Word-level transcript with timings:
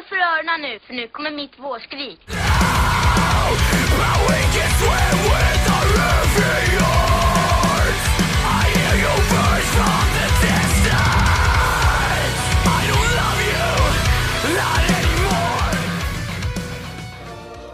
Håll 0.00 0.08
för 0.08 0.16
öronen 0.16 0.60
nu, 0.60 0.78
för 0.78 0.94
nu 0.94 1.08
kommer 1.08 1.30
mitt 1.30 1.58
vårskrik. 1.58 2.20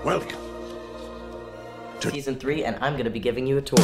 Welcome. 0.04 0.36
season 2.00 2.38
three, 2.38 2.64
and 2.64 2.77
I'm 2.77 2.96
gonna 2.96 3.11
be 3.11 3.20
giving 3.20 3.46
you 3.46 3.58
a 3.58 3.62
tour. 3.62 3.79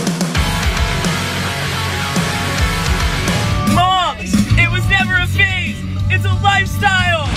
Moms! 3.74 4.34
It 4.59 4.70
was 4.70 4.88
never 4.88 5.14
a 5.14 5.27
phase! 5.27 5.77
It's 6.11 6.24
a 6.24 6.34
lifestyle! 6.43 7.31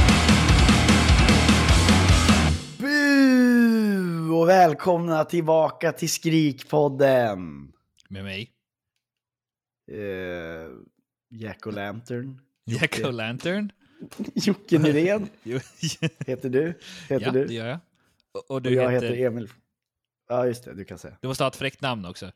Och 4.45 4.49
välkomna 4.49 5.25
tillbaka 5.25 5.91
till 5.91 6.09
Skrikpodden. 6.09 7.71
Med 8.09 8.23
mig, 8.23 8.51
Uh, 9.91 9.97
Jack 11.29 11.65
O'Lantern. 11.65 12.37
Jack 12.65 12.99
O'Lantern. 12.99 13.69
Jocke 14.35 14.79
Nyrén 14.79 15.29
heter 16.25 16.49
du. 16.49 16.79
Heter 17.09 17.25
ja, 17.25 17.31
du. 17.31 17.45
det 17.45 17.53
gör 17.53 17.67
jag. 17.67 17.79
Och, 18.31 18.39
och 18.39 18.51
och 18.51 18.61
du 18.61 18.73
jag 18.73 18.91
heter... 18.91 19.07
heter 19.09 19.25
Emil. 19.25 19.49
Ja, 20.29 20.47
just 20.47 20.63
det. 20.63 20.73
Du 20.73 20.85
kan 20.85 20.97
säga. 20.97 21.17
Du 21.21 21.27
måste 21.27 21.43
ha 21.43 21.49
ett 21.49 21.55
fräckt 21.55 21.81
namn 21.81 22.05
också. 22.05 22.31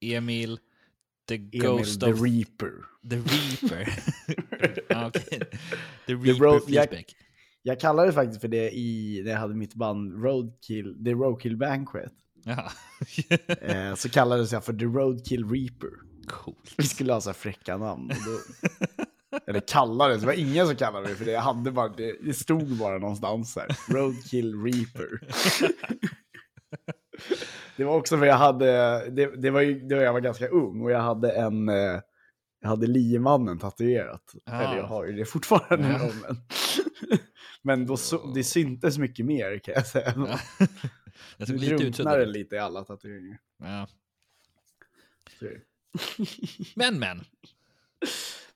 Emil 0.00 0.58
the 1.28 1.34
Emil 1.34 1.60
Ghost 1.62 2.00
the 2.00 2.12
of 2.12 2.20
Reaper. 2.22 2.72
the 3.10 3.16
Reaper. 3.16 3.92
ah, 4.96 5.06
okej. 5.06 5.38
The 5.38 5.46
The 6.06 6.14
Reaper 6.14 6.44
Road- 6.44 6.68
Jack-. 6.68 7.16
Jag 7.66 7.80
kallade 7.80 8.12
faktiskt 8.12 8.40
för 8.40 8.48
det 8.48 8.70
i, 8.70 9.22
när 9.24 9.32
jag 9.32 9.38
hade 9.38 9.54
mitt 9.54 9.74
band 9.74 10.24
Roadkill, 10.24 11.04
The 11.04 11.12
Roadkill 11.12 11.56
Banquet. 11.56 12.12
Jaha. 12.44 12.70
Eh, 13.60 13.94
så 13.94 14.08
kallades 14.08 14.52
jag 14.52 14.64
för 14.64 14.72
The 14.72 14.84
Roadkill 14.84 15.50
Reaper. 15.50 15.90
Coolt. 16.28 16.74
Vi 16.76 16.84
skulle 16.84 17.12
ha 17.12 17.20
så 17.20 17.28
här 17.28 17.34
fräcka 17.34 17.76
namn. 17.76 18.08
Då, 18.08 18.38
eller 19.46 19.60
kallades, 19.60 20.20
det 20.20 20.26
var 20.26 20.32
ingen 20.32 20.66
som 20.66 20.76
kallade 20.76 21.08
det 21.08 21.14
för 21.14 21.24
det. 21.24 21.30
Jag 21.30 21.40
hade 21.40 21.70
bara, 21.70 21.88
det, 21.88 22.16
det 22.22 22.34
stod 22.34 22.78
bara 22.78 22.98
någonstans 22.98 23.56
här. 23.56 23.94
Roadkill 23.94 24.62
Reaper. 24.62 25.20
det 27.76 27.84
var 27.84 27.96
också 27.96 28.18
för 28.18 28.26
jag 28.26 28.36
hade, 28.36 28.66
det, 29.10 29.42
det 29.42 29.50
var 29.50 29.60
ju 29.60 29.80
då 29.88 29.96
jag 29.96 30.12
var 30.12 30.20
ganska 30.20 30.48
ung 30.48 30.82
och 30.82 30.90
jag 30.90 31.00
hade 31.00 31.32
en, 31.32 31.68
eh, 31.68 32.00
jag 32.60 32.68
hade 32.68 32.86
liemannen 32.86 33.58
tatuerat. 33.58 34.34
Ah. 34.46 34.62
Eller 34.62 34.76
jag 34.76 34.86
har 34.86 35.06
ju 35.06 35.12
det 35.12 35.24
fortfarande. 35.24 35.88
Ja. 35.88 36.10
Men, 36.22 36.36
men 37.66 37.86
då, 37.86 37.96
så, 37.96 38.26
det 38.26 38.44
syntes 38.44 38.98
mycket 38.98 39.26
mer 39.26 39.58
kan 39.58 39.74
jag 39.74 39.86
säga. 39.86 40.14
Ja. 40.16 40.38
Jag 41.36 41.48
Nu 41.48 41.56
drunknar 41.56 42.18
det 42.18 42.26
lite 42.26 42.54
i 42.56 42.58
alla 42.58 42.84
tatueringar. 42.84 43.38
Ja. 43.58 43.88
Men 46.74 46.98
men. 46.98 47.24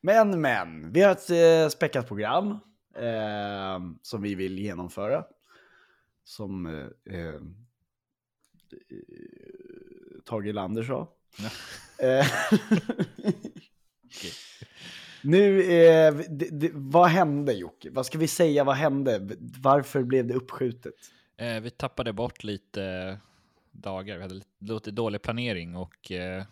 Men, 0.00 0.40
men, 0.40 0.92
vi 0.92 1.02
har 1.02 1.12
ett 1.12 1.30
eh, 1.30 1.68
späckat 1.68 2.08
program 2.08 2.50
eh, 2.96 3.80
som 4.02 4.22
vi 4.22 4.34
vill 4.34 4.58
genomföra. 4.58 5.24
Som 6.24 6.66
eh, 6.66 7.16
eh, 7.18 7.40
Tage 10.24 10.52
Lander 10.54 10.82
sa. 10.82 11.12
Ja. 11.38 11.50
Eh, 12.06 12.26
nu, 15.28 15.60
eh, 15.62 16.14
det, 16.14 16.48
det, 16.50 16.70
vad 16.74 17.08
hände 17.08 17.52
Jocke? 17.52 17.90
Vad 17.90 18.06
ska 18.06 18.18
vi 18.18 18.28
säga, 18.28 18.64
vad 18.64 18.76
hände? 18.76 19.28
Varför 19.60 20.02
blev 20.02 20.26
det 20.26 20.34
uppskjutet? 20.34 20.94
Eh, 21.36 21.60
vi 21.60 21.70
tappade 21.70 22.12
bort 22.12 22.44
lite 22.44 23.18
dagar. 23.70 24.16
Vi 24.16 24.22
hade 24.22 24.40
lite, 24.60 24.90
dålig 24.90 25.22
planering 25.22 25.76
och 25.76 26.12
eh, 26.12 26.44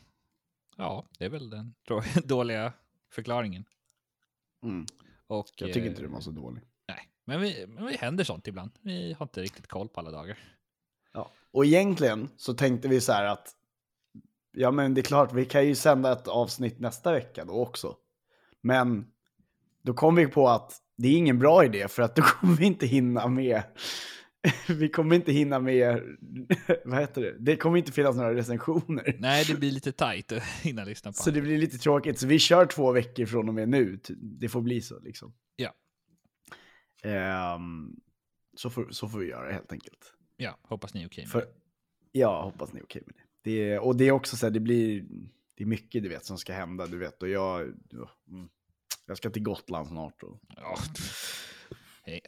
ja, 0.76 1.06
det 1.18 1.24
är 1.24 1.28
väl 1.28 1.50
den 1.50 1.74
då- 1.88 2.02
dåliga 2.24 2.72
förklaringen. 3.12 3.64
Mm, 4.62 4.86
Och, 5.26 5.46
jag 5.56 5.68
tycker 5.68 5.80
eh, 5.80 5.86
inte 5.86 6.02
den 6.02 6.12
var 6.12 6.20
så 6.20 6.30
dålig. 6.30 6.62
Nej, 6.88 7.08
men 7.24 7.40
vi, 7.40 7.66
men 7.68 7.86
vi 7.86 7.96
händer 7.96 8.24
sånt 8.24 8.46
ibland. 8.48 8.70
Vi 8.80 9.12
har 9.12 9.24
inte 9.26 9.42
riktigt 9.42 9.66
koll 9.66 9.88
på 9.88 10.00
alla 10.00 10.10
dagar. 10.10 10.38
Ja. 11.12 11.30
Och 11.50 11.64
egentligen 11.64 12.28
så 12.36 12.54
tänkte 12.54 12.88
vi 12.88 13.00
så 13.00 13.12
här 13.12 13.24
att 13.24 13.54
ja 14.52 14.70
men 14.70 14.94
det 14.94 15.00
är 15.00 15.02
klart 15.02 15.32
vi 15.32 15.44
kan 15.44 15.66
ju 15.66 15.74
sända 15.74 16.12
ett 16.12 16.28
avsnitt 16.28 16.78
nästa 16.80 17.12
vecka 17.12 17.44
då 17.44 17.52
också. 17.52 17.96
Men 18.66 19.06
då 19.82 19.94
kom 19.94 20.14
vi 20.14 20.26
på 20.26 20.48
att 20.48 20.72
det 20.96 21.08
är 21.08 21.16
ingen 21.16 21.38
bra 21.38 21.64
idé 21.64 21.88
för 21.88 22.02
att 22.02 22.16
då 22.16 22.22
kommer 22.40 22.56
vi 22.56 22.66
inte 22.66 22.86
hinna 22.86 23.28
med 23.28 23.62
vi 24.68 24.88
kommer 24.88 25.16
inte 25.16 25.32
hinna 25.32 25.58
med, 25.58 26.02
vad 26.84 27.00
heter 27.00 27.20
det? 27.20 27.36
Det 27.38 27.56
kommer 27.56 27.78
inte 27.78 27.92
finnas 27.92 28.16
några 28.16 28.34
recensioner. 28.34 29.16
Nej, 29.18 29.44
det 29.48 29.54
blir 29.54 29.70
lite 29.70 29.92
tajt 29.92 30.32
att 30.32 30.42
hinna 30.42 30.84
lyssna 30.84 31.10
på. 31.10 31.14
Så 31.14 31.30
det 31.30 31.40
blir 31.40 31.58
lite 31.58 31.78
tråkigt. 31.78 32.18
Så 32.18 32.26
vi 32.26 32.38
kör 32.38 32.66
två 32.66 32.92
veckor 32.92 33.26
från 33.26 33.48
och 33.48 33.54
med 33.54 33.68
nu. 33.68 34.00
Det 34.18 34.48
får 34.48 34.60
bli 34.60 34.80
så 34.80 34.98
liksom. 34.98 35.34
Ja. 35.56 35.74
Ehm, 37.02 37.96
så, 38.56 38.70
får, 38.70 38.90
så 38.90 39.08
får 39.08 39.18
vi 39.18 39.26
göra 39.26 39.52
helt 39.52 39.72
enkelt. 39.72 40.14
Ja, 40.36 40.58
hoppas 40.62 40.94
ni 40.94 41.02
är 41.02 41.06
okej 41.06 41.24
med 41.24 41.30
För, 41.30 41.40
det. 41.40 41.48
ja, 42.12 42.42
hoppas 42.42 42.72
ni 42.72 42.80
är 42.80 42.84
okej 42.84 43.02
med 43.06 43.14
det. 43.16 43.50
det 43.50 43.78
och 43.78 43.96
det 43.96 44.04
är 44.04 44.12
också 44.12 44.36
så 44.36 44.46
här, 44.46 44.50
det 44.50 44.60
blir, 44.60 45.04
det 45.56 45.64
är 45.64 45.66
mycket 45.66 46.02
du 46.02 46.08
vet 46.08 46.24
som 46.24 46.38
ska 46.38 46.52
hända, 46.52 46.86
du 46.86 46.98
vet. 46.98 47.22
Och 47.22 47.28
jag, 47.28 47.74
ja, 47.90 48.10
mm, 48.28 48.48
jag 49.06 49.16
ska 49.16 49.30
till 49.30 49.42
Gotland 49.42 49.88
snart. 49.88 50.22
Och, 50.22 50.38
Ja. 50.56 50.76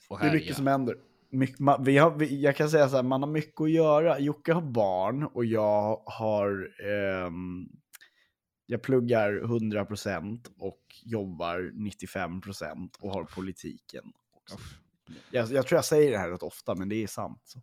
Och 0.08 0.18
det 0.18 0.24
är 0.24 0.28
här, 0.28 0.34
mycket 0.34 0.48
ja. 0.48 0.54
som 0.54 0.66
händer. 0.66 0.96
Mycket, 1.30 1.58
ma, 1.58 1.78
vi 1.78 1.98
har, 1.98 2.10
vi, 2.10 2.40
jag 2.40 2.56
kan 2.56 2.70
säga 2.70 2.88
så 2.88 2.96
här, 2.96 3.02
man 3.02 3.22
har 3.22 3.30
mycket 3.30 3.60
att 3.60 3.70
göra. 3.70 4.18
Jocke 4.18 4.52
har 4.52 4.62
barn 4.62 5.24
och 5.24 5.44
jag 5.44 6.02
har, 6.06 6.70
ehm, 6.84 7.68
jag 8.66 8.82
pluggar 8.82 9.32
100% 9.32 10.46
och 10.58 10.80
jobbar 11.04 11.72
95% 11.74 12.90
och 13.00 13.10
har 13.10 13.24
politiken. 13.24 14.04
Också. 14.36 14.58
Jag, 15.30 15.50
jag 15.50 15.66
tror 15.66 15.76
jag 15.76 15.84
säger 15.84 16.10
det 16.10 16.18
här 16.18 16.30
rätt 16.30 16.42
ofta, 16.42 16.74
men 16.74 16.88
det 16.88 17.02
är 17.02 17.06
sant. 17.06 17.42
Så. 17.44 17.60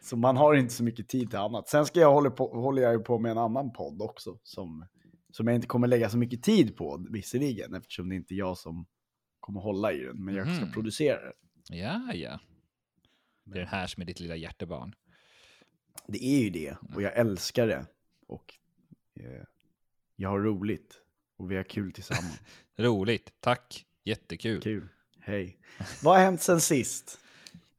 så 0.00 0.16
man 0.16 0.36
har 0.36 0.54
inte 0.54 0.74
så 0.74 0.84
mycket 0.84 1.08
tid 1.08 1.30
till 1.30 1.38
annat. 1.38 1.68
Sen 1.68 1.86
ska 1.86 2.00
jag 2.00 2.12
hålla 2.12 2.30
på, 2.30 2.46
håller 2.46 2.82
jag 2.82 2.92
ju 2.92 2.98
på 2.98 3.18
med 3.18 3.30
en 3.30 3.38
annan 3.38 3.72
podd 3.72 4.02
också, 4.02 4.38
som, 4.42 4.86
som 5.34 5.46
jag 5.46 5.54
inte 5.54 5.66
kommer 5.66 5.88
lägga 5.88 6.10
så 6.10 6.16
mycket 6.18 6.42
tid 6.42 6.76
på, 6.76 7.06
visserligen, 7.10 7.74
eftersom 7.74 8.08
det 8.08 8.14
inte 8.14 8.34
är 8.34 8.36
jag 8.36 8.58
som 8.58 8.86
kommer 9.40 9.60
hålla 9.60 9.92
i 9.92 9.98
den, 9.98 10.24
men 10.24 10.34
jag 10.34 10.46
ska 10.56 10.64
Mhm. 10.64 10.72
producera 10.72 11.20
den. 11.20 11.32
Ja, 11.78 12.14
ja. 12.14 12.40
Det 13.44 13.56
är 13.58 13.60
den 13.60 13.68
här 13.68 13.86
som 13.86 14.00
är 14.02 14.06
ditt 14.06 14.20
lilla 14.20 14.36
hjärtebarn. 14.36 14.94
Det 16.06 16.24
är 16.24 16.42
ju 16.42 16.50
det, 16.50 16.76
och 16.94 17.02
jag 17.02 17.16
älskar 17.16 17.66
det. 17.66 17.86
Och 18.26 18.54
eh, 19.20 19.42
jag 20.16 20.28
har 20.28 20.40
roligt, 20.40 21.00
och 21.36 21.50
vi 21.50 21.56
har 21.56 21.62
kul 21.64 21.92
tillsammans. 21.92 22.40
Roligt, 22.76 23.32
tack. 23.40 23.86
Jättekul. 24.04 24.60
kul. 24.62 24.88
Hej. 25.20 25.58
Vad 26.02 26.16
har 26.16 26.24
hänt 26.24 26.42
sen 26.42 26.60
sist? 26.60 27.18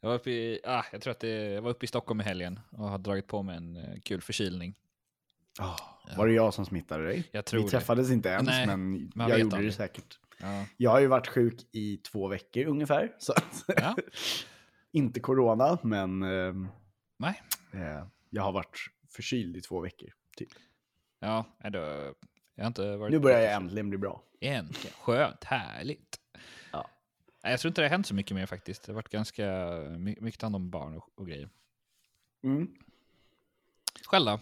Jag 0.01 0.09
var 0.09 0.15
uppe 0.15 0.31
i, 0.31 0.59
ah, 0.63 0.83
jag 0.91 1.01
tror 1.01 1.11
att 1.11 1.19
det, 1.19 1.29
jag 1.53 1.61
var 1.61 1.69
uppe 1.71 1.85
i 1.85 1.87
Stockholm 1.87 2.21
i 2.21 2.23
helgen 2.23 2.59
och 2.69 2.89
har 2.89 2.97
dragit 2.97 3.27
på 3.27 3.43
mig 3.43 3.57
en 3.57 3.75
eh, 3.75 3.99
kul 3.99 4.21
förkylning. 4.21 4.75
Var 6.17 6.27
det 6.27 6.33
jag 6.33 6.53
som 6.53 6.65
smittade 6.65 7.05
dig? 7.05 7.29
Jag 7.31 7.45
tror 7.45 7.59
Vi 7.59 7.65
det. 7.65 7.71
träffades 7.71 8.11
inte 8.11 8.29
ens, 8.29 8.47
Nej, 8.47 8.67
men 8.67 9.11
jag 9.15 9.39
gjorde 9.39 9.55
aldrig. 9.55 9.71
det 9.71 9.75
säkert. 9.75 10.19
Ja. 10.39 10.65
Jag 10.77 10.91
har 10.91 10.99
ju 10.99 11.07
varit 11.07 11.27
sjuk 11.27 11.55
i 11.71 11.97
två 11.97 12.27
veckor 12.27 12.65
ungefär. 12.65 13.15
Så 13.19 13.33
ja. 13.67 13.95
inte 14.91 15.19
corona, 15.19 15.77
men 15.83 16.23
ehm, 16.23 16.67
Nej. 17.17 17.41
eh, 17.73 18.07
jag 18.29 18.43
har 18.43 18.51
varit 18.51 18.77
förkyld 19.09 19.57
i 19.57 19.61
två 19.61 19.81
veckor. 19.81 20.09
Typ. 20.37 20.49
Ja, 21.19 21.45
då, 21.63 21.79
jag 22.55 22.63
har 22.63 22.67
inte 22.67 22.95
varit... 22.95 23.11
Nu 23.11 23.19
börjar 23.19 23.39
jag 23.41 23.53
äntligen 23.53 23.89
bli 23.89 23.97
bra. 23.97 24.23
Äntligen. 24.41 24.95
Skönt, 25.01 25.43
härligt. 25.43 26.19
Ja. 26.71 26.89
Jag 27.41 27.59
tror 27.59 27.69
inte 27.69 27.81
det 27.81 27.85
har 27.85 27.89
hänt 27.89 28.07
så 28.07 28.15
mycket 28.15 28.35
mer 28.35 28.45
faktiskt. 28.45 28.83
Det 28.83 28.91
har 28.91 28.95
varit 28.95 29.09
ganska 29.09 29.45
my- 29.97 30.17
mycket 30.21 30.41
hand 30.41 30.55
om 30.55 30.69
barn 30.69 30.95
och, 30.97 31.09
och 31.15 31.27
grejer. 31.27 31.49
Mm. 32.43 32.67
Själv 34.07 34.25
då? 34.25 34.39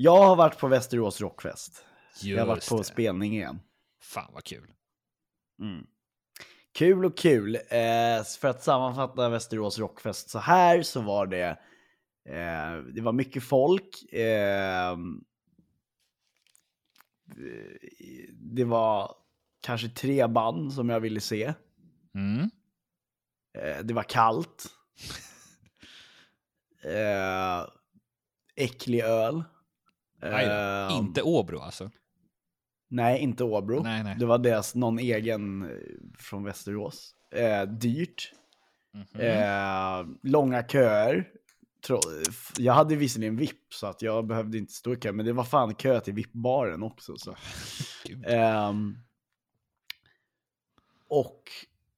Jag 0.00 0.22
har 0.24 0.36
varit 0.36 0.58
på 0.58 0.68
Västerås 0.68 1.20
Rockfest. 1.20 1.84
jag 2.22 2.38
har 2.38 2.46
varit 2.46 2.56
Just 2.56 2.68
på 2.68 2.78
det. 2.78 2.84
spelning 2.84 3.34
igen. 3.34 3.60
Fan 4.02 4.30
vad 4.34 4.44
kul. 4.44 4.70
Mm. 5.60 5.86
Kul 6.72 7.04
och 7.04 7.16
kul. 7.18 7.54
Eh, 7.56 8.24
för 8.40 8.44
att 8.48 8.62
sammanfatta 8.62 9.28
Västerås 9.28 9.78
Rockfest 9.78 10.30
så 10.30 10.38
här 10.38 10.82
så 10.82 11.00
var 11.00 11.26
det 11.26 11.48
eh, 12.28 12.76
det 12.94 13.00
var 13.00 13.12
mycket 13.12 13.42
folk. 13.42 14.12
Eh, 14.12 14.96
det 18.32 18.64
var 18.64 19.14
kanske 19.60 19.88
tre 19.88 20.26
band 20.26 20.72
som 20.72 20.88
jag 20.88 21.00
ville 21.00 21.20
se. 21.20 21.54
Mm. 22.14 22.50
Eh, 23.58 23.84
det 23.84 23.94
var 23.94 24.02
kallt. 24.02 24.66
Eh, 26.84 27.66
äcklig 28.56 29.00
öl. 29.00 29.44
Då. 30.20 30.26
Eh, 30.26 30.96
Inte 30.98 31.22
Åbro 31.22 31.58
alltså? 31.58 31.90
Nej, 32.90 33.20
inte 33.20 33.44
Åbro. 33.44 33.82
Nej, 33.82 34.04
nej. 34.04 34.16
Det 34.18 34.26
var 34.26 34.38
deras 34.38 34.74
någon 34.74 34.98
egen 34.98 35.62
eh, 35.62 35.76
från 36.18 36.44
Västerås. 36.44 37.14
eh, 37.34 37.62
dyrt, 37.62 38.32
Mhm. 38.94 39.20
eh, 39.20 40.06
långa 40.22 40.62
köer. 40.62 41.28
Jag 42.58 42.72
hade 42.72 42.96
visserligen 42.96 43.36
VIP 43.36 43.74
så 43.74 43.86
att 43.86 44.02
jag 44.02 44.26
behövde 44.26 44.58
inte 44.58 44.72
stå 44.72 44.92
i 44.92 44.96
kö, 44.96 45.12
men 45.12 45.26
det 45.26 45.32
var 45.32 45.44
fan 45.44 45.74
kö 45.74 46.00
till 46.00 46.14
VIP-baren 46.14 46.82
också. 46.82 47.16
Så. 47.16 47.34
Ehm, 48.26 48.98
och 51.08 51.42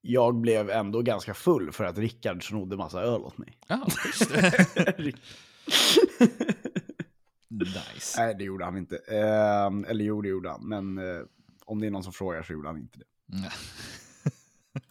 jag 0.00 0.34
blev 0.34 0.70
ändå 0.70 1.02
ganska 1.02 1.34
full 1.34 1.72
för 1.72 1.84
att 1.84 1.98
Rickard 1.98 2.48
snodde 2.48 2.76
massa 2.76 3.00
öl 3.02 3.20
åt 3.20 3.38
mig. 3.38 3.58
Ja, 3.66 3.86
just. 4.06 4.30
nice. 7.50 8.20
Nej, 8.22 8.34
det 8.34 8.44
gjorde 8.44 8.64
han 8.64 8.76
inte. 8.76 8.96
Ehm, 8.96 9.84
eller 9.88 10.04
jo, 10.04 10.22
det 10.22 10.28
gjorde 10.28 10.50
han. 10.50 10.68
Men 10.68 10.98
eh, 10.98 11.22
om 11.64 11.80
det 11.80 11.86
är 11.86 11.90
någon 11.90 12.04
som 12.04 12.12
frågar 12.12 12.42
så 12.42 12.52
gjorde 12.52 12.68
han 12.68 12.78
inte 12.78 12.98
det. 12.98 13.04
Ja. 13.26 13.50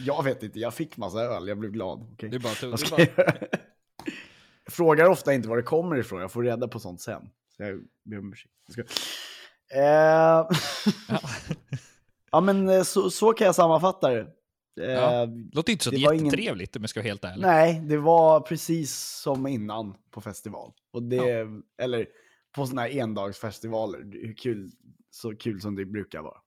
Jag 0.00 0.22
vet 0.24 0.42
inte, 0.42 0.60
jag 0.60 0.74
fick 0.74 0.96
massa 0.96 1.18
öl, 1.20 1.48
jag 1.48 1.58
blev 1.58 1.72
glad. 1.72 2.06
Okej. 2.12 2.28
Det 2.28 2.36
är 2.36 2.40
bara, 2.40 2.70
det 2.70 2.78
ska 2.78 2.96
bara 2.96 3.06
frågar 4.70 5.06
ofta 5.08 5.34
inte 5.34 5.48
var 5.48 5.56
det 5.56 5.62
kommer 5.62 5.96
ifrån, 5.96 6.20
jag 6.20 6.32
får 6.32 6.42
reda 6.42 6.68
på 6.68 6.78
sånt 6.80 7.00
sen. 7.00 7.30
Så 7.56 7.62
jag 7.62 7.80
ber 8.04 8.18
om 8.18 8.32
ursäkt. 8.32 8.52
Ska- 8.72 8.82
Eh, 9.74 10.48
ja, 12.32 12.40
men 12.42 12.68
eh, 12.68 12.82
så, 12.82 13.10
så 13.10 13.32
kan 13.32 13.44
jag 13.46 13.54
sammanfatta 13.54 14.10
det. 14.10 14.26
Eh, 14.80 14.86
Ja. 14.90 15.28
låter 15.52 15.72
inte 15.72 15.84
så 15.84 15.90
det 15.90 16.04
var 16.06 16.12
ingen- 16.12 16.24
jättetrevligt 16.24 16.76
om 16.76 16.82
jag 16.82 16.90
ska 16.90 17.00
vara 17.00 17.08
helt 17.08 17.24
ärlig. 17.24 17.42
Nej, 17.42 17.80
det 17.80 17.96
var 17.96 18.40
precis 18.40 18.94
som 18.96 19.46
innan 19.46 19.96
på 20.10 20.20
festival. 20.20 20.72
Och 20.92 21.02
det, 21.02 21.46
Eller 21.78 22.06
på 22.54 22.66
sådana 22.66 22.82
här 22.82 22.96
endagsfestivaler. 22.98 23.98
Hur 23.98 24.34
kul, 24.36 24.70
så 25.10 25.36
kul 25.36 25.60
som 25.60 25.74
det 25.76 25.84
brukar 25.84 26.22
vara. 26.22 26.38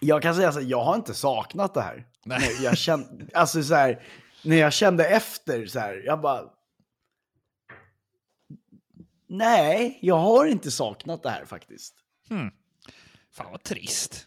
Jag 0.00 0.22
kan 0.22 0.34
säga 0.34 0.52
så 0.52 0.60
här, 0.60 0.66
jag 0.66 0.84
har 0.84 0.94
inte 0.96 1.14
saknat 1.14 1.74
det 1.74 1.80
här. 1.82 2.06
Nej. 2.24 2.38
Nej, 2.40 2.64
jag 2.64 2.78
kände, 2.78 3.26
alltså 3.34 3.62
så 3.62 3.74
här, 3.74 4.02
när 4.44 4.56
jag 4.56 4.72
kände 4.72 5.08
efter 5.08 5.66
så 5.66 5.78
här, 5.78 6.02
jag 6.06 6.20
bara... 6.20 6.44
Nej, 9.26 9.98
jag 10.02 10.16
har 10.18 10.46
inte 10.46 10.70
saknat 10.70 11.22
det 11.22 11.30
här 11.30 11.44
faktiskt. 11.44 11.94
Hmm. 12.28 12.50
Fan 13.32 13.50
vad 13.52 13.62
trist. 13.62 14.26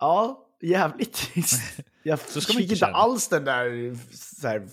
Ja, 0.00 0.48
jävligt 0.62 1.12
trist. 1.12 1.80
Jag 2.02 2.18
Så 2.28 2.40
ska 2.40 2.52
man 2.52 2.62
fick 2.62 2.72
inte 2.72 2.86
alls 2.86 3.28
den 3.28 3.44
där, 3.44 3.98
så 4.14 4.48
här, 4.48 4.68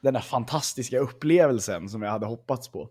den 0.00 0.14
där 0.14 0.20
fantastiska 0.20 0.98
upplevelsen 0.98 1.88
som 1.88 2.02
jag 2.02 2.10
hade 2.10 2.26
hoppats 2.26 2.68
på. 2.68 2.88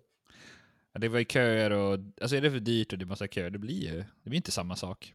Ja, 0.94 1.00
det 1.00 1.10
var 1.10 1.20
ju 1.20 1.26
köer 1.26 1.72
och, 1.72 2.00
alltså 2.22 2.36
är 2.36 2.42
det 2.42 2.52
för 2.52 2.60
dyrt 2.60 2.94
och 2.94 3.00
det 3.00 3.06
är 3.06 3.08
massa 3.08 3.28
köer, 3.28 3.50
det 3.50 3.60
blir 3.60 3.84
ju, 3.84 3.98
det 4.24 4.30
blir 4.30 4.38
inte 4.38 4.52
samma 4.52 4.76
sak. 4.76 5.14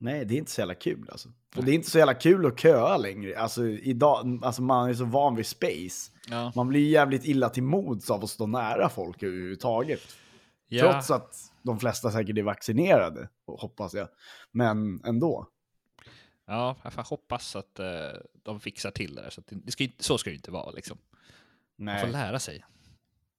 Nej, 0.00 0.24
det 0.24 0.34
är 0.34 0.38
inte 0.38 0.50
så 0.50 0.60
jävla 0.60 0.74
kul 0.74 1.08
alltså. 1.12 1.28
Och 1.28 1.34
Nej. 1.56 1.64
det 1.64 1.72
är 1.72 1.74
inte 1.74 1.90
så 1.90 1.98
jävla 1.98 2.14
kul 2.14 2.46
att 2.46 2.60
köa 2.60 2.96
längre. 2.96 3.38
Alltså, 3.38 3.66
idag, 3.68 4.40
alltså 4.42 4.62
man 4.62 4.90
är 4.90 4.94
så 4.94 5.04
van 5.04 5.36
vid 5.36 5.46
space. 5.46 6.12
Ja. 6.30 6.52
Man 6.56 6.68
blir 6.68 6.90
jävligt 6.90 7.24
illa 7.24 7.48
till 7.48 7.62
mods 7.62 8.10
av 8.10 8.24
att 8.24 8.30
stå 8.30 8.46
nära 8.46 8.88
folk 8.88 9.22
överhuvudtaget. 9.22 10.00
Ja, 10.68 10.92
Trots 10.92 11.10
att 11.10 11.34
de 11.62 11.80
flesta 11.80 12.10
säkert 12.10 12.38
är 12.38 12.42
vaccinerade, 12.42 13.28
hoppas 13.46 13.94
jag. 13.94 14.08
Men 14.52 15.04
ändå. 15.04 15.46
Ja 16.50 16.76
jag 16.82 16.92
får 16.92 17.02
hoppas 17.02 17.56
att 17.56 17.78
eh, 17.78 17.86
de 18.42 18.60
fixar 18.60 18.90
till 18.90 19.14
det 19.14 19.22
där. 19.22 19.30
Så, 19.30 19.42
det, 19.48 19.72
ska, 19.72 19.86
så 19.98 20.18
ska 20.18 20.30
det 20.30 20.36
inte 20.36 20.50
vara 20.50 20.70
liksom. 20.70 20.98
Man 21.76 21.98
får 21.98 22.06
Nej. 22.06 22.12
lära 22.12 22.38
sig. 22.38 22.64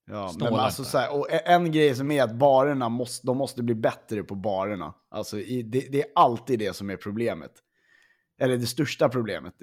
Ja, 0.06 0.34
men 0.40 0.54
alltså 0.54 0.84
så 0.84 0.98
här, 0.98 1.13
och 1.13 1.28
en 1.31 1.72
grej 1.72 1.96
som 1.96 2.12
är 2.12 2.24
att 2.24 2.36
barerna 2.36 2.90
måste, 2.90 3.28
de 3.28 3.38
måste 3.38 3.63
bli 3.63 3.75
bättre 3.75 4.24
på 4.24 4.36
barerna. 4.36 4.94
Alltså 5.10 5.40
i, 5.40 5.63
det, 5.63 5.88
det 5.92 6.02
är 6.02 6.08
alltid 6.16 6.60
det 6.60 6.74
som 6.74 6.90
är 6.90 6.98
problemet. 6.98 7.52
Eller 8.40 8.58
det 8.58 8.66
största 8.66 9.10
problemet. 9.10 9.54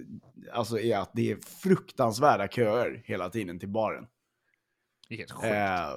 Alltså 0.53 0.79
är 0.79 0.99
att 0.99 1.11
det 1.15 1.31
är 1.31 1.37
fruktansvärda 1.62 2.49
köer 2.49 3.03
hela 3.05 3.31
tiden 3.31 3.59
till 3.59 3.69
baren. 3.69 4.06
Det 5.09 5.15
är 5.15 5.19
helt 5.19 5.33
sjukt. 5.33 5.45
Eh, 5.45 5.91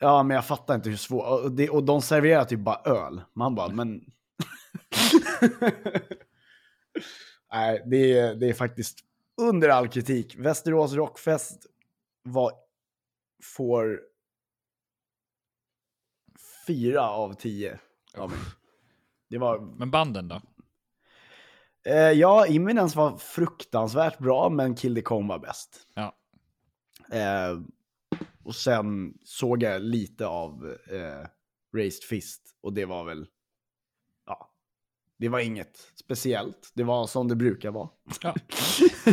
ja, 0.00 0.22
men 0.22 0.34
jag 0.34 0.46
fattar 0.46 0.74
inte 0.74 0.90
hur 0.90 0.96
svårt. 0.96 1.44
Och 1.70 1.84
de 1.84 2.02
serverar 2.02 2.44
typ 2.44 2.60
bara 2.60 2.80
öl. 2.84 3.22
Man 3.32 3.54
bara, 3.54 3.68
men... 3.68 4.04
Nej, 7.52 7.82
det 7.86 8.18
är, 8.18 8.34
det 8.34 8.48
är 8.48 8.52
faktiskt 8.54 8.98
under 9.42 9.68
all 9.68 9.88
kritik. 9.88 10.36
Västerås 10.36 10.92
Rockfest 10.92 11.66
var, 12.22 12.52
får 13.42 14.00
fyra 16.66 17.10
av 17.10 17.34
tio 17.34 17.78
av 18.16 18.30
mig. 18.30 18.38
Det 19.28 19.38
var, 19.38 19.60
Men 19.60 19.90
banden 19.90 20.28
då? 20.28 20.40
eh, 21.84 21.94
ja, 21.94 22.46
Imminence 22.46 22.98
var 22.98 23.16
fruktansvärt 23.16 24.18
bra, 24.18 24.50
men 24.50 24.76
Kill 24.76 24.94
the 24.94 25.02
Kong 25.02 25.26
var 25.26 25.38
bäst. 25.38 25.86
Ja. 25.94 26.16
Eh, 27.12 27.60
och 28.44 28.54
sen 28.54 29.18
såg 29.24 29.62
jag 29.62 29.82
lite 29.82 30.26
av 30.26 30.76
eh, 30.90 31.26
Raised 31.76 32.02
Fist 32.08 32.42
och 32.60 32.72
det 32.72 32.84
var 32.84 33.04
väl, 33.04 33.26
det 35.20 35.28
var 35.28 35.40
inget 35.40 35.78
speciellt. 36.04 36.72
Det 36.74 36.82
var 36.84 37.06
som 37.06 37.28
det 37.28 37.36
brukar 37.36 37.70
vara. 37.70 37.88
Ja. 38.22 38.34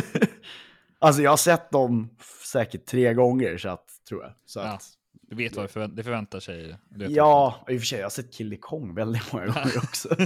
alltså 0.98 1.22
jag 1.22 1.30
har 1.30 1.36
sett 1.36 1.70
dem 1.70 2.16
säkert 2.44 2.86
tre 2.86 3.14
gånger 3.14 3.58
så 3.58 3.68
att, 3.68 3.90
tror 4.08 4.22
jag. 4.22 4.32
Så 4.46 4.58
Ja. 4.60 4.64
att, 4.74 4.84
Du 5.12 5.36
vet 5.36 5.56
vad 5.56 5.64
det, 5.64 5.68
förvä- 5.72 5.94
det 5.94 6.04
förväntar 6.04 6.40
sig. 6.40 6.76
Du 6.90 6.98
vet 7.04 7.10
ja, 7.16 7.64
i 7.68 7.76
och 7.76 7.80
för 7.80 7.86
sig, 7.86 7.98
jag 7.98 8.04
har 8.04 8.10
sett 8.10 8.32
Kill 8.34 8.50
the 8.50 8.56
Kong 8.56 8.94
väldigt 8.94 9.32
många 9.32 9.46
gånger 9.46 9.76
också. 9.78 10.08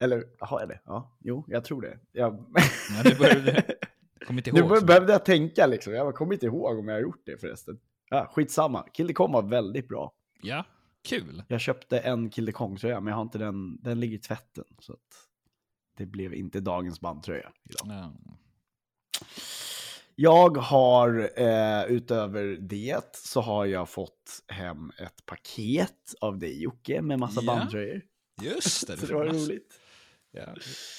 Eller 0.00 0.24
har 0.38 0.60
jag 0.60 0.68
det? 0.68 0.80
Ja, 0.84 1.16
jo, 1.20 1.44
jag 1.48 1.64
tror 1.64 1.82
det. 1.82 1.98
Jag... 2.12 2.44
Ja, 2.96 3.02
det 3.04 3.18
började- 3.18 3.62
kommer 4.26 4.40
inte 4.40 4.52
Nu 4.54 4.60
ihåg. 4.60 4.78
så. 4.78 4.84
behövde 4.84 5.12
jag 5.12 5.24
tänka 5.24 5.66
liksom. 5.66 5.92
Jag 5.92 6.14
kommer 6.14 6.34
inte 6.34 6.46
ihåg 6.46 6.78
om 6.78 6.88
jag 6.88 6.94
har 6.96 7.00
gjort 7.02 7.22
det 7.26 7.40
förresten. 7.40 7.78
Ja, 8.10 8.30
skitsamma. 8.34 8.86
Kill 8.92 9.06
the 9.06 9.12
Kong 9.12 9.32
var 9.32 9.42
väldigt 9.42 9.88
bra. 9.88 10.12
Ja, 10.42 10.64
kul. 11.08 11.42
Jag 11.48 11.60
köpte 11.60 11.98
en 11.98 12.30
Kill 12.30 12.46
the 12.46 12.52
Kong-tröja, 12.52 13.00
men 13.00 13.10
jag 13.10 13.16
har 13.16 13.22
inte 13.22 13.38
den. 13.38 13.80
Den 13.82 14.00
ligger 14.00 14.16
i 14.16 14.20
tvätten. 14.20 14.64
Så 14.78 14.92
att 14.92 15.26
det 15.96 16.06
blev 16.06 16.34
inte 16.34 16.60
dagens 16.60 17.00
bandtröja 17.00 17.52
idag. 17.70 17.86
Ja. 17.96 18.14
Jag 20.14 20.56
har, 20.56 21.30
eh, 21.36 21.84
utöver 21.84 22.56
det, 22.60 23.16
så 23.16 23.40
har 23.40 23.66
jag 23.66 23.88
fått 23.88 24.42
hem 24.48 24.92
ett 24.98 25.26
paket 25.26 26.14
av 26.20 26.38
dig 26.38 26.62
Jocke 26.62 27.02
med 27.02 27.18
massa 27.18 27.40
Ja. 27.42 27.54
bandtröjor. 27.54 28.02
Just 28.42 28.86
det. 28.86 28.96
Så 28.96 29.06
det 29.06 29.14
var 29.14 29.24
roligt. 29.26 29.72
Ja, 30.30 30.54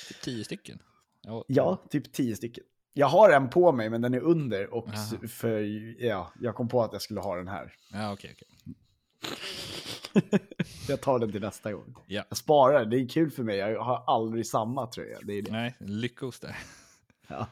typ 0.07 0.21
tio 0.21 0.43
stycken. 0.43 0.79
Ja, 1.21 1.45
Ja, 1.47 1.83
typ 1.89 2.11
tio 2.13 2.35
stycken. 2.35 2.63
Jag 2.93 3.07
har 3.07 3.29
en 3.29 3.49
på 3.49 3.71
mig, 3.71 3.89
men 3.89 4.01
den 4.01 4.13
är 4.13 4.19
under. 4.19 4.73
Och 4.73 4.87
Aha. 4.87 5.27
för, 5.27 5.59
ja, 6.03 6.33
jag 6.41 6.55
kom 6.55 6.67
på 6.67 6.83
att 6.83 6.93
jag 6.93 7.01
skulle 7.01 7.19
ha 7.19 7.35
den 7.35 7.47
här. 7.47 7.73
ja 7.91 8.13
okej. 8.13 8.35
okej. 8.35 8.75
Jag 10.87 11.01
tar 11.01 11.19
den 11.19 11.31
till 11.31 11.41
nästa 11.41 11.73
gång. 11.73 11.95
Ja. 12.07 12.23
Jag 12.29 12.37
sparar, 12.37 12.85
det 12.85 12.97
är 13.01 13.07
kul 13.09 13.31
för 13.31 13.43
mig. 13.43 13.57
Jag 13.57 13.81
har 13.83 14.03
aldrig 14.07 14.47
samma 14.47 14.87
tröja. 14.87 15.19
Det 15.23 15.33
är 15.33 15.41
det. 15.41 15.51
Nej, 15.51 15.75
lyckos 15.79 16.39
där. 16.39 16.57
Ja. 17.27 17.47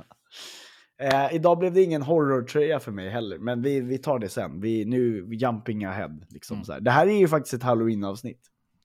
Eh, 0.98 1.36
idag 1.36 1.58
blev 1.60 1.74
det 1.74 1.84
ingen 1.84 2.02
horror-tröja 2.02 2.80
för 2.80 2.92
mig 2.92 3.10
heller, 3.10 3.38
men 3.38 3.62
vi, 3.62 3.80
vi 3.82 3.98
tar 3.98 4.20
det 4.20 4.30
sen. 4.30 4.62
Vi, 4.62 4.86
nu, 4.86 5.28
jumping 5.34 5.86
ahead. 5.86 6.18
Liksom, 6.30 6.56
Mm. 6.56 6.66
så 6.66 6.74
här. 6.74 6.80
Det 6.80 6.92
här 6.92 7.08
är 7.08 7.18
ju 7.20 7.28
faktiskt 7.28 7.54
ett 7.54 7.64
halloween-avsnitt. 7.64 8.42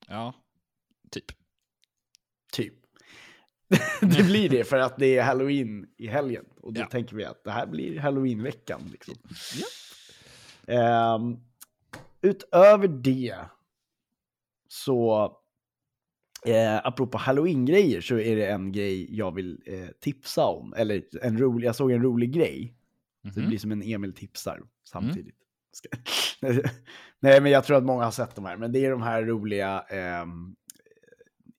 Ja, 0.09 0.35
typ. 1.11 1.25
Typ. 2.53 2.75
det 4.01 4.23
blir 4.25 4.49
det 4.49 4.65
för 4.65 4.79
att 4.79 4.97
det 4.99 5.19
är 5.19 5.23
halloween 5.23 5.87
i 5.99 6.07
helgen. 6.07 6.45
Och 6.61 6.73
då 6.73 6.81
Ja. 6.81 6.87
tänker 6.87 7.17
vi 7.17 7.25
att 7.25 7.45
det 7.45 7.51
här 7.51 7.67
blir 7.67 7.99
halloween-veckan. 8.01 8.81
Liksom. 8.93 9.15
Ja. 9.57 9.67
Ehm, 10.75 11.37
utöver 12.25 12.89
det 12.89 13.37
så, 14.69 15.25
eh, 16.47 16.77
apropå 16.87 17.19
halloween-grejer 17.19 18.01
så 18.01 18.19
är 18.19 18.37
det 18.37 18.47
en 18.47 18.73
grej 18.73 19.17
jag 19.17 19.35
vill 19.35 19.63
eh, 19.67 19.89
tipsa 20.01 20.45
om. 20.47 20.75
Eller 20.77 21.03
en 21.23 21.39
rolig, 21.39 21.67
jag 21.69 21.77
såg 21.77 21.93
en 21.93 22.03
rolig 22.03 22.33
grej. 22.33 22.75
Så 23.23 23.29
det 23.29 23.41
Mhm. 23.41 23.49
blir 23.49 23.59
som 23.59 23.73
en 23.73 23.83
Emil 23.83 24.13
tipsar 24.15 24.63
samtidigt. 24.85 25.37
Ska- 25.73 25.89
Nej, 27.21 27.41
men 27.41 27.53
jag 27.53 27.65
tror 27.65 27.77
att 27.77 27.85
många 27.85 28.05
har 28.05 28.11
sett 28.11 28.35
de 28.35 28.45
här. 28.45 28.57
Men 28.57 28.73
det 28.73 28.85
är 28.85 28.91
de 28.91 29.03
här 29.03 29.23
roliga 29.25 29.81
ehm, 29.81 30.57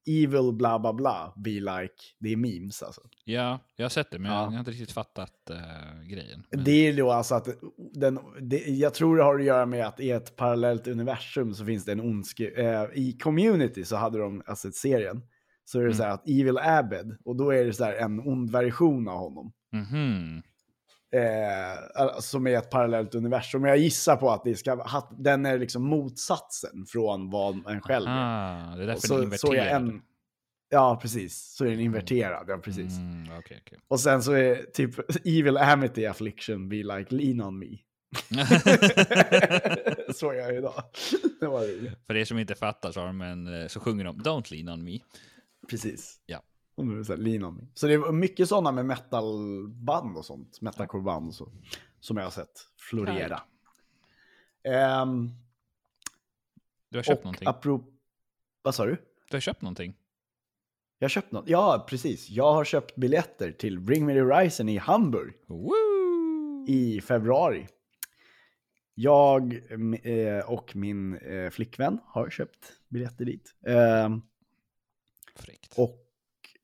Evil 0.08 0.54
bla 0.54 0.80
bla 0.80 0.94
bla, 0.94 1.34
be 1.36 1.50
like. 1.50 1.94
Det 2.20 2.30
är 2.34 2.38
memes 2.38 2.84
alltså. 2.84 3.02
Ja, 3.26 3.60
jag 3.76 3.86
har 3.86 3.90
sett 3.90 4.12
det, 4.12 4.20
men 4.20 4.32
Ja. 4.32 4.44
jag 4.44 4.52
har 4.52 4.60
inte 4.60 4.72
riktigt 4.72 4.92
fattat 4.92 5.50
eh, 5.50 6.02
grejen. 6.10 6.44
Men, 6.52 6.64
Det 6.64 6.72
är 6.88 6.98
då 6.98 7.12
alltså 7.12 7.36
att 7.36 7.48
den, 7.94 8.20
det, 8.42 8.58
jag 8.58 8.94
tror 8.94 9.18
det 9.18 9.24
har 9.24 9.36
att 9.40 9.46
göra 9.46 9.66
med 9.66 9.88
att 9.88 10.00
i 10.00 10.12
ett 10.12 10.36
parallellt 10.36 10.88
universum 10.88 11.54
så 11.54 11.66
finns 11.66 11.86
det 11.86 11.92
en 11.92 12.02
ondske... 12.02 12.48
Eh, 12.50 12.84
I 12.94 13.18
community 13.22 13.86
så 13.86 13.96
hade 13.96 14.18
de, 14.20 14.44
alltså 14.46 14.72
serien, 14.72 15.22
så 15.66 15.78
är 15.80 15.82
det 15.84 15.88
Mm. 15.88 15.98
så 15.98 16.04
här 16.04 16.10
att 16.12 16.28
Evil 16.30 16.58
Abed, 16.58 17.18
och 17.26 17.36
då 17.36 17.50
är 17.54 17.66
det 17.66 17.74
så 17.74 17.84
här 17.84 17.94
en 17.94 18.20
ond 18.20 18.52
version 18.52 19.08
av 19.08 19.18
honom. 19.18 19.52
Mhm. 19.72 20.42
Eh, 21.12 22.20
som 22.20 22.48
är 22.48 22.58
ett 22.58 22.70
parallellt 22.70 23.16
universum. 23.16 23.64
Jag 23.64 23.78
gissar 23.78 24.16
på 24.16 24.32
att 24.32 24.44
det 24.44 24.56
ska, 24.56 24.74
att 24.74 25.10
den 25.18 25.46
är 25.46 25.60
liksom 25.60 25.84
motsatsen 25.84 26.86
från 26.88 27.30
vad 27.30 27.68
en 27.68 27.82
själv 27.82 28.08
är. 28.08 28.12
Ah, 28.12 28.76
det 28.76 28.84
är 28.84 28.88
därför 28.88 29.14
Och 29.14 29.22
den 29.22 29.34
är 29.34 29.38
så, 29.38 29.48
så 29.48 29.54
är 29.54 29.58
inverterad. 29.58 29.82
en, 29.82 30.02
ja, 30.70 31.00
precis. 31.02 31.54
Så 31.58 31.66
är 31.66 31.70
den 31.70 31.80
inverterad, 31.80 32.46
ja 32.48 32.58
precis. 32.58 32.98
Mm, 32.98 33.38
okej, 33.40 33.62
okej. 33.66 33.80
Och 33.88 34.00
sen 34.00 34.24
så 34.24 34.32
är 34.32 34.56
typ 34.74 34.96
Evil 35.26 35.58
Amity 35.58 36.06
Affliction 36.06 36.70
be 36.70 36.76
like 36.76 37.16
lean 37.16 37.42
on 37.42 37.60
me. 37.60 37.78
Såg 40.14 40.36
jag 40.36 40.56
idag. 40.56 40.84
Det 41.40 41.48
var 41.48 41.62
roligt. 41.62 41.94
För 42.08 42.16
er 42.16 42.26
som 42.26 42.40
inte 42.40 42.56
fattar 42.56 42.92
så, 42.92 43.00
har 43.00 43.08
de 43.08 43.22
en, 43.22 43.62
eh, 43.62 43.68
så 43.68 43.80
sjunger 43.80 44.06
de 44.06 44.22
Don't 44.22 44.52
lean 44.54 44.70
on 44.70 44.84
me. 44.84 45.00
Precis. 45.70 46.20
Ja. 46.26 46.44
Det 46.76 47.06
så 47.06 47.14
här, 47.14 47.18
lean 47.22 47.44
on 47.44 47.56
me. 47.56 47.64
Så 47.74 47.88
det 47.88 47.94
är 47.94 48.12
mycket 48.12 48.50
sådana 48.50 48.72
med 48.72 48.86
metalband 48.86 50.18
och 50.18 50.26
sånt. 50.26 50.62
Metalcore-band 50.62 51.28
och 51.28 51.34
så. 51.34 51.52
Som 52.00 52.18
jag 52.18 52.24
har 52.24 52.32
sett 52.32 52.68
florera. 52.78 53.42
Ehm, 54.64 55.30
Du 56.90 56.98
har 56.98 57.04
köpt 57.04 57.18
och 57.20 57.26
någonting? 57.26 57.48
apropå... 57.48 57.86
Vad 58.62 58.76
sa 58.76 58.86
du? 58.86 58.98
Du 59.30 59.36
har 59.36 59.42
köpt 59.42 59.62
någonting? 59.62 59.94
Jag 61.00 61.06
har 61.06 61.10
köpt 61.10 61.32
något. 61.32 61.50
Ja, 61.50 61.86
precis. 61.90 62.30
Jag 62.30 62.54
har 62.54 62.64
köpt 62.64 62.96
biljetter 62.96 63.52
till 63.52 63.80
Bring 63.80 64.06
Me 64.06 64.14
The 64.14 64.20
Horizon 64.22 64.70
i 64.70 64.78
Hamburg 64.78 65.34
Woo! 65.48 65.74
i 66.68 67.02
februari. 67.02 67.68
Jag 68.94 69.54
eh, 70.04 70.46
och 70.52 70.76
min 70.76 71.16
eh, 71.18 71.50
flickvän 71.50 72.00
har 72.06 72.30
köpt 72.30 72.74
biljetter 72.90 73.26
dit. 73.26 73.56
Ehm, 73.68 74.22
Fräckt. 75.36 75.74
och 75.80 76.05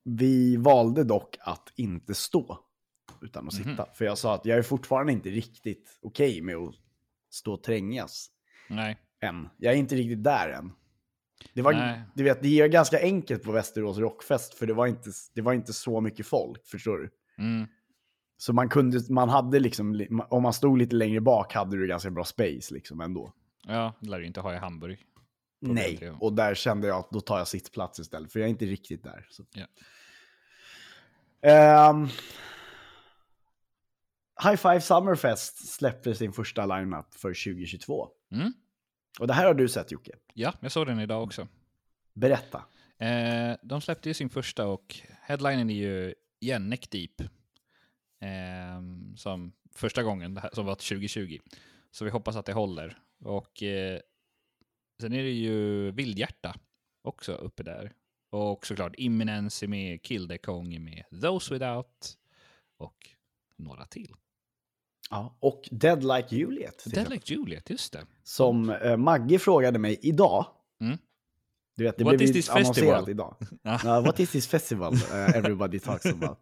vi 0.03 0.57
valde 0.57 1.03
dock 1.03 1.37
att 1.41 1.69
inte 1.75 2.13
stå 2.13 2.59
utan 3.21 3.47
att 3.47 3.53
sitta. 3.53 3.69
Mhm. 3.69 3.85
För 3.93 4.05
jag 4.05 4.17
sa 4.17 4.35
att 4.35 4.45
jag 4.45 4.57
är 4.57 4.61
fortfarande 4.63 5.11
inte 5.13 5.29
riktigt 5.29 5.99
okej 6.01 6.41
med 6.41 6.55
att 6.55 6.75
stå 7.31 7.53
och 7.53 7.63
trängas 7.63 8.29
Nej. 8.69 8.97
än. 9.21 9.49
Jag 9.57 9.73
är 9.73 9.77
inte 9.77 9.95
riktigt 9.95 10.23
där 10.23 10.49
än. 10.49 10.71
Det, 11.53 11.61
var, 11.61 11.73
Nej. 11.73 12.01
du 12.15 12.23
vet, 12.23 12.41
det 12.41 12.59
är 12.61 12.67
ganska 12.67 12.99
enkelt 13.01 13.43
på 13.43 13.51
Västerås 13.51 13.97
Rockfest 13.97 14.53
för 14.53 14.67
det 14.67 14.73
var 14.73 14.87
inte, 14.87 15.09
det 15.33 15.41
var 15.41 15.53
inte 15.53 15.73
så 15.73 16.01
mycket 16.01 16.25
folk, 16.27 16.67
förstår 16.67 16.97
du? 16.97 17.09
Mm. 17.37 17.67
Så 18.37 18.53
man 18.53 18.69
kunde, 18.69 18.99
man 19.09 19.29
hade 19.29 19.59
liksom, 19.59 19.95
li- 19.95 20.09
om 20.29 20.43
man 20.43 20.53
stod 20.53 20.77
lite 20.77 20.95
längre 20.95 21.21
bak 21.21 21.53
hade 21.53 21.77
du 21.77 21.87
ganska 21.87 22.11
bra 22.11 22.23
space 22.23 22.73
liksom 22.73 23.01
ändå. 23.01 23.33
Ja, 23.67 23.93
det 23.99 24.09
lär 24.09 24.19
du 24.19 24.25
inte 24.25 24.41
ha 24.41 24.53
i 24.53 24.57
Hamburg. 24.57 24.99
Nej, 25.61 25.97
BLT. 25.97 26.21
och 26.21 26.33
där 26.33 26.55
kände 26.55 26.87
jag 26.87 26.99
att 26.99 27.11
då 27.11 27.21
tar 27.21 27.37
jag 27.37 27.47
sittplats 27.47 27.99
istället, 27.99 28.31
för 28.31 28.39
jag 28.39 28.47
är 28.47 28.49
inte 28.49 28.65
riktigt 28.65 29.03
där. 29.03 29.27
Ja. 29.53 29.65
Ehm, 31.41 32.07
High 34.43 34.55
Five 34.55 34.81
Summerfest 34.81 35.67
släppte 35.73 36.15
sin 36.15 36.33
första 36.33 36.65
lineup 36.65 37.13
för 37.13 37.29
2022. 37.29 38.09
Mm. 38.31 38.53
Och 39.19 39.27
det 39.27 39.33
här 39.33 39.45
har 39.45 39.53
du 39.53 39.69
sett 39.69 39.91
Jocke. 39.91 40.11
Ja, 40.33 40.53
jag 40.59 40.71
såg 40.71 40.87
den 40.87 40.99
idag 40.99 41.23
också. 41.23 41.47
Berätta. 42.13 42.63
Eh, 42.97 43.55
de 43.63 43.81
släppte 43.81 44.09
ju 44.09 44.13
sin 44.13 44.29
första 44.29 44.67
och 44.67 44.95
headlinen 45.21 45.69
är 45.69 45.75
ju 45.75 46.13
igen 46.39 46.69
Neck 46.69 46.91
Deep. 46.91 47.21
Eh, 48.21 48.81
som 49.15 49.53
första 49.75 50.03
gången, 50.03 50.37
här, 50.37 50.49
som 50.53 50.65
var 50.65 50.75
2020. 50.75 51.39
Så 51.91 52.05
vi 52.05 52.11
hoppas 52.11 52.35
att 52.35 52.45
det 52.45 52.53
håller. 52.53 52.97
Och 53.19 53.63
eh, 53.63 53.99
sen 55.01 55.13
är 55.13 55.23
det 55.23 55.29
ju 55.31 55.91
Vildhjärta 55.91 56.55
också 57.03 57.33
uppe 57.33 57.63
där. 57.63 57.91
Och 58.31 58.65
såklart 58.65 58.93
Imminence 58.97 59.65
är 59.65 59.67
med, 59.67 60.01
Kill 60.03 60.27
the 60.27 60.37
Kong 60.37 60.73
är 60.73 60.79
med, 60.79 61.03
Those 61.21 61.53
Without 61.53 62.13
och 62.77 62.97
några 63.57 63.85
till. 63.85 64.13
Ja. 65.09 65.37
Och 65.39 65.69
Dead 65.71 66.03
Like 66.03 66.35
Juliet. 66.35 66.83
Dead. 66.85 67.09
Like 67.09 67.33
Juliet, 67.33 67.69
just 67.69 67.93
det. 67.93 68.05
Som 68.23 68.69
eh, 68.69 68.97
Maggie 68.97 69.39
frågade 69.39 69.79
mig 69.79 69.99
idag. 70.01 70.45
Mm. 70.81 70.97
Du 71.75 71.83
vet, 71.83 71.97
det 71.97 72.03
What 72.03 72.17
blev 72.17 72.29
is 72.29 72.33
this 72.33 72.49
annonserat 72.49 72.75
festival? 72.75 73.09
idag. 73.09 73.35
Ja, 73.83 74.01
what 74.01 74.19
is 74.19 74.31
this 74.31 74.47
festival 74.47 74.93
uh, 74.93 75.35
everybody 75.37 75.79
talks 75.79 76.05
about? 76.05 76.37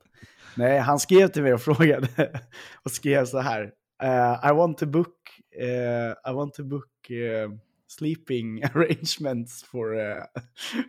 Nej, 0.58 0.80
han 0.80 1.00
skrev 1.00 1.28
till 1.28 1.44
mig 1.44 1.54
och 1.54 1.62
frågade 1.62 2.42
och 2.84 2.92
skrev 2.92 3.26
så 3.26 3.40
här. 3.40 3.72
eh, 4.04 4.50
I 4.52 4.54
want 4.54 4.78
to 4.78 4.86
book, 4.86 5.16
eh, 5.60 6.32
I 6.32 6.34
want 6.34 6.54
to 6.54 6.64
book 6.64 7.10
sleeping 7.90 8.64
arrangements 8.76 9.64
for, 9.64 9.96
eh, 9.96 10.26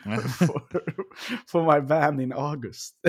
for, 0.38 0.62
for 1.46 1.64
my 1.64 1.80
band 1.80 2.20
in 2.20 2.32
August. 2.32 2.94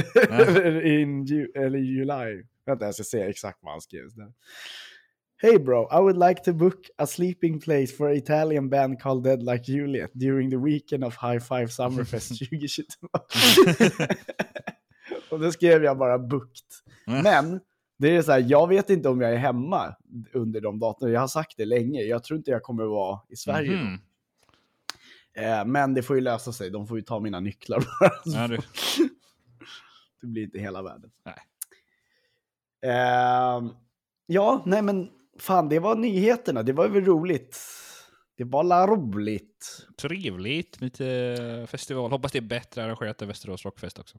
In 0.84 1.26
ju, 1.26 1.52
eller 1.56 1.80
July. 1.80 2.44
Vänta, 2.66 2.86
jag 2.86 2.94
ska 2.94 3.04
se 3.04 3.22
exakt 3.22 3.60
vad 3.62 3.72
han 3.72 3.82
skrev. 3.82 4.10
Hey 5.42 5.58
bro, 5.58 5.88
I 5.92 6.00
would 6.00 6.18
like 6.18 6.44
to 6.44 6.54
book 6.54 6.90
a 6.98 7.08
sleeping 7.08 7.60
place 7.60 7.88
for 7.98 8.08
an 8.08 8.16
Italian 8.16 8.70
band 8.70 9.02
called 9.02 9.24
Dead 9.24 9.44
Like 9.44 9.72
Juliet 9.72 10.12
during 10.14 10.52
the 10.52 10.58
weekend 10.58 11.04
of 11.04 11.16
High 11.16 11.40
Five 11.40 11.68
Summerfest 11.68 12.28
2022. 12.40 13.08
och 15.30 15.40
då 15.40 15.52
skrev 15.52 15.84
jag 15.84 15.98
bara 15.98 16.20
booked. 16.20 16.66
Men 17.06 17.60
det 18.02 18.16
är 18.16 18.22
så 18.22 18.32
här, 18.32 18.46
jag 18.48 18.68
vet 18.68 18.90
inte 18.90 19.10
om 19.10 19.22
jag 19.22 19.34
är 19.34 19.38
hemma 19.38 19.96
under 20.34 20.62
de 20.62 20.80
datorn. 20.80 21.12
Jag 21.12 21.20
har 21.20 21.28
sagt 21.28 21.54
det 21.58 21.66
länge. 21.66 22.02
Jag 22.02 22.24
tror 22.24 22.38
inte 22.38 22.52
jag 22.52 22.64
kommer 22.64 22.84
vara 22.84 23.20
i 23.30 23.36
Sverige. 23.36 23.72
Mhm. 23.72 24.00
Eh, 25.34 25.66
men 25.66 25.94
det 25.94 26.04
får 26.04 26.16
ju 26.16 26.22
lösa 26.22 26.54
sig. 26.54 26.70
De 26.70 26.88
får 26.88 26.98
ju 26.98 27.04
ta 27.04 27.20
mina 27.20 27.40
nycklar 27.40 27.80
bara. 27.80 28.12
Ja. 28.26 28.48
Det 30.22 30.28
blir 30.28 30.44
inte 30.44 30.60
hela 30.60 30.82
världen. 30.82 31.12
Nej. 31.26 31.36
Ehm, 32.92 33.70
ja, 34.26 34.64
nej 34.66 34.82
men 34.82 35.10
fan, 35.40 35.70
det 35.70 35.80
var 35.80 35.96
nyheterna. 35.96 36.64
Det 36.64 36.74
var 36.74 36.88
väl 36.88 37.06
roligt. 37.06 37.60
Det 38.38 38.44
var 38.44 38.64
la 38.64 38.88
roligt. 38.88 39.88
Trevligt, 39.98 40.82
lite 40.82 41.68
festival. 41.70 42.12
Hoppas 42.12 42.32
det 42.32 42.40
är 42.40 42.42
bättre 42.42 42.84
arrangerat 42.84 43.22
än 43.22 43.28
Västerås 43.28 43.66
Rockfest 43.66 44.00
också. 44.00 44.18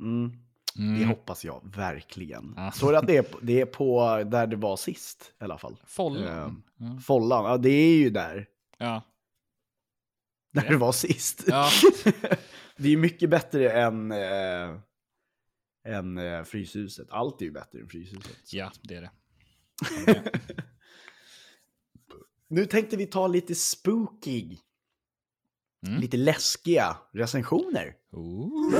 Mm, 0.00 0.32
det 0.74 0.80
Mm. 0.82 1.08
hoppas 1.08 1.44
jag 1.44 1.60
verkligen. 1.76 2.54
Ja. 2.56 2.72
Så 2.72 2.94
att 2.96 3.06
det 3.06 3.16
är, 3.16 3.26
det 3.42 3.60
är 3.60 3.66
på 3.66 4.22
där 4.24 4.46
det 4.46 4.56
var 4.56 4.76
sist 4.76 5.32
i 5.40 5.44
alla 5.44 5.58
fall. 5.58 5.76
Follan. 5.86 6.24
Ehm, 6.46 6.62
Ja. 6.76 6.98
Follan, 7.04 7.44
ja 7.44 7.56
det 7.56 7.70
är 7.70 7.96
ju 7.96 8.10
där. 8.10 8.46
Ja. 8.78 9.02
Där 10.52 10.68
det 10.68 10.76
var 10.76 10.92
sist. 10.92 11.44
Ja. 11.46 11.70
det 12.76 12.88
är 12.92 12.96
mycket 12.96 13.30
bättre 13.30 13.70
än, 13.70 14.12
äh, 14.12 14.76
än 15.88 16.18
äh, 16.18 16.44
Fryshuset. 16.44 17.10
Allt 17.10 17.40
är 17.40 17.44
ju 17.44 17.50
bättre 17.52 17.80
än 17.80 17.88
Fryshuset. 17.88 18.52
ja, 18.52 18.72
det 18.82 18.94
är 18.94 19.00
det. 19.00 19.10
Nu 22.48 22.66
tänkte 22.66 22.96
vi 22.96 23.06
ta 23.06 23.26
lite 23.26 23.54
spooky, 23.54 24.56
Mm. 25.86 26.00
lite 26.00 26.16
läskiga 26.16 26.96
recensioner. 27.12 27.94
Ooh. 28.12 28.74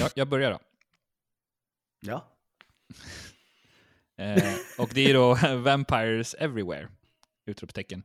Jag, 0.00 0.10
jag 0.14 0.28
börjar 0.28 0.50
då. 0.50 0.58
Ja. 2.00 2.30
Eh, 4.16 4.54
och 4.78 4.90
det 4.94 5.10
är 5.10 5.14
då 5.14 5.34
Vampires 5.62 6.34
Everywhere, 6.34 6.88
utropstecken, 7.46 8.02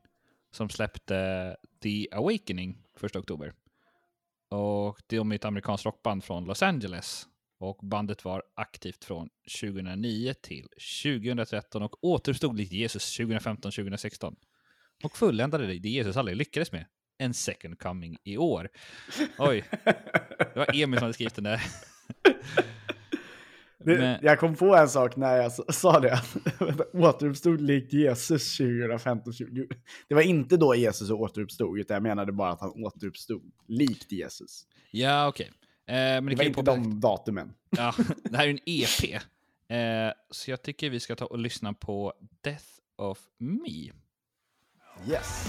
som 0.52 0.70
släppte 0.70 1.58
The 1.84 2.08
Awakening 2.12 2.78
1 3.04 3.16
oktober. 3.16 3.54
Och 4.50 5.02
de 5.08 5.32
är 5.32 5.36
ett 5.36 5.46
amerikanskt 5.46 5.86
rockband 5.86 6.24
från 6.24 6.46
Los 6.46 6.64
Angeles. 6.64 7.28
Och 7.60 7.80
bandet 7.84 8.26
var 8.26 8.44
aktivt 8.56 9.04
från 9.06 9.30
2009 9.62 10.34
till 10.42 10.68
2013 11.04 11.82
och 11.82 12.04
återuppstod 12.04 12.58
likt 12.58 12.72
Jesus 12.72 13.20
2015-2016. 13.20 14.36
Och 15.04 15.18
fulländade 15.18 15.68
det 15.68 15.80
det 15.80 15.90
Jesus 15.90 16.18
aldrig 16.18 16.38
lyckades 16.38 16.72
med. 16.72 16.86
En 17.18 17.34
second 17.34 17.80
coming 17.80 18.18
i 18.24 18.38
år. 18.38 18.70
Oj, 19.38 19.64
det 20.38 20.56
var 20.56 20.76
Emil 20.76 21.00
som 21.00 21.04
hade 21.04 21.14
skrivit 21.14 21.36
den 21.36 21.44
där. 21.44 21.62
Men- 23.84 24.20
Jag 24.22 24.40
kom 24.40 24.56
på 24.56 24.76
en 24.76 24.90
sak 24.90 25.16
när 25.16 25.36
jag 25.38 25.52
sa 25.76 26.00
det. 26.00 26.22
återuppstod 26.94 27.62
likt 27.62 27.94
Jesus 27.94 28.60
2015-20. 28.60 29.68
Det 30.08 30.16
var 30.16 30.22
inte 30.22 30.58
då 30.58 30.76
Jesus 30.76 31.10
återuppstod, 31.12 31.80
utan 31.80 31.94
jag 31.96 32.04
menade 32.04 32.32
bara 32.32 32.52
att 32.52 32.62
han 32.62 32.84
återuppstod 32.86 33.52
likt 33.68 34.12
Jesus. 34.12 34.64
Ja, 34.92 35.28
okej. 35.28 35.46
Eh, 35.48 35.54
men 35.96 36.26
det, 36.26 36.30
Det 36.32 36.36
var 36.36 36.44
inte 36.44 36.62
påpeka- 36.62 36.76
de 36.76 37.00
datumen. 37.00 37.54
Ja, 37.70 37.94
det 38.24 38.38
här 38.38 38.46
är 38.48 38.50
en 38.50 38.60
EP. 38.66 39.14
Eh, 39.70 40.14
så 40.32 40.52
jag 40.52 40.62
tycker 40.62 40.90
vi 40.90 41.00
ska 41.00 41.16
ta 41.16 41.26
och 41.26 41.40
lyssna 41.40 41.74
på 41.74 42.14
Death 42.44 42.66
of 42.98 43.20
Me. 43.38 43.92
Yes. 45.10 45.46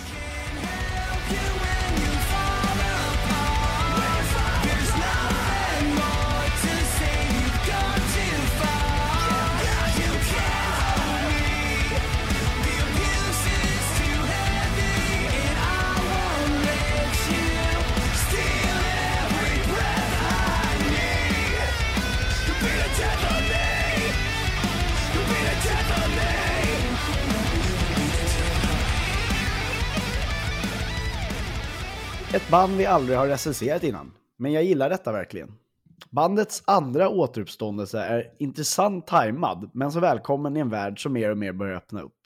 Ett 32.34 32.50
band 32.50 32.76
vi 32.76 32.86
aldrig 32.86 33.18
har 33.18 33.26
recenserat 33.28 33.84
innan, 33.84 34.12
men 34.36 34.52
jag 34.52 34.64
gillar 34.64 34.90
detta 34.90 35.12
verkligen. 35.12 35.52
Bandets 36.10 36.62
andra 36.66 37.08
återuppståndelse 37.08 38.00
är 38.00 38.32
intressant 38.38 39.06
tajmad, 39.06 39.70
men 39.74 39.92
så 39.92 40.00
välkommen 40.00 40.56
i 40.56 40.60
en 40.60 40.68
värld 40.70 41.02
som 41.02 41.12
mer 41.12 41.30
och 41.30 41.38
mer 41.38 41.52
börjar 41.52 41.76
öppna 41.76 42.00
upp. 42.02 42.16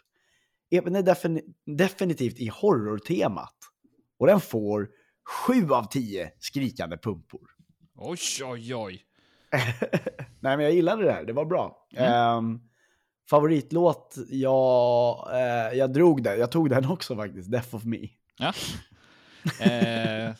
EPn 0.71 0.95
är 0.97 1.03
defini- 1.03 1.55
definitivt 1.67 2.39
i 2.41 2.49
horrortemat. 2.49 3.55
Och 4.19 4.27
den 4.27 4.41
får 4.41 4.89
7 5.47 5.71
av 5.71 5.85
10 5.85 6.33
skrikande 6.39 6.97
pumpor. 6.97 7.49
Oj, 7.97 8.19
oj, 8.45 8.75
oj. 8.75 9.03
Nej, 10.41 10.57
men 10.57 10.61
jag 10.61 10.73
gillade 10.73 11.05
det 11.05 11.13
här. 11.13 11.25
Det 11.25 11.33
var 11.33 11.45
bra. 11.45 11.87
Ehm, 11.97 12.61
favoritlåt? 13.31 14.15
Ja, 14.29 15.29
eh, 15.33 15.79
jag 15.79 15.93
drog 15.93 16.23
den. 16.23 16.39
Jag 16.39 16.51
tog 16.53 16.71
den 16.71 16.91
också 16.91 17.17
faktiskt. 17.17 17.51
Death 17.51 17.75
of 17.75 17.85
Me. 17.85 17.99
Ja. 18.39 18.53
Eh, 19.61 20.35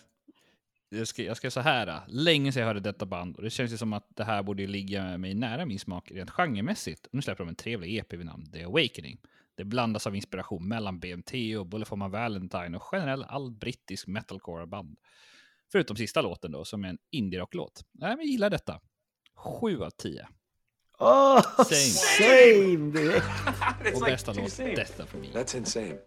jag, 0.89 1.09
ska, 1.09 1.23
jag 1.23 1.37
ska 1.37 1.51
så 1.51 1.61
här. 1.61 1.87
då. 1.87 2.03
Länge 2.09 2.53
sedan 2.53 2.61
jag 2.61 2.67
hörde 2.67 2.81
detta 2.81 3.07
band 3.07 3.37
och 3.37 3.43
det 3.43 3.51
känns 3.51 3.73
ju 3.73 3.77
som 3.77 3.93
att 3.93 4.09
det 4.09 4.25
här 4.25 4.43
borde 4.43 4.67
ligga 4.67 5.19
mig 5.19 5.35
nära 5.35 5.67
min 5.67 5.79
smak 5.79 6.11
rent 6.11 6.31
genremässigt. 6.31 7.07
Nu 7.13 7.23
släpper 7.23 7.45
de 7.45 7.49
en 7.49 7.55
trevlig 7.55 7.99
EP 7.99 8.13
vid 8.13 8.27
namn 8.27 8.51
The 8.53 8.65
Awakening. 8.65 9.21
Det 9.57 9.65
blandas 9.65 10.07
av 10.07 10.17
inspiration 10.17 10.69
mellan 10.69 11.01
BMT 11.01 11.33
och 11.59 11.67
Bullet 11.67 11.89
for 11.89 11.97
My 11.97 12.09
Valentine 12.09 12.77
och 12.77 12.83
generell 12.83 13.25
all 13.25 13.51
brittisk 13.51 14.07
metalcore-band. 14.07 14.99
Förutom 15.73 15.97
sista 15.97 16.23
låten 16.23 16.53
då, 16.53 16.65
som 16.65 16.85
är 16.85 16.89
en 16.89 16.99
indie-rock-låt. 17.11 17.85
Nej, 17.93 18.11
men 18.11 18.19
jag 18.19 18.27
gillar 18.27 18.51
detta. 18.51 18.81
7 19.35 19.83
av 19.83 19.91
10. 19.91 20.29
Åh, 20.99 21.43
Same. 21.57 21.67
same 21.77 22.93
direkt. 22.93 23.27
Och 23.95 24.01
bästa 24.01 24.33
låt, 24.33 24.57
Death 24.57 25.05
for 25.07 25.19
Me. 25.19 25.27
That's 25.27 25.57
insane. 25.57 25.99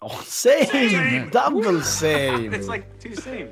Åh, 0.00 0.22
same! 0.24 1.30
Double 1.32 1.82
same! 1.82 2.56
It's 2.56 2.74
like 2.74 3.00
two 3.00 3.14
same. 3.14 3.48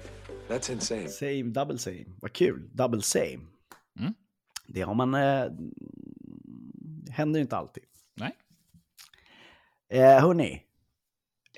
That's 0.51 0.69
insane. 0.69 1.09
Same, 1.09 1.53
double 1.53 1.79
same. 1.79 2.07
Vad 2.21 2.33
kul. 2.33 2.71
Double 2.73 3.03
same. 3.03 3.41
Mm. 3.99 4.15
Det 4.67 4.81
har 4.81 4.95
man... 4.95 5.15
Eh, 5.15 5.53
händer 7.11 7.41
inte 7.41 7.57
alltid. 7.57 7.85
Nej. 8.15 8.37
Eh, 9.89 10.21
hörni. 10.21 10.63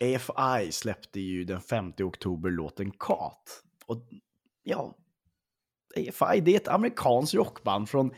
AFI 0.01 0.73
släppte 0.73 1.21
ju 1.21 1.45
den 1.45 1.61
5 1.61 1.93
oktober 2.01 2.51
låten 2.51 2.91
Kat. 2.91 3.63
Och 3.87 4.09
ja, 4.63 4.97
AFI 5.97 6.41
det 6.41 6.53
är 6.53 6.57
ett 6.57 6.69
amerikanskt 6.69 7.35
rockband 7.35 7.89
från 7.89 8.15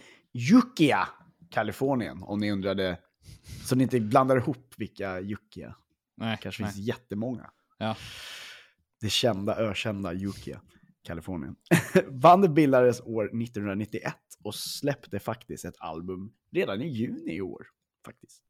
Ukiah, 0.52 1.08
Kalifornien. 1.50 2.22
Om 2.22 2.40
ni 2.40 2.52
undrade, 2.52 2.98
så 3.64 3.76
ni 3.76 3.82
inte 3.82 4.00
blandar 4.00 4.36
ihop 4.36 4.74
vilka 4.76 5.20
Ukiah. 5.20 5.74
Nej, 6.16 6.38
kanske 6.42 6.62
nej. 6.62 6.72
finns 6.72 6.86
jättemånga. 6.86 7.50
Ja. 7.78 7.96
Det 9.00 9.10
kända, 9.10 9.56
ökända 9.56 10.12
Ukiah, 10.12 10.60
Kalifornien. 11.02 11.56
Bandet 12.10 12.50
bildades 12.50 13.00
år 13.00 13.24
1991 13.24 14.14
och 14.44 14.54
släppte 14.54 15.18
faktiskt 15.18 15.64
ett 15.64 15.76
album 15.78 16.32
redan 16.52 16.82
i 16.82 16.88
juni 16.88 17.34
i 17.34 17.40
år. 17.40 17.66
Faktiskt. 18.04 18.42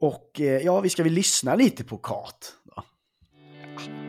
Och 0.00 0.40
eh, 0.40 0.62
ja, 0.62 0.80
vi 0.80 0.88
ska 0.88 1.02
väl 1.02 1.12
lyssna 1.12 1.54
lite 1.54 1.84
på 1.84 1.98
Kat. 1.98 2.56
Då. 2.64 2.84
In 3.84 4.05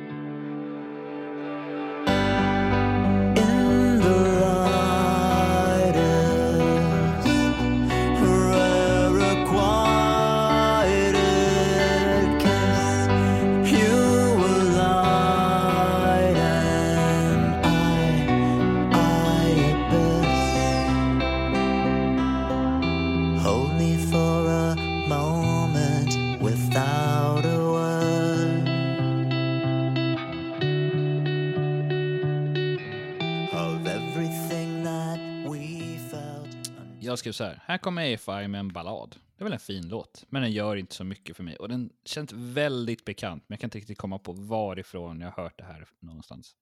Jag 37.17 37.19
skrev 37.19 37.31
så 37.31 37.43
här. 37.43 37.63
Här 37.65 37.77
kommer 37.77 38.13
AFI 38.13 38.47
med 38.47 38.59
en 38.59 38.67
ballad. 38.67 39.15
Det 39.37 39.41
är 39.41 39.43
väl 39.43 39.53
en 39.53 39.59
fin 39.59 39.87
låt, 39.89 40.25
men 40.29 40.41
den 40.41 40.51
gör 40.51 40.75
inte 40.75 40.95
så 40.95 41.03
mycket 41.03 41.37
för 41.37 41.43
mig. 41.43 41.55
Och 41.55 41.69
den 41.69 41.89
känns 42.05 42.33
väldigt 42.33 43.05
bekant, 43.05 43.43
men 43.47 43.55
jag 43.55 43.59
kan 43.59 43.67
inte 43.67 43.77
riktigt 43.77 43.97
komma 43.97 44.19
på 44.19 44.31
varifrån 44.31 45.21
jag 45.21 45.31
har 45.31 45.43
hört 45.43 45.57
det 45.57 45.63
här 45.63 45.87
någonstans. 45.99 46.55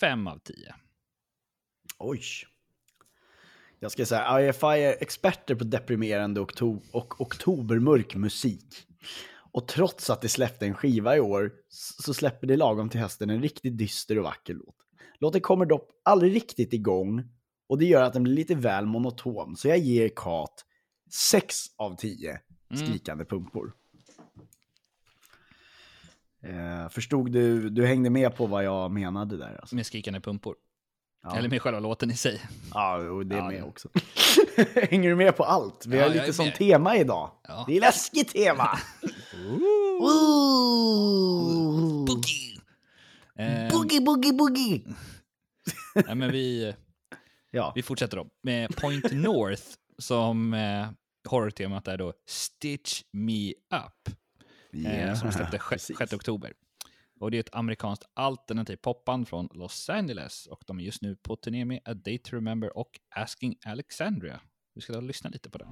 Fem 0.00 0.26
av 0.26 0.38
tio. 0.38 0.74
Oj. 1.98 2.20
Jag 3.78 3.92
ska 3.92 4.06
säga, 4.06 4.24
AFI 4.24 4.66
är 4.66 5.02
experter 5.02 5.54
på 5.54 5.64
deprimerande 5.64 6.40
okto- 6.40 6.82
och 6.92 7.20
oktobermörk 7.20 8.14
musik. 8.14 8.86
Och 9.52 9.68
trots 9.68 10.10
att 10.10 10.20
det 10.20 10.28
släppte 10.28 10.66
en 10.66 10.74
skiva 10.74 11.16
i 11.16 11.20
år 11.20 11.52
så 11.68 12.14
släpper 12.14 12.46
det 12.46 12.56
lagom 12.56 12.88
till 12.88 13.00
hösten 13.00 13.30
en 13.30 13.42
riktigt 13.42 13.78
dyster 13.78 14.18
och 14.18 14.24
vacker 14.24 14.54
låt. 14.54 14.76
Låten 15.18 15.40
kommer 15.40 15.66
dock 15.66 15.90
aldrig 16.04 16.34
riktigt 16.34 16.72
igång 16.72 17.33
och 17.66 17.78
det 17.78 17.84
gör 17.84 18.02
att 18.02 18.12
den 18.12 18.22
blir 18.22 18.34
lite 18.34 18.54
väl 18.54 18.86
monoton. 18.86 19.56
Så 19.56 19.68
jag 19.68 19.78
ger 19.78 20.08
Kat 20.16 20.64
6 21.10 21.56
av 21.76 21.96
10 21.96 22.40
skrikande 22.74 23.24
pumpor. 23.24 23.72
Eh, 26.42 26.88
förstod 26.88 27.32
du, 27.32 27.70
du 27.70 27.86
hängde 27.86 28.10
med 28.10 28.36
på 28.36 28.46
vad 28.46 28.64
jag 28.64 28.90
menade 28.90 29.36
där? 29.36 29.58
Alltså. 29.60 29.74
Med 29.74 29.86
skrikande 29.86 30.20
pumpor. 30.20 30.56
Ja. 31.22 31.36
Eller 31.36 31.48
med 31.48 31.62
själva 31.62 31.80
låten 31.80 32.10
i 32.10 32.16
sig. 32.16 32.40
Ja, 32.74 32.96
och 32.96 33.26
det 33.26 33.34
är 33.36 33.38
Ja, 33.38 33.48
med 33.48 33.60
det- 33.60 33.66
också. 33.68 33.88
Hänger 34.90 35.08
du 35.10 35.16
med 35.16 35.36
på 35.36 35.44
allt? 35.44 35.86
Vi 35.86 35.96
Ja, 35.96 36.02
har 36.02 36.10
lite 36.26 36.42
med. 36.44 36.54
tema 36.54 36.96
idag. 36.96 37.30
Ja. 37.48 37.64
Det 37.68 37.76
är 37.76 37.80
läskigt 37.80 38.28
tema. 38.32 38.78
Ooh. 40.00 42.04
Boogie! 42.04 42.60
Eh, 43.38 43.70
Boogie, 43.70 44.00
boogie, 44.00 44.32
boogie. 44.32 44.82
nej, 45.94 46.14
men 46.14 46.32
vi, 46.32 46.74
Ja, 47.54 47.72
vi 47.74 47.82
fortsätter 47.82 48.16
då 48.16 48.26
med 48.42 48.76
Point 48.76 49.12
North 49.12 49.62
som 49.98 50.54
eh, 50.54 50.88
horrortemat 51.28 51.88
är 51.88 51.98
då 51.98 52.12
Stitch 52.26 53.02
Me 53.12 53.48
Up. 53.52 54.16
eh, 54.86 55.14
som 55.14 55.32
släppte 55.32 55.58
precis. 55.58 55.98
6 55.98 56.12
oktober. 56.12 56.52
Och 57.20 57.30
det 57.30 57.36
är 57.36 57.40
ett 57.40 57.54
amerikanskt 57.54 58.04
alternativt 58.14 58.82
popband 58.82 59.28
från 59.28 59.48
Los 59.52 59.90
Angeles 59.90 60.46
och 60.46 60.62
de 60.66 60.78
är 60.80 60.84
just 60.84 61.02
nu 61.02 61.16
på 61.16 61.36
turné 61.36 61.64
med 61.64 61.80
A 61.84 61.94
Day 61.94 62.18
to 62.18 62.36
Remember 62.36 62.76
och 62.78 63.00
Asking 63.16 63.56
Alexandria. 63.66 64.40
Vi 64.74 64.80
ska 64.80 64.92
då 64.92 65.00
lyssna 65.00 65.30
lite 65.30 65.50
på 65.50 65.58
den. 65.58 65.68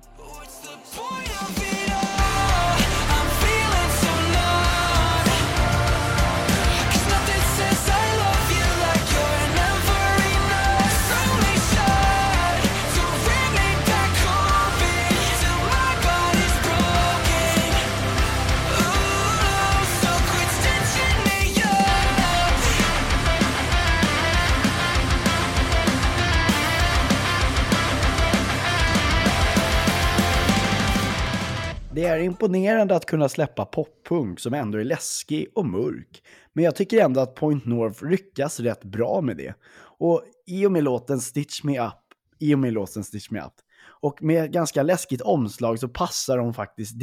Det 31.94 32.04
är 32.04 32.18
imponerande 32.18 32.96
att 32.96 33.06
kunna 33.06 33.28
släppa 33.28 33.64
poppunk 33.64 34.40
som 34.40 34.54
ändå 34.54 34.78
är 34.78 34.84
läskig 34.84 35.46
och 35.54 35.66
mörk. 35.66 36.22
Men 36.52 36.64
jag 36.64 36.76
tycker 36.76 37.04
ändå 37.04 37.20
att 37.20 37.34
Point 37.34 37.66
North 37.66 38.04
lyckas 38.04 38.60
rätt 38.60 38.84
bra 38.84 39.20
med 39.20 39.36
det. 39.36 39.54
Och 39.98 40.24
i 40.46 40.66
och 40.66 40.72
med 40.72 40.84
låten 40.84 41.20
Stitch 41.20 41.62
Me 41.62 41.86
Up, 41.86 41.92
i 42.38 42.54
och 42.54 42.58
med 42.58 42.72
låten 42.72 43.04
Stitch 43.04 43.30
Me 43.30 43.40
Up, 43.40 43.52
och 44.00 44.22
med 44.22 44.52
ganska 44.52 44.82
läskigt 44.82 45.20
omslag 45.20 45.78
så 45.78 45.88
passar 45.88 46.38
de 46.38 46.54
faktiskt 46.54 46.96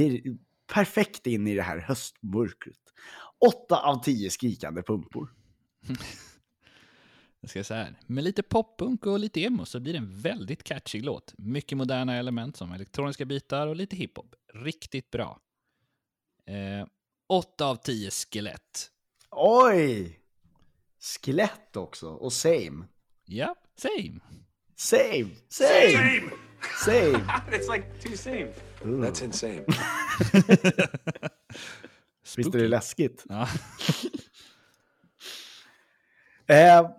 perfekt 0.73 1.27
in 1.27 1.47
i 1.47 1.55
det 1.55 1.61
här 1.61 1.77
höstmörkret. 1.77 2.75
8 3.67 3.77
av 3.77 4.03
10 4.03 4.29
skrikande 4.29 4.81
pumpor. 4.81 5.29
Jag 7.41 7.49
ska 7.49 7.63
säga 7.63 7.83
här. 7.83 7.99
Med 8.05 8.23
lite 8.23 8.43
poppunk 8.43 9.05
och 9.05 9.19
lite 9.19 9.41
emo 9.41 9.65
så 9.65 9.79
blir 9.79 9.93
det 9.93 9.99
en 9.99 10.21
väldigt 10.21 10.63
catchy 10.63 11.01
låt. 11.01 11.33
Mycket 11.37 11.77
moderna 11.77 12.15
element 12.15 12.57
som 12.57 12.71
elektroniska 12.71 13.25
bitar 13.25 13.67
och 13.67 13.75
lite 13.75 13.95
hiphop. 13.95 14.35
Riktigt 14.53 15.11
bra. 15.11 15.39
Eh, 16.45 16.87
8 17.27 17.65
av 17.65 17.75
10 17.75 18.11
skelett. 18.11 18.91
Oj! 19.31 20.19
Skelett 20.99 21.75
också, 21.75 22.09
och 22.09 22.33
same. 22.33 22.85
Ja, 23.25 23.55
same. 23.75 24.19
Same! 24.75 25.29
Same! 25.49 26.31
Same! 26.85 27.17
It's 27.51 27.67
like 27.73 27.99
two 28.01 28.17
same. 28.17 28.53
That's 28.83 29.23
insane. 29.23 29.65
Visst 32.37 32.55
är 32.55 32.59
det 32.59 32.67
läskigt? 32.67 33.25
Ja. 33.29 33.47
Eh, 36.47 36.89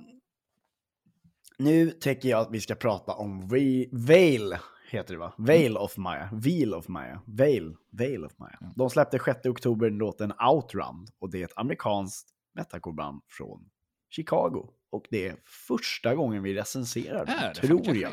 nu 1.61 1.91
tänker 1.91 2.29
jag 2.29 2.41
att 2.41 2.51
vi 2.51 2.61
ska 2.61 2.75
prata 2.75 3.13
om 3.13 3.49
Ve- 3.49 3.89
Veil, 3.93 4.57
heter 4.91 5.15
det 5.15 5.19
va? 5.21 5.33
Veil 5.39 5.77
of 5.77 5.97
Maya. 5.97 6.29
Veil 6.33 6.75
of 6.75 6.89
Maya. 6.89 7.21
Veil. 7.27 7.77
Veil 7.91 8.25
of 8.25 8.33
Maya. 8.39 8.59
De 8.77 8.91
släppte 8.91 9.19
6 9.25 9.47
oktober 9.47 9.91
låten 9.91 10.33
Outrun 10.51 11.07
och 11.19 11.31
det 11.31 11.41
är 11.41 11.45
ett 11.45 11.53
amerikanskt 11.57 12.29
metalcoreband 12.55 13.21
från 13.29 13.65
Chicago. 14.11 14.69
Och 14.91 15.05
det 15.11 15.29
är 15.29 15.37
första 15.69 16.15
gången 16.15 16.43
vi 16.43 16.55
recenserar 16.55 17.27
dem, 17.27 17.35
det? 17.55 17.61
tror 17.61 17.97
jag. 17.97 18.13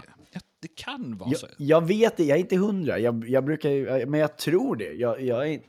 det 0.61 0.75
kan 0.75 1.17
vara 1.17 1.29
Jag, 1.29 1.39
så. 1.39 1.47
jag 1.57 1.87
vet 1.87 2.17
det, 2.17 2.23
jag 2.23 2.35
är 2.37 2.41
inte 2.41 2.55
hundra. 2.57 2.99
Jag, 2.99 3.29
jag 3.29 3.45
brukar 3.45 4.05
men 4.05 4.19
jag 4.19 4.37
tror 4.37 4.75
det. 4.75 4.93
Jag, 4.93 5.21
jag 5.21 5.49
är, 5.49 5.61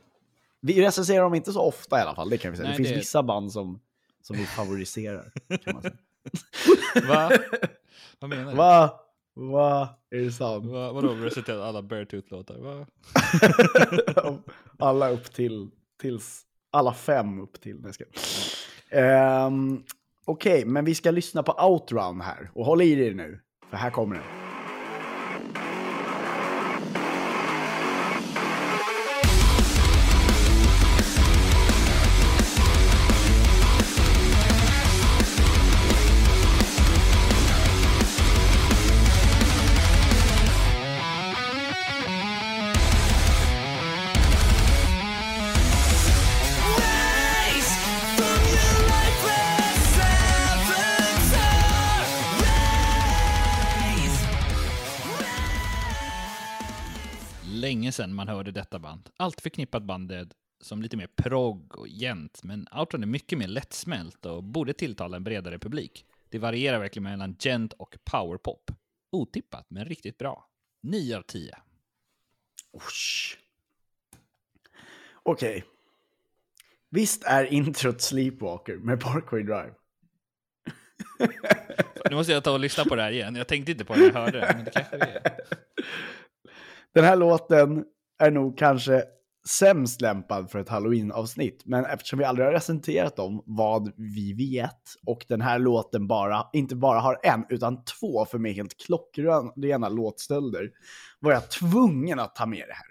vi 0.61 0.81
recenserar 0.81 1.23
dem 1.23 1.33
inte 1.33 1.51
så 1.51 1.61
ofta 1.61 1.97
i 1.99 2.01
alla 2.01 2.15
fall, 2.15 2.29
det 2.29 2.37
kan 2.37 2.51
vi 2.51 2.57
säga. 2.57 2.69
Nej, 2.69 2.73
det 2.77 2.77
finns 2.83 2.89
det- 2.89 2.95
vissa 2.99 3.23
band 3.23 3.51
som, 3.51 3.79
som 4.21 4.37
vi 4.37 4.45
favoriserar. 4.45 5.31
Kan 5.63 5.73
man 5.73 5.81
säga. 5.81 5.93
Va? 7.07 7.31
Vad 8.19 8.29
menar 8.29 8.51
du? 8.51 8.57
Va? 8.57 8.99
Va? 9.35 9.89
Är 10.11 10.17
det 10.17 10.31
sant? 10.31 10.65
Va, 10.65 10.91
vadå, 10.91 11.13
reciterat 11.13 11.61
alla 11.61 11.81
Beartooth-låtar? 11.81 12.57
Va? 12.57 12.85
alla 14.79 15.09
upp 15.09 15.33
till, 15.33 15.69
tills, 16.01 16.41
alla 16.71 16.93
fem 16.93 17.39
upp 17.41 17.61
till. 17.61 17.75
Nej, 17.75 17.83
jag 17.85 17.95
skojar. 17.95 18.13
Ehm, 18.89 19.83
Okej, 20.25 20.65
men 20.65 20.85
vi 20.85 20.95
ska 20.95 21.11
lyssna 21.11 21.43
på 21.43 21.51
Outrun 21.51 22.21
här. 22.21 22.51
Och 22.53 22.65
håll 22.65 22.81
i 22.81 22.95
dig 22.95 23.13
nu, 23.13 23.39
för 23.69 23.77
här 23.77 23.89
kommer 23.89 24.15
den. 24.15 24.48
Sedan 57.99 58.15
man 58.15 58.27
hörde 58.27 58.51
detta 58.51 58.79
band. 58.79 59.09
Allt 59.17 59.41
förknippat 59.41 59.83
bandet 59.83 60.29
som 60.61 60.81
lite 60.81 60.97
mer 60.97 61.07
progg 61.15 61.77
och 61.77 61.87
gent, 61.87 62.43
men 62.43 62.67
Outrun 62.71 63.03
är 63.03 63.07
mycket 63.07 63.37
mer 63.37 63.47
lättsmält 63.47 64.25
och 64.25 64.43
borde 64.43 64.73
tilltala 64.73 65.17
en 65.17 65.23
bredare 65.23 65.59
publik. 65.59 66.05
Det 66.29 66.39
varierar 66.39 66.79
verkligen 66.79 67.03
mellan 67.03 67.35
gent 67.39 67.73
och 67.73 67.97
powerpop. 68.03 68.71
Otippat, 69.11 69.65
men 69.69 69.85
riktigt 69.85 70.17
bra. 70.17 70.49
9 70.81 71.17
av 71.17 71.21
10. 71.21 71.57
Osh. 72.71 73.37
Okej. 75.23 75.63
Visst 76.89 77.23
är 77.23 77.45
introt 77.45 78.01
Sleepwalker 78.01 78.75
med 78.75 78.99
Parkway 78.99 79.43
Drive? 79.43 79.73
Nu 82.09 82.15
måste 82.15 82.31
jag 82.31 82.43
ta 82.43 82.51
och 82.51 82.59
lyssna 82.59 82.85
på 82.85 82.95
det 82.95 83.01
här 83.01 83.11
igen. 83.11 83.35
Jag 83.35 83.47
tänkte 83.47 83.71
inte 83.71 83.85
på 83.85 83.93
det 83.93 83.99
när 83.99 84.07
jag 84.07 84.13
hörde 84.13 84.39
det, 84.39 84.53
men 84.55 84.65
det 84.65 84.71
kanske 84.71 84.95
är. 84.95 85.21
Den 86.93 87.03
här 87.03 87.15
låten 87.15 87.83
är 88.19 88.31
nog 88.31 88.57
kanske 88.57 89.03
sämst 89.47 90.01
lämpad 90.01 90.51
för 90.51 90.59
ett 90.59 90.69
halloween-avsnitt. 90.69 91.61
Men 91.65 91.85
eftersom 91.85 92.19
vi 92.19 92.25
aldrig 92.25 92.47
har 92.47 92.53
recenserat 92.53 93.19
om 93.19 93.43
vad 93.45 93.91
vi 93.97 94.33
vet 94.33 94.83
och 95.05 95.25
den 95.29 95.41
här 95.41 95.59
låten 95.59 96.07
bara, 96.07 96.45
inte 96.53 96.75
bara 96.75 96.99
har 96.99 97.19
en, 97.23 97.45
utan 97.49 97.83
två 97.83 98.25
för 98.25 98.37
mig 98.37 98.53
helt 98.53 98.77
klockrena 98.85 99.89
låtstölder, 99.89 100.71
var 101.19 101.31
jag 101.31 101.51
tvungen 101.51 102.19
att 102.19 102.35
ta 102.35 102.45
med 102.45 102.63
det 102.67 102.73
här. 102.73 102.87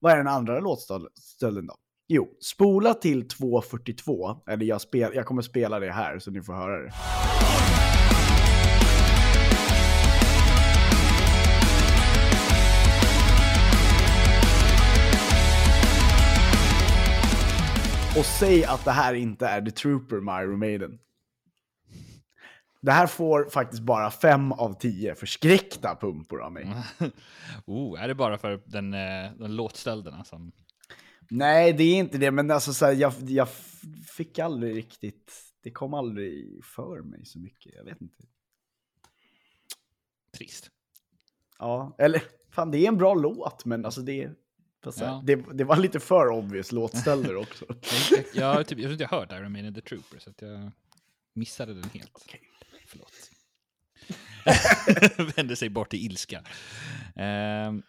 Vad 0.00 0.12
är 0.12 0.16
den 0.16 0.28
andra 0.28 0.60
låtstölden 0.60 1.66
då? 1.66 1.74
Jo, 2.08 2.28
spola 2.40 2.94
till 2.94 3.26
2.42, 3.26 4.40
eller 4.48 4.66
jag, 4.66 4.80
spel, 4.80 5.12
jag 5.14 5.26
kommer 5.26 5.42
spela 5.42 5.80
det 5.80 5.92
här 5.92 6.18
så 6.18 6.30
ni 6.30 6.42
får 6.42 6.54
höra 6.54 6.82
det. 6.82 6.92
Och 18.18 18.24
säg 18.24 18.64
att 18.64 18.84
det 18.84 18.90
här 18.90 19.14
inte 19.14 19.46
är 19.46 19.62
The 19.62 19.70
Trooper 19.70 20.20
med 20.20 20.42
Iron 20.42 20.58
Maiden. 20.58 20.98
Det 22.80 22.92
här 22.92 23.06
får 23.06 23.44
faktiskt 23.50 23.82
bara 23.82 24.10
fem 24.10 24.52
av 24.52 24.78
tio 24.78 25.14
förskräckta 25.14 25.96
pumpor 26.00 26.42
av 26.42 26.52
mig. 26.52 26.74
Oh, 27.66 28.02
är 28.02 28.08
det 28.08 28.14
bara 28.14 28.38
för 28.38 28.62
den, 28.66 28.94
eh, 28.94 29.32
den 29.38 29.56
låtstölderna 29.56 30.24
som... 30.24 30.52
Nej, 31.30 31.72
det 31.72 31.84
är 31.84 31.96
inte 31.96 32.18
det, 32.18 32.30
men 32.30 32.50
alltså 32.50 32.74
så 32.74 32.86
här, 32.86 32.92
jag, 32.92 33.12
jag 33.18 33.48
fick 34.16 34.38
aldrig 34.38 34.76
riktigt, 34.76 35.32
det 35.62 35.70
kom 35.70 35.94
aldrig 35.94 36.64
för 36.64 37.02
mig 37.02 37.24
så 37.24 37.38
mycket, 37.38 37.74
jag 37.74 37.84
vet 37.84 38.00
inte. 38.00 38.24
Trist. 40.36 40.70
Ja, 41.58 41.96
eller 41.98 42.22
fan 42.50 42.70
det 42.70 42.78
är 42.78 42.88
en 42.88 42.98
bra 42.98 43.14
låt, 43.14 43.64
men 43.64 43.84
alltså 43.84 44.00
det, 44.00 44.20
här, 44.20 44.34
Ja. 44.84 45.22
det, 45.26 45.36
det 45.36 45.64
var 45.64 45.76
lite 45.76 46.00
för 46.00 46.28
obvious 46.28 46.72
låtstölder 46.72 47.36
också. 47.42 47.64
Jag, 48.10 48.24
jag, 48.34 48.66
typ, 48.66 48.78
jag 48.78 48.84
tror 48.84 48.92
inte 48.92 49.04
jag 49.04 49.08
hört 49.08 49.32
Iron 49.32 49.52
Maiden 49.52 49.74
The 49.74 49.80
Trooper, 49.80 50.18
så 50.18 50.30
jag 50.38 50.72
missade 51.34 51.74
den 51.74 51.90
helt. 51.90 52.26
Förlåt. 52.86 53.12
Vände 55.36 55.56
sig 55.56 55.68
bort 55.68 55.94
i 55.94 55.96
ilska. 55.96 56.44
Ehm, 57.16 57.82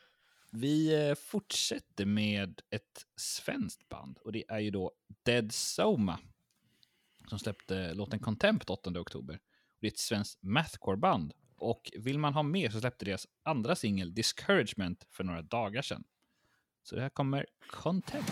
vi 0.52 1.08
eh, 1.08 1.16
fortsätter 1.16 2.06
med 2.06 2.62
ett 2.70 3.06
svenskt 3.16 3.90
band 3.90 4.18
och 4.18 4.32
det 4.32 4.44
är 4.48 4.60
ju 4.60 4.72
då 4.72 4.92
Dead 5.24 5.54
Soma 5.54 6.20
som 7.28 7.40
släppte 7.40 7.94
låten 7.94 8.20
Contempt 8.20 8.70
8 8.70 9.00
oktober. 9.00 9.40
Det 9.82 9.88
är 9.88 9.92
ett 9.92 10.00
svenskt 10.00 10.44
mathcore-band 10.44 11.34
och 11.58 11.92
vill 11.98 12.20
man 12.20 12.34
ha 12.34 12.44
mer 12.44 12.70
så 12.70 12.80
släppte 12.80 13.06
deras 13.06 13.28
andra 13.44 13.76
singel 13.76 14.14
Discouragement 14.14 15.08
för 15.10 15.24
några 15.24 15.42
dagar 15.42 15.82
sedan. 15.82 16.04
Så 16.84 16.96
det 16.96 17.02
här 17.02 17.10
kommer 17.10 17.46
Content. 17.72 18.32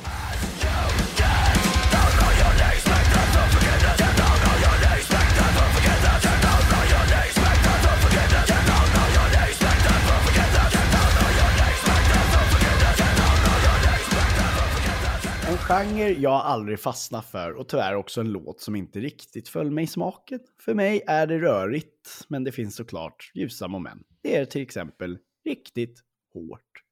En 15.47 15.57
genre 15.57 16.09
jag 16.09 16.31
aldrig 16.31 16.79
fastnat 16.79 17.25
för 17.25 17.53
och 17.53 17.67
tyvärr 17.67 17.95
också 17.95 18.21
en 18.21 18.31
låt 18.31 18.61
som 18.61 18.75
inte 18.75 18.99
riktigt 18.99 19.49
föll 19.49 19.71
mig 19.71 19.83
i 19.83 19.87
smaken. 19.87 20.39
För 20.59 20.73
mig 20.73 21.01
är 21.07 21.27
det 21.27 21.39
rörigt, 21.39 22.25
men 22.27 22.43
det 22.43 22.51
finns 22.51 22.75
såklart 22.75 23.31
ljusa 23.35 23.67
moment. 23.67 24.07
Det 24.23 24.35
är 24.35 24.45
till 24.45 24.61
exempel 24.61 25.17
riktigt 25.45 25.99
hårt 26.33 26.83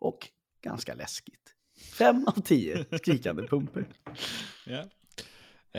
och 0.00 0.28
ganska 0.64 0.94
läskigt. 0.94 1.54
Fem 1.98 2.26
av 2.26 2.40
tio 2.40 2.98
skrikande 2.98 3.46
pumper. 3.46 3.86
Ja. 4.66 4.84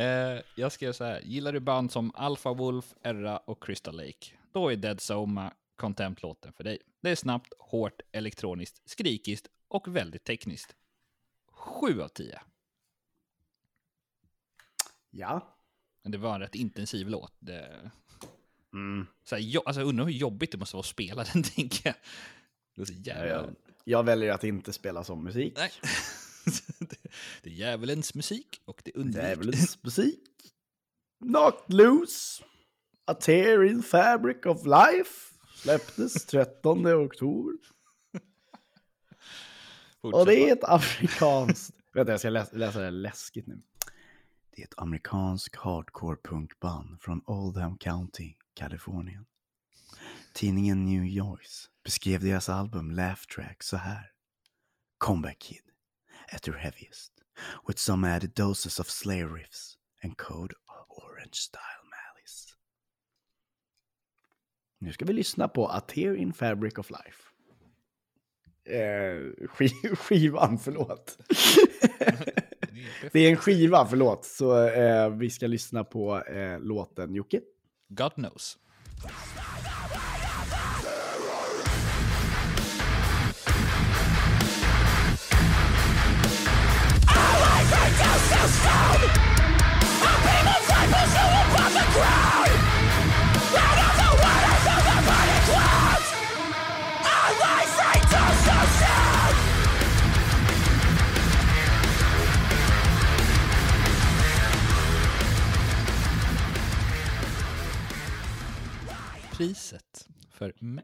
Eh, 0.01 0.41
jag 0.55 0.71
skrev 0.71 0.93
så 0.93 1.03
här, 1.03 1.21
gillar 1.21 1.53
du 1.53 1.59
band 1.59 1.91
som 1.91 2.11
Alpha 2.15 2.53
Wolf, 2.53 2.93
Erra 3.01 3.37
och 3.37 3.63
Crystal 3.63 3.95
Lake? 3.95 4.27
Då 4.51 4.69
är 4.69 4.75
Dead 4.75 5.01
Soma 5.01 5.53
Contempt-låten 5.75 6.53
för 6.53 6.63
dig. 6.63 6.77
Det 7.01 7.09
är 7.09 7.15
snabbt, 7.15 7.53
hårt, 7.59 8.01
elektroniskt, 8.11 8.89
skrikiskt 8.89 9.47
och 9.67 9.95
väldigt 9.95 10.23
tekniskt. 10.23 10.75
Sju 11.51 12.01
av 12.01 12.07
tio. 12.07 12.41
Ja. 15.09 15.57
Men 16.01 16.11
det 16.11 16.17
var 16.17 16.35
en 16.35 16.41
rätt 16.41 16.55
intensiv 16.55 17.09
låt. 17.09 17.33
Det... 17.39 17.91
Mm. 18.73 19.07
Så 19.23 19.35
här, 19.35 19.41
jo, 19.43 19.61
alltså, 19.65 19.81
jag 19.81 19.87
undrar 19.87 20.05
hur 20.05 20.11
jobbigt 20.11 20.51
det 20.51 20.57
måste 20.57 20.75
vara 20.75 20.81
att 20.81 20.85
spela 20.85 21.23
den, 21.23 21.43
tänker 21.55 21.89
jag. 21.89 21.95
Det 22.75 22.81
är 22.81 22.85
så 22.85 22.93
jävla... 22.93 23.29
Jag, 23.29 23.55
jag 23.87 24.03
väljer 24.03 24.33
att 24.33 24.43
inte 24.43 24.73
spela 24.73 25.03
som 25.03 25.23
musik. 25.23 25.53
Nej. 25.57 25.71
det, 27.41 27.49
är 27.49 27.53
djävulens 27.53 28.15
musik 28.15 28.61
och 28.65 28.81
det 28.85 28.91
undviker... 28.95 29.27
Djävulens 29.27 29.83
musik. 29.83 30.21
Knocked 31.19 31.73
loose. 31.73 32.43
A 33.05 33.13
tear 33.13 33.63
in 33.63 33.83
fabric 33.83 34.45
of 34.45 34.65
life. 34.65 35.33
Släpptes 35.55 36.25
13 36.25 36.87
oktober. 36.87 37.57
Och 40.01 40.25
det 40.25 40.49
är 40.49 40.53
ett 40.53 40.63
amerikanskt... 40.63 41.75
Vänta, 41.93 42.11
jag 42.11 42.19
ska 42.19 42.29
läsa, 42.29 42.55
läsa 42.55 42.79
det 42.79 42.85
här 42.85 42.91
läskigt 42.91 43.47
nu. 43.47 43.61
Det 44.55 44.61
är 44.61 44.65
ett 44.65 44.73
amerikanskt 44.77 45.55
hardcore 45.55 46.17
punkband 46.23 47.01
från 47.01 47.21
Oldham 47.25 47.77
County, 47.77 48.33
Kalifornien. 48.53 49.25
Tidningen 50.33 50.85
New 50.85 51.05
Yorks 51.05 51.69
beskrev 51.85 52.21
deras 52.23 52.49
album 52.49 52.91
Laugh 52.91 53.21
Track 53.35 53.63
så 53.63 53.77
här. 53.77 54.11
Comeback 54.97 55.39
Kid, 55.39 55.61
at 56.31 56.41
their 56.41 56.57
heaviest, 56.57 57.11
with 57.67 57.79
some 57.79 58.07
added 58.15 58.33
doses 58.35 58.79
of 58.79 58.89
Slayer 58.89 59.27
riffs 59.27 59.77
and 60.03 60.17
Code 60.17 60.53
Orange 60.89 61.35
style 61.35 61.83
malice. 61.83 62.55
Nu 64.79 64.93
ska 64.93 65.05
vi 65.05 65.13
lyssna 65.13 65.47
på 65.47 65.67
A 65.67 65.79
Tear 65.79 66.15
in 66.15 66.33
Fabric 66.33 66.77
of 66.77 66.89
Life. 66.89 67.21
Eh, 68.69 69.19
sk- 69.57 69.95
skivan, 69.95 70.59
förlåt. 70.59 71.17
Det 73.11 73.19
är 73.19 73.29
en 73.31 73.37
skiva, 73.37 73.87
förlåt. 73.87 74.25
Så 74.25 74.67
eh, 74.67 75.09
vi 75.09 75.29
ska 75.29 75.47
lyssna 75.47 75.83
på 75.83 76.23
eh, 76.23 76.59
låten 76.59 77.15
Jocke. 77.15 77.41
God 77.89 78.13
knows. 78.13 78.57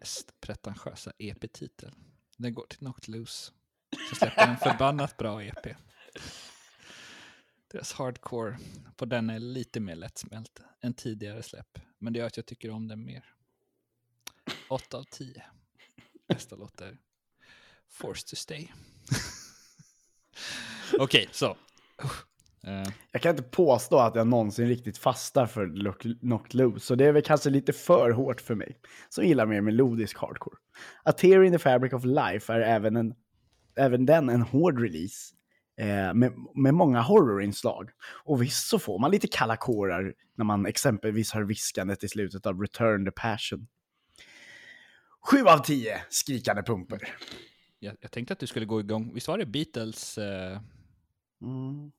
Mest 0.02 0.40
pretentiösa 0.40 1.12
EP-titel. 1.18 1.92
Den 2.38 2.54
går 2.54 2.66
till 2.66 2.78
Knocked 2.78 3.10
Loose. 3.10 3.52
Så 4.10 4.16
släpper 4.16 4.48
en 4.48 4.58
förbannat 4.58 5.18
bra 5.18 5.44
EP. 5.44 5.76
Deras 7.72 7.94
hardcore 7.94 8.58
på 8.96 9.06
den 9.06 9.30
är 9.30 9.40
lite 9.40 9.80
mer 9.80 9.96
lättsmält 9.96 10.62
än 10.82 10.94
tidigare 10.94 11.44
släpp. 11.44 11.80
Men 11.98 12.14
det 12.14 12.20
gör 12.20 12.28
att 12.28 12.38
jag 12.38 12.46
tycker 12.46 12.70
om 12.70 12.88
den 12.88 13.06
mer. 13.06 13.34
8 14.70 14.98
av 14.98 15.04
10. 15.04 15.44
Bästa 16.28 16.56
låt 16.56 16.82
är 16.82 16.98
Forced 17.90 18.28
to 18.28 18.36
Stay. 18.36 18.68
Okej, 21.00 21.30
så. 21.32 21.58
So. 22.02 22.08
Jag 23.12 23.22
kan 23.22 23.30
inte 23.30 23.44
påstå 23.44 23.98
att 23.98 24.16
jag 24.16 24.28
någonsin 24.28 24.68
riktigt 24.68 24.98
fastar 24.98 25.46
för 25.46 25.68
Knocked 26.20 26.56
Loose, 26.56 26.86
så 26.86 26.96
det 26.96 27.06
är 27.06 27.12
väl 27.12 27.24
kanske 27.24 27.50
lite 27.50 27.74
för 27.74 28.12
hårt 28.12 28.42
för 28.42 28.56
mig, 28.56 28.78
som 29.10 29.26
gillar 29.26 29.46
mer 29.46 29.62
melodisk 29.62 30.18
hardcore. 30.18 30.58
A 31.04 31.12
Tear 31.12 31.44
in 31.44 31.52
the 31.52 31.60
Fabric 31.60 31.94
of 31.94 32.06
Life 32.06 32.54
är 32.54 32.60
även, 32.60 32.96
en, 32.96 33.14
även 33.76 34.06
den 34.06 34.30
en 34.30 34.42
hård 34.42 34.82
release, 34.82 35.36
eh, 35.78 36.14
med, 36.14 36.34
med 36.56 36.74
många 36.74 37.02
horrorinslag. 37.02 37.90
Och 38.24 38.42
visst 38.42 38.68
så 38.68 38.80
får 38.80 39.00
man 39.00 39.12
lite 39.12 39.28
kalla 39.28 39.56
kårar 39.56 40.14
när 40.36 40.46
man 40.46 40.66
exempelvis 40.66 41.34
hör 41.34 41.44
viskandet 41.44 42.04
i 42.04 42.08
slutet 42.08 42.46
av 42.46 42.62
Return 42.62 43.06
the 43.06 43.12
Passion. 43.12 43.68
Sju 45.32 45.46
av 45.46 45.58
tio 45.58 46.02
skrikande 46.10 46.64
pumper. 46.64 47.00
jag, 47.80 47.96
jag 48.00 48.12
tänkte 48.12 48.34
att 48.34 48.40
du 48.40 48.48
skulle 48.48 48.66
gå 48.66 48.80
igång. 48.80 49.12
Visst 49.14 49.28
var 49.28 49.38
det 49.38 49.46
Beatles 49.46 50.18
eh, 50.18 50.60
Mm. 51.42 51.92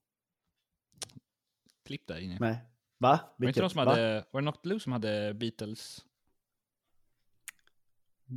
Klipp 1.85 2.07
där 2.07 2.19
inne? 2.19 2.37
Nej. 2.41 2.57
Va? 2.99 3.21
Var 3.37 3.47
det, 3.47 3.47
inte 3.47 3.61
de 3.61 3.71
som 3.71 3.85
Va? 3.85 3.91
hade, 3.91 4.25
var 4.31 4.41
det 4.41 4.45
Knocked 4.45 4.71
Loose 4.71 4.83
som 4.83 4.93
hade 4.93 5.35
Beatles? 5.35 6.05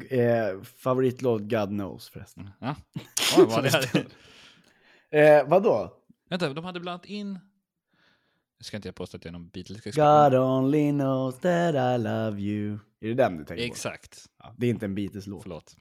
Eh, 0.10 0.62
favoritlåt 0.62 1.42
God 1.42 1.70
knows 1.70 2.10
förresten. 2.10 2.50
Ja, 2.60 2.76
ja 3.38 3.46
vad 3.46 3.64
det. 3.64 4.06
Eh, 5.10 5.48
vadå? 5.48 5.94
Vänta, 6.30 6.54
de 6.54 6.66
hade 6.66 6.80
blandat 6.80 7.06
in... 7.06 7.40
Jag 8.58 8.66
ska 8.66 8.78
inte 8.78 8.88
jag 8.88 8.96
påstå 8.96 9.18
att 9.18 9.26
jag 9.26 9.30
är 9.30 9.34
någon 9.34 9.50
beatles 9.50 9.96
God 9.96 10.34
only 10.34 10.92
knows 10.92 11.40
that 11.40 11.76
I 11.76 12.04
love 12.04 12.42
you. 12.42 12.80
Är 13.00 13.08
det 13.08 13.14
den 13.14 13.38
du 13.38 13.46
tänker 13.46 13.68
på? 13.68 13.72
Exakt. 13.72 14.26
Ja, 14.38 14.54
det 14.58 14.66
är 14.66 14.70
inte 14.70 14.86
en 14.86 14.96
Beatles-låt. 14.96 15.44
Förlåt. 15.44 15.76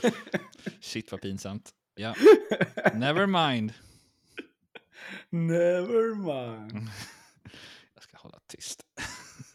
Shit 0.80 1.12
vad 1.12 1.20
pinsamt. 1.20 1.70
Ja. 1.94 2.14
Never 2.94 3.26
mind. 3.26 3.72
Never 5.30 6.14
mind. 6.14 6.88
Jag 7.94 8.02
ska 8.02 8.16
hålla 8.16 8.38
tyst. 8.46 8.82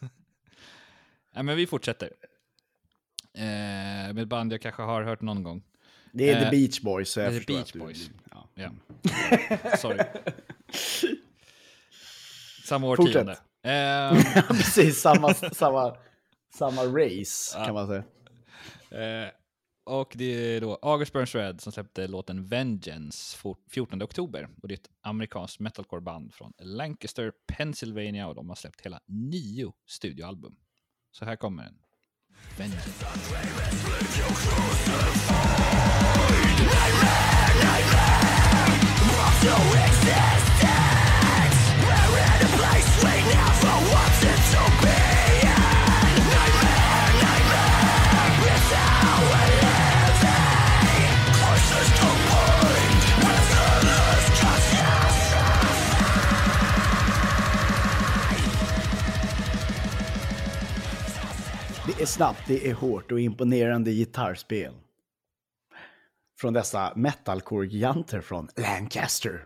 Nej, 1.34 1.42
men 1.44 1.56
vi 1.56 1.66
fortsätter. 1.66 2.10
Eh, 3.34 3.42
med 4.14 4.18
ett 4.18 4.28
band 4.28 4.52
jag 4.52 4.62
kanske 4.62 4.82
har 4.82 5.02
hört 5.02 5.20
någon 5.20 5.42
gång. 5.42 5.62
Det 6.12 6.30
är 6.30 6.36
Eh, 6.36 6.44
The 6.44 6.50
Beach 6.50 6.80
Boys, 6.80 7.10
så 7.10 7.20
jag 7.20 7.34
förstår 7.34 7.54
Beach 7.54 7.72
du... 7.72 7.78
Boys. 7.78 8.10
Ja. 8.30 8.48
Ja. 8.54 8.70
Sorry. 9.78 10.04
Samma 12.64 12.86
årtionde. 12.86 13.32
Eh, 13.62 14.42
Precis, 14.48 15.00
samma, 15.00 15.34
samma, 15.34 15.96
samma 16.54 16.82
race 16.84 17.64
kan 17.64 17.74
man 17.74 17.86
säga. 17.86 18.04
Eh, 18.90 19.30
och 19.84 20.12
det 20.16 20.24
är 20.24 20.60
då 20.60 20.78
August 20.82 21.12
Burns 21.12 21.34
Red 21.34 21.60
som 21.60 21.72
släppte 21.72 22.06
låten 22.06 22.46
Vengeance 22.46 23.38
14 23.70 24.02
oktober. 24.02 24.48
Och 24.62 24.68
det 24.68 24.74
är 24.74 24.78
ett 24.78 24.90
amerikanskt 25.00 25.60
metalcore-band 25.60 26.34
från 26.34 26.52
Lancaster, 26.58 27.32
Pennsylvania 27.46 28.28
och 28.28 28.34
de 28.34 28.48
har 28.48 28.56
släppt 28.56 28.80
hela 28.80 29.00
nio 29.06 29.72
studioalbum. 29.86 30.56
Så 31.10 31.24
här 31.24 31.36
kommer 31.36 31.64
den. 31.64 31.78
Vengeance. 32.58 32.90
Det 61.96 62.02
är 62.02 62.06
snabbt, 62.06 62.42
det 62.46 62.70
är 62.70 62.74
hårt 62.74 63.12
och 63.12 63.20
imponerande 63.20 63.92
gitarrspel. 63.92 64.74
Från 66.40 66.52
dessa 66.52 66.92
metalcore-giganter 66.96 68.20
från 68.20 68.48
Lancaster. 68.56 69.44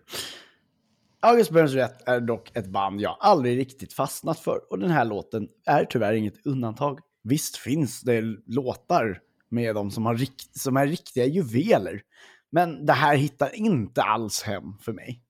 August 1.21 1.51
Burns 1.51 1.73
Red 1.73 1.91
är 2.07 2.21
dock 2.21 2.57
ett 2.57 2.67
band 2.67 3.01
jag 3.01 3.17
aldrig 3.21 3.59
riktigt 3.59 3.93
fastnat 3.93 4.39
för 4.39 4.61
och 4.71 4.79
den 4.79 4.91
här 4.91 5.05
låten 5.05 5.49
är 5.67 5.85
tyvärr 5.85 6.13
inget 6.13 6.47
undantag. 6.47 7.01
Visst 7.23 7.57
finns 7.57 8.01
det 8.01 8.21
låtar 8.47 9.21
med 9.49 9.75
dem 9.75 9.91
som, 9.91 10.07
har 10.07 10.15
rikt- 10.15 10.59
som 10.59 10.77
är 10.77 10.87
riktiga 10.87 11.27
juveler, 11.27 12.03
men 12.51 12.87
det 12.87 12.93
här 12.93 13.17
hittar 13.17 13.55
inte 13.55 14.03
alls 14.03 14.43
hem 14.43 14.79
för 14.81 14.93
mig. 14.93 15.23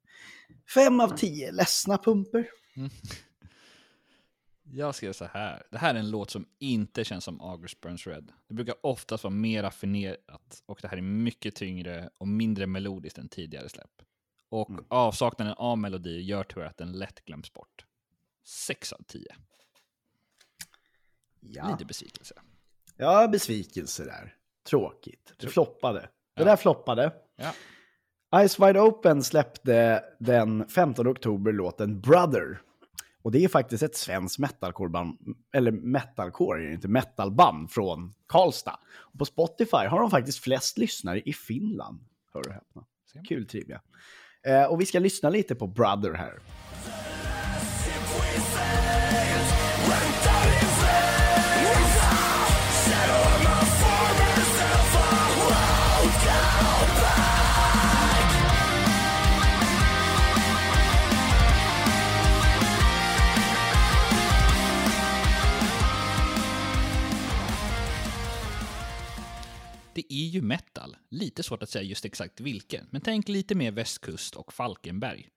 Fem 0.75 1.01
av 1.01 1.17
tio 1.17 1.53
ledsna 1.53 1.99
pumper. 1.99 2.47
Mm. 2.77 2.91
Jag 4.73 4.95
skrev 4.95 5.13
så 5.13 5.25
här. 5.25 5.63
Det 5.71 5.79
här 5.79 5.95
är 5.95 5.99
en 5.99 6.11
låt 6.11 6.31
som 6.31 6.47
inte 6.59 7.05
känns 7.05 7.25
som 7.25 7.41
August 7.41 7.81
Burns 7.81 8.07
Red. 8.07 8.33
Det 8.49 8.55
brukar 8.55 8.75
oftast 8.83 9.25
vara 9.25 9.35
mer 9.35 9.63
raffinerat 9.63 10.63
och 10.67 10.79
det 10.83 10.89
här 10.89 10.97
är 10.97 11.03
mycket 11.03 11.55
tyngre 11.55 12.11
och 12.19 12.29
mindre 12.29 12.67
melodiskt 12.67 13.19
än 13.19 13.29
tidigare 13.29 13.69
släpp. 13.69 14.03
Och 14.49 14.71
avsaknaden 14.89 15.55
av 15.55 15.79
melodi 15.79 16.21
gör 16.21 16.45
tyvärr 16.45 16.67
att 16.67 16.77
den 16.77 16.93
lätt 16.93 17.25
glöms 17.25 17.53
bort. 17.53 17.87
6 18.45 18.93
av 18.93 19.03
10. 19.07 19.27
Ja. 21.41 21.71
Lite 21.71 21.85
besvikelse. 21.85 22.35
Ja, 22.97 23.29
besvikelse 23.29 24.05
där. 24.05 24.35
Tråkigt. 24.69 25.33
Det 25.37 25.49
floppade. 25.49 26.09
Det 26.35 26.45
där 26.45 26.57
floppade. 26.57 27.13
Ja. 27.37 27.53
Ice 28.49 28.61
Wide 28.61 28.81
Open 28.81 29.23
släppte 29.23 30.05
den 30.19 30.69
15 30.69 31.09
oktober 31.09 31.53
låten 31.53 32.01
Brother. 32.01 32.61
Och 33.27 33.33
det 33.33 33.45
är 33.45 33.49
faktiskt 33.49 33.83
ett 33.83 33.97
svenskt 33.97 34.39
metalcore-band, 34.39 35.19
eller 35.53 35.73
metalcore 35.73 36.63
är 36.63 36.67
det 36.67 36.75
inte, 36.75 36.89
metalband 36.89 37.71
från 37.71 38.13
Karlstad. 38.27 38.79
Och 38.89 39.19
på 39.19 39.25
Spotify 39.25 39.87
har 39.87 40.01
de 40.01 40.11
faktiskt 40.11 40.39
flest 40.39 40.79
lyssnare 40.79 41.21
i 41.21 41.33
Finland. 41.33 42.01
Hör 42.35 42.49
och 42.49 42.55
häpna. 42.55 42.85
Kul 43.29 43.47
trivia. 43.47 43.81
Eh, 44.47 44.65
och 44.65 44.81
vi 44.81 44.87
ska 44.87 44.99
lyssna 44.99 45.31
lite 45.31 45.55
på 45.55 45.67
Brother 45.67 46.13
här. 46.13 46.39
Det 69.97 70.13
är 70.13 70.27
ju 70.27 70.43
metal. 70.43 70.97
Lite 71.11 71.43
svårt 71.43 71.63
att 71.63 71.71
säga 71.71 71.83
just 71.83 72.05
exakt 72.05 72.41
vilken, 72.41 72.87
men 72.91 73.01
tänk 73.01 73.29
lite 73.29 73.55
mer 73.55 73.73
västkust 73.73 74.37
och 74.37 74.53
Falkenberg. 74.53 75.29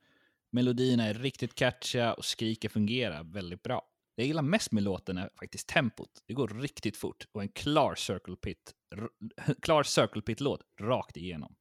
Melodierna 0.51 1.03
är 1.03 1.13
riktigt 1.13 1.55
catchiga 1.55 2.13
och 2.13 2.25
skriken 2.25 2.69
fungerar 2.69 3.23
väldigt 3.23 3.63
bra. 3.63 3.81
Det 4.15 4.21
jag 4.21 4.27
gillar 4.27 4.41
mest 4.41 4.71
med 4.71 4.83
låten 4.83 5.17
är 5.17 5.29
faktiskt 5.39 5.67
tempot. 5.67 6.23
Det 6.25 6.33
går 6.33 6.47
riktigt 6.47 6.97
fort 6.97 7.27
och 7.31 7.41
en 7.41 7.49
klar 7.49 7.95
circle 7.95 8.35
Pit, 8.35 8.73
klar 9.61 9.83
circle 9.83 10.21
pit 10.21 10.39
låt 10.39 10.61
rakt 10.81 11.17
igenom. 11.17 11.55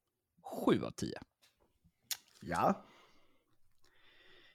7 0.65 0.85
av 0.85 0.91
10. 0.91 1.19
Ja. 2.41 2.85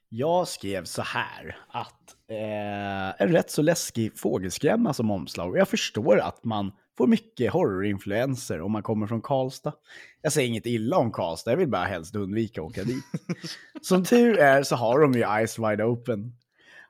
Jag 0.09 0.47
skrev 0.47 0.85
så 0.85 1.01
här 1.01 1.57
att 1.67 2.15
eh, 2.27 3.21
en 3.21 3.31
rätt 3.31 3.51
så 3.51 3.61
läskig 3.61 4.19
fågelskrämma 4.19 4.93
som 4.93 5.11
omslag. 5.11 5.51
Och 5.51 5.57
jag 5.57 5.67
förstår 5.67 6.19
att 6.19 6.43
man 6.43 6.71
får 6.97 7.07
mycket 7.07 7.53
horrorinfluenser 7.53 8.61
om 8.61 8.71
man 8.71 8.83
kommer 8.83 9.07
från 9.07 9.21
Karlstad. 9.21 9.73
Jag 10.21 10.33
säger 10.33 10.47
inget 10.47 10.65
illa 10.65 10.97
om 10.97 11.11
Karlstad, 11.11 11.51
jag 11.51 11.57
vill 11.57 11.69
bara 11.69 11.85
helst 11.85 12.15
undvika 12.15 12.61
att 12.61 12.67
åka 12.67 12.83
dit. 12.83 13.03
Som 13.81 14.03
tur 14.03 14.37
är 14.37 14.63
så 14.63 14.75
har 14.75 14.99
de 14.99 15.13
ju 15.13 15.21
Eyes 15.21 15.59
Wide 15.59 15.83
Open. 15.83 16.35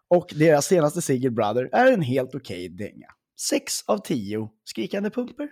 Och 0.08 0.34
deras 0.36 0.66
senaste 0.66 1.02
single 1.02 1.30
Brother 1.30 1.70
är 1.72 1.92
en 1.94 2.02
helt 2.02 2.36
okej 2.36 2.70
dänga. 2.70 3.08
6 3.40 3.84
av 3.86 3.98
10 3.98 4.50
skrikande 4.64 5.10
pumper. 5.10 5.50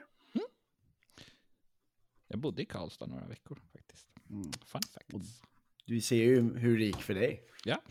Jag 2.28 2.40
bodde 2.40 2.62
i 2.62 2.66
Karlstad 2.66 3.06
några 3.06 3.28
veckor 3.28 3.60
faktiskt. 3.74 4.08
Fun 4.28 4.52
facts. 4.66 4.98
Du 5.86 6.02
ser 6.02 6.16
ju 6.16 6.58
hur 6.58 6.78
det 6.78 6.86
gick 6.86 7.02
för 7.02 7.14
dig. 7.14 7.44
Ja. 7.66 7.82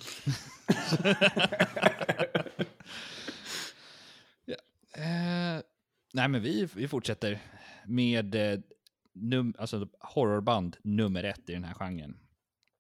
ja. 4.45 4.57
Eh, 4.93 5.63
nej, 6.13 6.29
men 6.29 6.43
vi, 6.43 6.69
vi 6.75 6.89
fortsätter 6.89 7.39
med 7.87 8.35
eh, 8.35 8.61
num, 9.13 9.55
alltså 9.59 9.89
horrorband 10.01 10.77
nummer 10.83 11.25
ett 11.25 11.51
i 11.51 11.53
den 11.53 11.65
här 11.65 11.75
genren. 11.75 12.19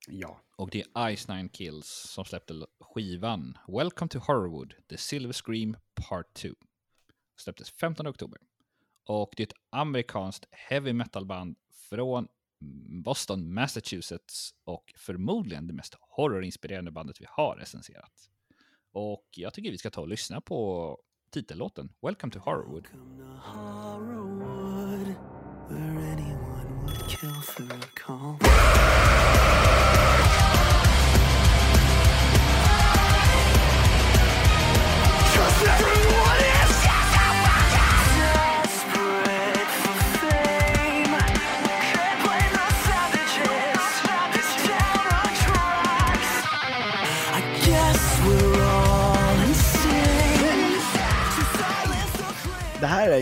Ja. 0.09 0.41
Och 0.57 0.71
det 0.71 0.85
är 0.95 1.17
Ice 1.17 1.29
Nine 1.29 1.49
Kills 1.49 1.87
som 1.87 2.25
släppte 2.25 2.67
skivan 2.81 3.59
Welcome 3.69 4.09
to 4.09 4.19
Horrorwood, 4.19 4.75
The 4.89 4.97
Silver 4.97 5.33
Scream 5.33 5.77
Part 5.95 6.35
2. 6.35 6.49
Släpptes 7.37 7.71
15 7.71 8.07
oktober. 8.07 8.39
Och 9.05 9.35
det 9.37 9.43
är 9.43 9.47
ett 9.47 9.53
amerikanskt 9.71 10.47
heavy 10.51 10.93
metal-band 10.93 11.57
från 11.91 12.29
Boston, 13.05 13.55
Massachusetts 13.55 14.55
och 14.65 14.93
förmodligen 14.97 15.67
det 15.67 15.73
mest 15.73 15.95
horrorinspirerande 16.01 16.91
bandet 16.91 17.21
vi 17.21 17.27
har 17.29 17.57
recenserat. 17.57 18.31
Och 18.93 19.29
jag 19.31 19.55
tycker 19.55 19.71
vi 19.71 19.79
ska 19.79 19.91
ta 19.91 20.01
och 20.01 20.09
lyssna 20.09 20.41
på 20.41 20.99
titellåten 21.31 21.89
Welcome 22.03 22.33
to 22.33 22.39
Horrorwood. 22.41 22.87
Horrorwood, 23.41 25.17
where 25.69 25.99
anyone 26.13 26.51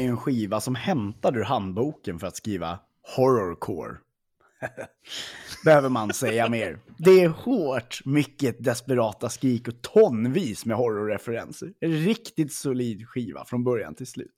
ju 0.03 0.09
en 0.09 0.17
skiva 0.17 0.61
som 0.61 0.75
hämtade 0.75 1.39
ur 1.39 1.45
handboken 1.45 2.19
för 2.19 2.27
att 2.27 2.37
skriva 2.37 2.79
horrorcore. 3.17 3.97
Behöver 5.65 5.89
man 5.89 6.15
säga 6.15 6.49
mer. 6.49 6.79
Det 6.99 7.21
är 7.21 7.29
hårt, 7.29 8.01
mycket 8.05 8.65
desperata 8.65 9.29
skrik 9.29 9.69
och 9.69 9.83
tonvis 9.83 10.67
med 10.67 10.77
horrorreferenser. 10.77 11.73
En 11.81 11.93
riktigt 11.93 12.53
solid 12.53 13.09
skiva 13.09 13.45
från 13.45 13.65
början 13.65 13.95
till 13.95 14.07
slut. 14.07 14.35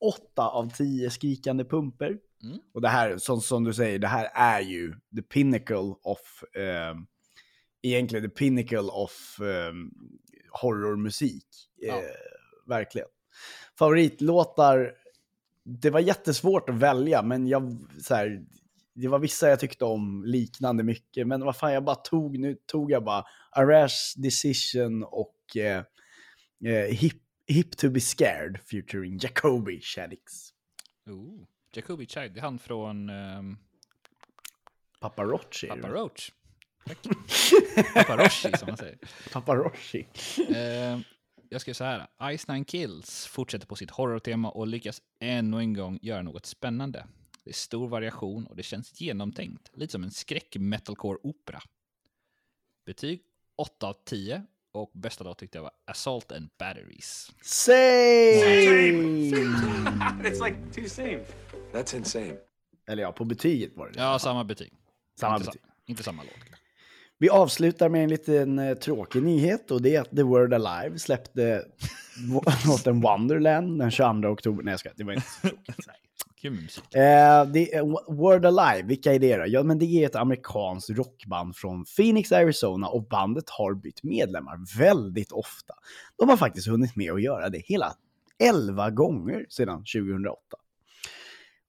Åtta 0.00 0.48
av 0.48 0.70
tio 0.70 1.10
skrikande 1.10 1.64
pumper. 1.64 2.18
Och 2.74 2.80
det 2.80 2.88
här, 2.88 3.18
som, 3.18 3.40
som 3.40 3.64
du 3.64 3.74
säger, 3.74 3.98
det 3.98 4.06
här 4.06 4.28
är 4.34 4.60
ju 4.60 4.94
the 5.16 5.22
pinnacle 5.22 5.94
of, 6.02 6.44
eh, 6.56 6.96
egentligen 7.82 8.30
the 8.30 8.36
pinnacle 8.36 8.78
of 8.78 9.38
eh, 9.40 9.72
horrormusik. 10.50 11.46
Eh, 11.86 11.94
Verkligen 12.66 13.08
favoritlåtar, 13.78 14.92
det 15.64 15.90
var 15.90 16.00
jättesvårt 16.00 16.68
att 16.68 16.76
välja, 16.76 17.22
men 17.22 17.46
jag, 17.46 17.78
så 18.00 18.14
här, 18.14 18.44
det 18.94 19.08
var 19.08 19.18
vissa 19.18 19.48
jag 19.48 19.60
tyckte 19.60 19.84
om 19.84 20.24
liknande 20.26 20.82
mycket, 20.82 21.26
men 21.26 21.44
vad 21.44 21.56
fan, 21.56 21.72
jag 21.72 21.84
bara 21.84 21.96
tog, 21.96 22.38
nu 22.38 22.56
tog 22.66 22.90
jag 22.90 23.04
bara 23.04 23.24
A 23.50 23.64
Rash 23.64 24.14
Decision 24.16 25.04
och 25.04 25.56
eh, 25.56 25.84
eh, 26.64 26.94
Hip, 26.94 27.22
Hip 27.46 27.76
to 27.76 27.90
be 27.90 28.00
scared 28.00 28.58
featuring 28.70 29.18
Jacoby 29.18 29.80
Shaddix. 29.80 30.22
Ooh. 31.10 31.46
Jacoby 31.74 32.06
Child, 32.06 32.34
det 32.34 32.40
är 32.40 32.42
han 32.42 32.58
från 32.58 33.10
um, 33.10 33.58
Papa 35.00 35.24
Rochi. 35.24 35.66
Papa 35.66 35.88
Roach. 35.88 36.30
Tack. 36.86 36.98
Papa 37.94 38.16
Roshi 38.16 38.52
som 38.58 38.66
man 38.66 38.76
säger. 38.76 38.98
Papa 39.32 39.54
Rochi. 39.56 40.06
Jag 41.52 41.60
ska 41.60 41.74
säga 41.74 42.06
så 42.18 42.24
här. 42.24 42.36
Ice 42.36 42.48
Nine 42.48 42.64
Kills 42.64 43.26
fortsätter 43.26 43.66
på 43.66 43.76
sitt 43.76 43.90
horrortema 43.90 44.50
och 44.50 44.66
lyckas 44.66 45.02
ännu 45.20 45.58
en 45.58 45.74
gång 45.74 45.98
göra 46.02 46.22
något 46.22 46.46
spännande. 46.46 47.06
Det 47.44 47.50
är 47.50 47.54
stor 47.54 47.88
variation 47.88 48.46
och 48.46 48.56
det 48.56 48.62
känns 48.62 49.00
genomtänkt. 49.00 49.70
Lite 49.74 49.92
som 49.92 50.04
en 50.04 50.10
skräck-metalcore-opera. 50.10 51.62
Betyg 52.86 53.22
8 53.56 53.86
av 53.86 53.96
10 54.04 54.42
och 54.72 54.90
bästa 54.94 55.24
låt 55.24 55.38
tyckte 55.38 55.58
jag 55.58 55.62
var 55.62 55.72
Assault 55.84 56.32
and 56.32 56.50
Batteries. 56.58 57.32
Same! 57.42 57.76
It's 60.22 60.44
like 60.44 60.56
two 60.74 60.88
same. 60.88 61.24
That's 61.72 61.96
insane. 61.96 62.36
Eller 62.86 63.02
ja, 63.02 63.12
på 63.12 63.24
betyget 63.24 63.76
var 63.76 63.88
det. 63.88 64.00
Ja, 64.00 64.18
samma 64.18 64.44
betyg. 64.44 64.72
Samma 65.20 65.36
inte, 65.36 65.46
betyg. 65.46 65.62
Sa, 65.62 65.68
inte 65.86 66.02
samma 66.02 66.22
låt. 66.22 66.61
Vi 67.22 67.28
avslutar 67.28 67.88
med 67.88 68.04
en 68.04 68.10
liten 68.10 68.58
eh, 68.58 68.74
tråkig 68.74 69.22
nyhet 69.22 69.70
och 69.70 69.82
det 69.82 69.96
är 69.96 70.00
att 70.00 70.10
The 70.10 70.22
Word 70.22 70.54
Alive 70.54 70.98
släppte 70.98 71.64
låten 72.66 73.00
Wonderland 73.00 73.78
den 73.78 73.90
22 73.90 74.28
oktober. 74.28 74.62
Nej, 74.64 74.72
jag 74.72 74.80
ska, 74.80 74.90
det 74.96 75.04
var 75.04 75.12
inte 75.12 75.26
så 75.26 75.48
tråkigt. 75.48 75.76
Eh, 76.94 77.52
det 77.52 77.74
är 77.74 77.82
Wo- 77.82 78.14
Word 78.16 78.46
Alive, 78.46 78.88
vilka 78.88 79.14
är 79.14 79.18
det 79.18 79.36
då? 79.36 79.44
Ja, 79.46 79.62
men 79.62 79.78
det 79.78 79.84
är 79.84 80.06
ett 80.06 80.14
amerikanskt 80.16 80.90
rockband 80.90 81.56
från 81.56 81.84
Phoenix, 81.96 82.32
Arizona 82.32 82.88
och 82.88 83.08
bandet 83.08 83.50
har 83.50 83.74
bytt 83.74 84.02
medlemmar 84.02 84.78
väldigt 84.78 85.32
ofta. 85.32 85.74
De 86.18 86.28
har 86.28 86.36
faktiskt 86.36 86.68
hunnit 86.68 86.96
med 86.96 87.12
att 87.12 87.22
göra 87.22 87.48
det 87.48 87.62
hela 87.64 87.92
11 88.38 88.90
gånger 88.90 89.46
sedan 89.48 89.78
2008. 89.78 90.38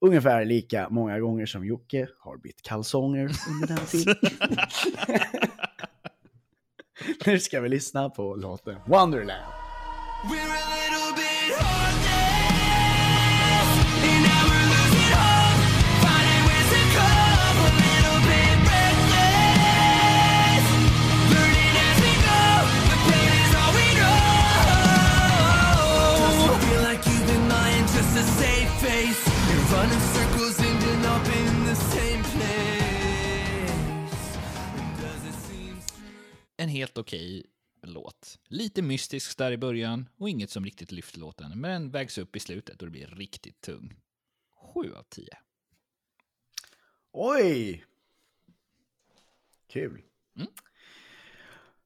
Ungefär 0.04 0.44
lika 0.44 0.88
många 0.90 1.20
gånger 1.20 1.46
som 1.46 1.66
Jocke 1.66 2.08
har 2.18 2.36
bytt 2.36 2.62
kalsonger 2.62 3.30
under 3.48 3.66
den 3.66 3.78
tiden. 3.86 4.16
nu 7.26 7.38
ska 7.40 7.60
vi 7.60 7.68
lyssna 7.68 8.10
på 8.10 8.34
låten 8.34 8.76
Wonderland. 8.86 9.52
We're 10.24 10.30
a 10.30 10.64
little 10.80 11.16
bit 11.16 11.56
heartless, 11.58 11.73
En 36.64 36.70
helt 36.70 36.98
okej 36.98 37.46
låt. 37.82 38.38
Lite 38.48 38.82
mystisk 38.82 39.38
där 39.38 39.52
i 39.52 39.58
början 39.58 40.08
och 40.18 40.28
inget 40.28 40.50
som 40.50 40.64
riktigt 40.64 40.92
lyfter 40.92 41.20
låten, 41.20 41.60
men 41.60 41.70
den 41.70 41.90
vägs 41.90 42.18
upp 42.18 42.36
i 42.36 42.40
slutet 42.40 42.80
och 42.82 42.86
det 42.86 42.90
blir 42.90 43.06
riktigt 43.06 43.60
tung. 43.60 43.94
7 44.74 44.94
av 44.94 45.02
10. 45.02 45.28
Oj! 47.12 47.84
Kul. 49.68 50.02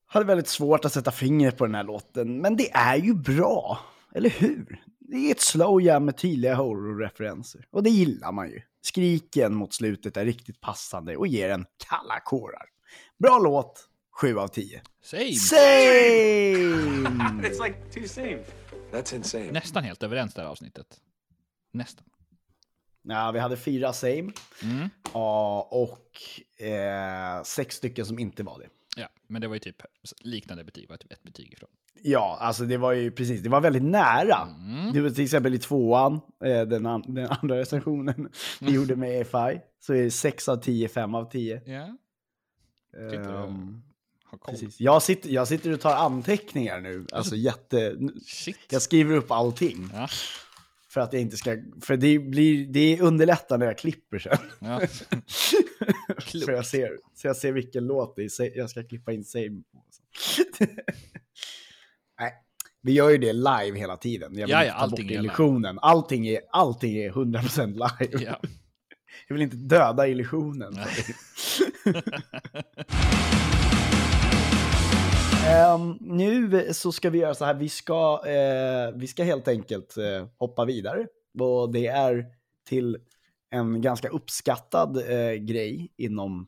Hade 0.07 0.27
väldigt 0.27 0.49
svårt 0.49 0.85
att 0.85 0.93
sätta 0.93 1.11
fingret 1.11 1.57
på 1.59 1.67
den 1.67 1.75
här 1.75 1.85
låten, 1.85 2.41
men 2.41 2.57
det 2.57 2.71
är 2.71 2.97
ju 2.97 3.15
bra. 3.15 3.81
Eller 4.15 4.31
hur? 4.31 4.85
Det 4.99 5.17
är 5.17 5.31
ett 5.31 5.41
slow 5.41 5.83
jam 5.83 6.05
med 6.05 6.17
tydliga 6.17 6.55
horrorreferenser. 6.55 7.67
Och 7.71 7.83
det 7.83 7.91
gillar 7.91 8.33
man 8.33 8.51
ju. 8.51 8.63
Skriken 8.81 9.55
mot 9.55 9.75
slutet 9.75 10.17
är 10.17 10.25
riktigt 10.25 10.61
passande 10.61 11.17
och 11.17 11.27
ger 11.27 11.51
en 11.51 11.67
kalla 11.89 12.21
kårar. 12.21 12.67
Bra 13.19 13.39
låt, 13.39 13.88
7 14.21 14.39
av 14.39 14.49
10. 14.49 14.81
Same! 15.03 15.33
Same! 15.33 15.59
It's 17.43 17.65
like 17.65 17.91
two 17.91 18.09
same. 18.09 18.39
That's 18.93 19.15
insane. 19.15 19.53
Nästan 19.53 19.85
helt 19.85 20.03
överens 20.03 20.35
det 20.35 20.43
här 20.43 20.49
avsnittet. 20.49 21.01
Nästan. 21.73 22.05
Ja, 23.03 23.31
vi 23.31 23.39
hade 23.39 23.57
fyra 23.57 23.93
same. 23.93 24.33
Mm. 24.63 24.89
Ja, 25.15 25.69
och 25.71 26.63
eh, 26.67 27.43
sex 27.43 27.77
stycken 27.77 28.07
som 28.07 28.19
inte 28.19 28.43
var 28.43 28.59
det. 28.59 28.69
Ja, 28.97 29.09
men 29.27 29.41
det 29.41 29.49
var 29.49 29.55
ju 29.55 29.61
typ 29.61 29.83
liknande 30.21 30.65
betyg, 30.65 30.89
var 30.89 30.97
typ 30.97 31.13
ett 31.13 31.23
betyg 31.23 31.53
ifrån. 31.53 31.71
Ja, 32.03 32.39
alltså 32.41 32.65
det 32.65 32.77
var 32.77 32.93
ju 32.93 33.11
precis, 33.11 33.43
det 33.43 33.49
var 33.49 33.61
väldigt 33.61 33.83
nära. 33.83 34.43
Mm. 34.43 34.93
Det 34.93 35.01
var 35.01 35.11
till 35.11 35.25
exempel 35.25 35.55
i 35.55 35.59
tvåan, 35.59 36.21
eh, 36.45 36.63
den, 36.63 36.87
an, 36.87 37.05
den 37.07 37.29
andra 37.31 37.59
recensionen 37.59 38.29
vi 38.61 38.73
gjorde 38.73 38.97
med 38.97 39.21
EFI, 39.21 39.61
så 39.81 39.95
är 39.95 40.03
det 40.03 40.11
6 40.11 40.49
av 40.49 40.57
10, 40.57 40.89
5 40.89 41.15
av 41.15 41.31
10. 41.31 41.63
Ja. 41.67 41.97
Ehm, 42.99 43.83
har 44.31 44.39
koll. 44.39 44.55
precis. 44.55 44.81
Jag, 44.81 45.03
sitter, 45.03 45.31
jag 45.31 45.49
sitter 45.49 45.73
och 45.73 45.81
tar 45.81 45.95
anteckningar 45.95 46.81
nu, 46.81 47.07
alltså 47.13 47.37
jätte... 47.37 47.97
Shit. 48.27 48.59
Jag 48.71 48.83
skriver 48.83 49.17
upp 49.17 49.31
allting. 49.31 49.91
Ja. 49.95 50.09
För 50.91 51.01
att 51.01 51.13
jag 51.13 51.23
inte 51.23 51.37
ska, 51.37 51.57
för 51.83 51.97
det, 51.97 52.19
blir, 52.19 52.67
det 52.67 53.01
underlättar 53.01 53.59
när 53.59 53.67
jag 53.67 53.79
klipper 53.79 54.19
sen. 54.19 54.39
Ja. 54.59 54.81
så, 56.45 56.51
jag 56.51 56.67
ser, 56.67 56.99
så 57.15 57.27
jag 57.27 57.37
ser 57.37 57.53
vilken 57.53 57.87
låt 57.87 58.17
det 58.17 58.23
är, 58.23 58.59
jag 58.59 58.71
ska 58.71 58.83
klippa 58.83 59.13
in 59.13 59.25
save 59.25 59.49
på. 59.49 59.85
Nej, 62.21 62.33
vi 62.83 62.93
gör 62.93 63.11
ju 63.11 63.19
det 63.19 63.33
live 63.33 63.79
hela 63.79 63.97
tiden. 63.97 64.39
Jag 64.39 64.47
vill 64.47 64.51
Ja, 64.53 64.65
ja, 64.65 64.73
ta 64.73 64.79
allting 64.79 64.97
bort 64.97 65.01
är 65.11 65.15
live. 65.15 65.21
illusionen. 65.25 65.79
Allting 65.83 66.27
är, 66.27 66.41
allting 66.51 66.97
är 66.97 67.11
100% 67.11 67.67
live. 67.67 68.25
Ja. 68.25 68.41
Jag 69.29 69.35
vill 69.35 69.43
inte 69.43 69.57
döda 69.57 70.09
illusionen. 70.09 70.79
Ehm, 75.49 75.99
nu 76.01 76.65
så 76.75 76.93
ska 76.93 77.11
vi 77.11 77.19
göra 77.19 77.35
så 77.35 77.45
här, 77.45 77.55
vi 77.55 77.69
ska, 77.69 78.23
eh, 78.27 78.93
vi 78.95 79.07
ska 79.07 79.25
helt 79.25 79.49
enkelt 79.49 79.97
eh, 79.97 80.27
hoppa 80.39 80.65
vidare. 80.65 81.07
Och 81.39 81.73
det 81.73 81.87
är 81.87 82.27
till 82.65 82.99
en 83.51 83.83
ganska 83.83 84.09
uppskattad 84.09 84.97
eh, 84.97 85.33
grej 85.33 85.93
inom, 85.97 86.47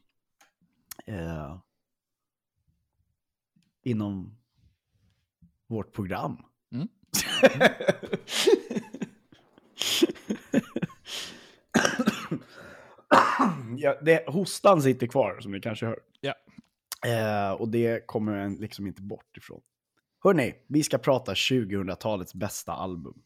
inom 3.84 4.38
vårt 5.66 5.92
program. 5.92 6.36
Mm. 6.72 6.88
ja, 13.78 13.98
det, 14.02 14.24
hostan 14.28 14.82
sitter 14.82 15.06
kvar 15.06 15.40
som 15.40 15.52
ni 15.52 15.60
kanske 15.60 15.86
hör. 15.86 16.00
Ja. 16.20 16.34
Eh, 17.06 17.52
och 17.52 17.68
det 17.68 18.06
kommer 18.06 18.32
en 18.36 18.54
liksom 18.54 18.86
inte 18.86 19.02
bort 19.02 19.36
ifrån. 19.36 19.60
Hörni, 20.24 20.54
vi 20.66 20.82
ska 20.82 20.98
prata 20.98 21.34
2000-talets 21.34 22.34
bästa 22.34 22.72
album. 22.72 23.22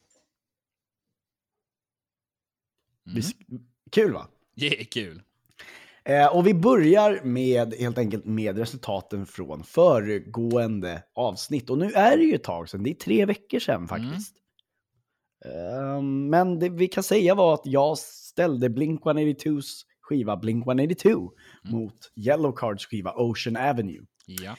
Sk- 3.21 3.65
Kul 3.91 4.13
va? 4.13 4.27
Det 4.55 4.79
är 4.81 4.83
kul. 4.83 5.21
Eh, 6.03 6.35
och 6.35 6.47
vi 6.47 6.53
börjar 6.53 7.21
med 7.23 7.73
helt 7.73 7.97
enkelt 7.97 8.25
med 8.25 8.57
resultaten 8.57 9.25
från 9.25 9.63
föregående 9.63 11.03
avsnitt. 11.13 11.69
Och 11.69 11.77
nu 11.77 11.91
är 11.91 12.17
det 12.17 12.23
ju 12.23 12.35
ett 12.35 12.43
tag 12.43 12.69
sedan, 12.69 12.83
det 12.83 12.89
är 12.89 12.93
tre 12.93 13.25
veckor 13.25 13.59
sedan 13.59 13.87
faktiskt. 13.87 14.35
Eh, 15.45 16.01
men 16.01 16.59
det 16.59 16.69
vi 16.69 16.87
kan 16.87 17.03
säga 17.03 17.35
var 17.35 17.53
att 17.53 17.65
jag 17.65 17.97
ställde 17.97 18.69
Blink-182s 18.69 19.81
skiva 20.05 20.35
Blink-182 20.35 21.29
mot 21.63 22.11
Yellow 22.15 22.51
Cards 22.55 22.85
skiva 22.85 23.13
Ocean 23.15 23.57
Avenue. 23.57 24.05
Ja. 24.25 24.55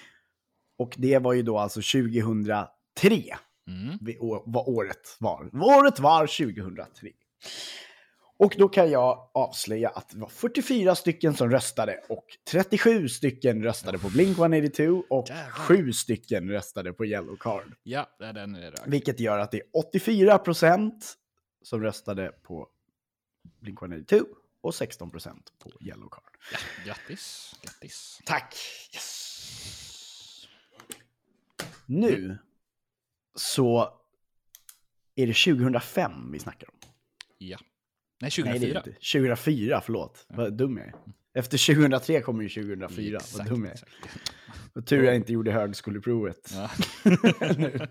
Och 0.79 0.95
det 0.97 1.19
var 1.19 1.33
ju 1.33 1.43
då 1.43 1.59
alltså 1.59 1.81
2003. 1.81 2.67
Mm. 3.69 3.99
Vad 4.47 4.69
året 4.69 5.17
var. 5.21 5.51
Året 5.55 6.01
var 6.01 6.27
2003. 6.27 7.11
Och 8.39 8.55
då 8.59 8.69
kan 8.69 8.91
jag 8.91 9.31
avslöja 9.35 9.89
att 9.89 10.09
det 10.09 10.19
var 10.19 10.29
44 10.29 10.95
stycken 10.95 11.35
som 11.35 11.51
röstade 11.51 12.01
och 12.09 12.25
37 12.51 13.09
stycken 13.09 13.63
röstade 13.63 13.99
på 13.99 14.09
Blink-182 14.09 15.03
och 15.11 15.29
Jävlar. 15.29 15.51
7 15.51 15.93
stycken 15.93 16.51
röstade 16.51 16.93
på 16.93 17.07
Yellow 17.07 17.37
Card. 17.37 17.75
Ja, 17.83 18.07
det 18.19 18.27
är 18.27 18.33
den 18.33 18.55
är. 18.55 18.75
Vilket 18.87 19.21
gör 19.21 19.39
att 19.39 19.51
det 19.51 19.57
är 19.57 19.67
84 19.73 20.39
procent 20.39 21.15
som 21.63 21.83
röstade 21.83 22.33
på 22.43 22.69
Blink-182 23.61 24.25
och 24.61 24.75
16 24.75 25.11
procent 25.11 25.53
på 25.59 25.73
Yellow 25.81 26.09
Card. 26.09 26.25
Ja, 26.53 26.59
grattis. 26.85 27.55
Grattis. 27.63 28.21
Tack! 28.25 28.55
Yes. 28.95 30.47
Nu 31.87 32.39
så 33.35 33.99
är 35.15 35.27
det 35.27 35.35
2005 35.57 36.33
vi 36.33 36.39
snackar 36.39 36.69
om. 36.71 36.77
Ja. 37.39 37.59
Nej, 38.21 38.31
Nej, 38.39 38.59
det 38.59 38.67
är 38.67 38.73
2004. 38.75 38.79
inte. 38.79 38.91
2004, 39.13 39.81
förlåt. 39.85 40.27
Vad 40.29 40.53
dum 40.53 40.77
jag 40.77 40.87
är. 40.87 40.95
Efter 41.35 41.75
2003 41.75 42.21
kommer 42.21 42.43
ju 42.43 42.49
2004. 42.49 43.17
Exakt, 43.17 43.39
Vad 43.39 43.47
dum 43.49 43.65
jag 43.65 43.73
är. 43.73 43.81
Vad 44.73 44.87
tur 44.87 45.03
jag 45.05 45.17
inte 45.17 45.33
gjorde 45.33 45.53
högskoleprovet. 45.53 46.53
Ja. 46.55 46.71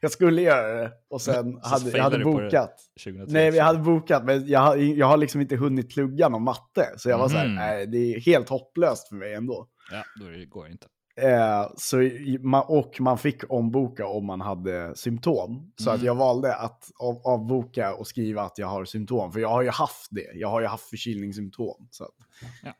Jag 0.00 0.10
skulle 0.12 0.42
göra 0.42 0.74
det 0.82 0.92
och 1.10 1.22
sen 1.22 1.60
hade 1.62 1.90
jag 1.90 2.02
hade 2.04 2.24
bokat. 2.24 2.74
2003. 3.04 3.32
Nej, 3.32 3.54
jag 3.56 3.64
hade 3.64 3.78
bokat, 3.78 4.24
men 4.24 4.46
jag 4.48 4.82
jag 4.82 5.06
har 5.06 5.16
liksom 5.16 5.40
inte 5.40 5.56
hunnit 5.56 5.90
plugga 5.94 6.28
någon 6.28 6.42
matte. 6.44 6.88
Så 6.96 7.08
jag 7.10 7.18
var 7.18 7.28
så 7.28 7.36
här, 7.36 7.46
Mhm. 7.46 7.54
nej, 7.54 7.86
det 7.86 7.98
är 8.14 8.20
helt 8.20 8.48
hopplöst 8.48 9.08
för 9.08 9.16
mig 9.16 9.34
ändå. 9.34 9.66
Ja, 9.92 10.02
då 10.20 10.26
går 10.48 10.64
det 10.64 10.70
inte. 10.72 10.86
Eh, 11.20 11.66
så, 11.76 11.98
och 12.68 13.00
man 13.00 13.18
fick 13.18 13.52
omboka 13.52 14.06
om 14.06 14.26
man 14.26 14.40
hade 14.40 14.96
symptom. 14.96 15.72
Så 15.76 15.90
Mm. 15.90 15.98
att 16.00 16.06
jag 16.06 16.14
valde 16.14 16.54
att 16.54 16.90
av, 17.00 17.20
avboka 17.24 17.94
och 17.94 18.06
skriva 18.06 18.42
att 18.42 18.58
jag 18.58 18.66
har 18.66 18.84
symptom. 18.84 19.32
För 19.32 19.40
jag 19.40 19.48
har 19.48 19.62
ju 19.62 19.70
haft 19.70 20.06
det. 20.10 20.30
Jag 20.34 20.48
har 20.48 20.60
ju 20.60 20.66
haft 20.66 20.88
förkylningssymptom. 20.90 21.88
Så 21.90 22.04
att, 22.04 22.10
Ja. 22.62 22.72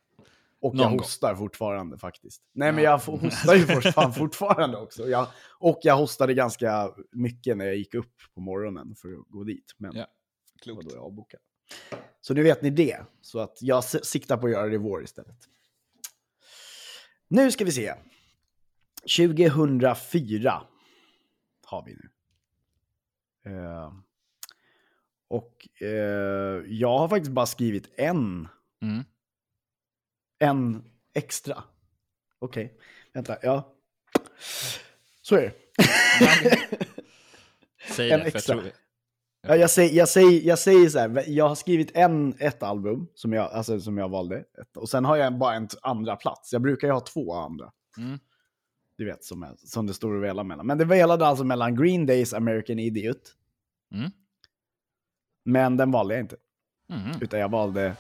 Och 0.63 0.75
Någon 0.75 0.83
jag 0.83 0.91
gång. 0.91 0.99
hostar 0.99 1.35
fortfarande 1.35 1.99
faktiskt. 1.99 2.43
Nej, 2.53 2.73
men 2.73 2.85
Ja. 2.85 2.91
jag 2.91 2.99
hostar 3.19 3.55
ju 3.55 3.67
fan 3.93 4.13
fortfarande 4.15 4.77
också. 4.79 5.09
Jag, 5.09 5.27
och 5.59 5.79
jag 5.83 5.97
hostade 5.97 6.35
ganska 6.35 6.91
mycket 7.13 7.57
när 7.57 7.65
jag 7.65 7.77
gick 7.77 7.95
upp 7.95 8.15
på 8.35 8.41
morgonen 8.41 8.95
för 8.97 9.13
att 9.13 9.29
gå 9.29 9.45
dit. 9.45 9.75
Men 9.77 9.97
Ja. 9.97 10.07
var 10.75 10.83
då 10.83 10.91
jag 10.95 11.05
avbokade. 11.05 11.43
Så 12.21 12.35
nu 12.35 12.43
vet 12.43 12.63
ni 12.63 12.71
det. 12.71 13.01
Så 13.21 13.39
att 13.39 13.59
jag 13.63 13.85
siktar 13.85 14.37
på 14.37 14.47
att 14.47 14.53
göra 14.53 14.67
det 14.67 14.75
i 14.75 14.79
vår 14.79 15.05
istället. 15.05 15.37
Nu 17.29 17.51
ska 17.51 17.65
vi 17.65 17.73
se. 17.73 17.95
2004 19.17 20.63
har 21.65 21.85
vi 21.85 21.95
nu. 21.95 22.09
Eh, 23.53 23.93
och 25.29 25.69
eh, 25.83 25.89
jag 26.67 26.99
har 26.99 27.09
faktiskt 27.09 27.33
bara 27.33 27.47
skrivit 27.47 27.91
en, 27.97 28.49
Mm. 28.83 29.05
En 30.41 30.85
extra. 31.15 31.65
Okej, 32.39 32.79
vänta, 33.13 33.37
ja. 33.43 33.75
Så 35.23 35.37
är 35.37 35.41
det. 35.43 35.53
Säg 37.91 38.11
En 38.11 38.19
det, 38.21 38.25
jag 38.25 38.35
extra. 38.37 38.55
tror... 38.55 38.73
Ja, 39.43 39.57
jag, 39.57 39.71
säger, 39.71 39.97
jag, 39.97 40.09
säger, 40.09 40.41
jag 40.41 40.59
säger 40.59 40.89
så 40.89 40.99
här, 40.99 41.25
jag 41.27 41.49
har 41.49 41.55
skrivit 41.55 41.91
en, 41.95 42.35
ett 42.39 42.63
album 42.63 43.09
som 43.15 43.33
jag, 43.33 43.53
alltså, 43.53 43.81
som 43.81 43.99
jag 43.99 44.09
valde. 44.09 44.45
Och 44.77 44.89
sen 44.89 45.05
har 45.05 45.17
jag 45.17 45.39
bara 45.39 45.55
en 45.55 45.69
andra 45.83 46.17
plats. 46.17 46.53
Jag 46.53 46.63
brukar 46.63 46.89
ju 46.89 46.93
ha 46.93 47.01
två 47.01 47.35
andra. 47.35 47.73
Mm. 47.99 48.19
Du 48.97 49.05
vet, 49.05 49.25
som, 49.25 49.43
är, 49.43 49.55
som 49.57 49.87
det 49.87 49.95
står 49.95 50.15
och 50.15 50.25
velar 50.25 50.45
mellan. 50.45 50.67
Men 50.67 50.79
det 50.79 50.85
velade 50.85 51.27
alltså 51.27 51.45
mellan 51.45 51.77
Green 51.77 52.07
Days 52.07 52.35
American 52.35 52.79
Idiot. 52.79 53.35
Mm. 53.95 54.11
Men 55.45 55.77
den 55.77 55.91
valde 55.91 56.15
jag 56.15 56.21
inte. 56.25 56.37
Mm. 56.93 57.23
Utan 57.23 57.41
jag 57.41 57.49
valde 57.49 57.97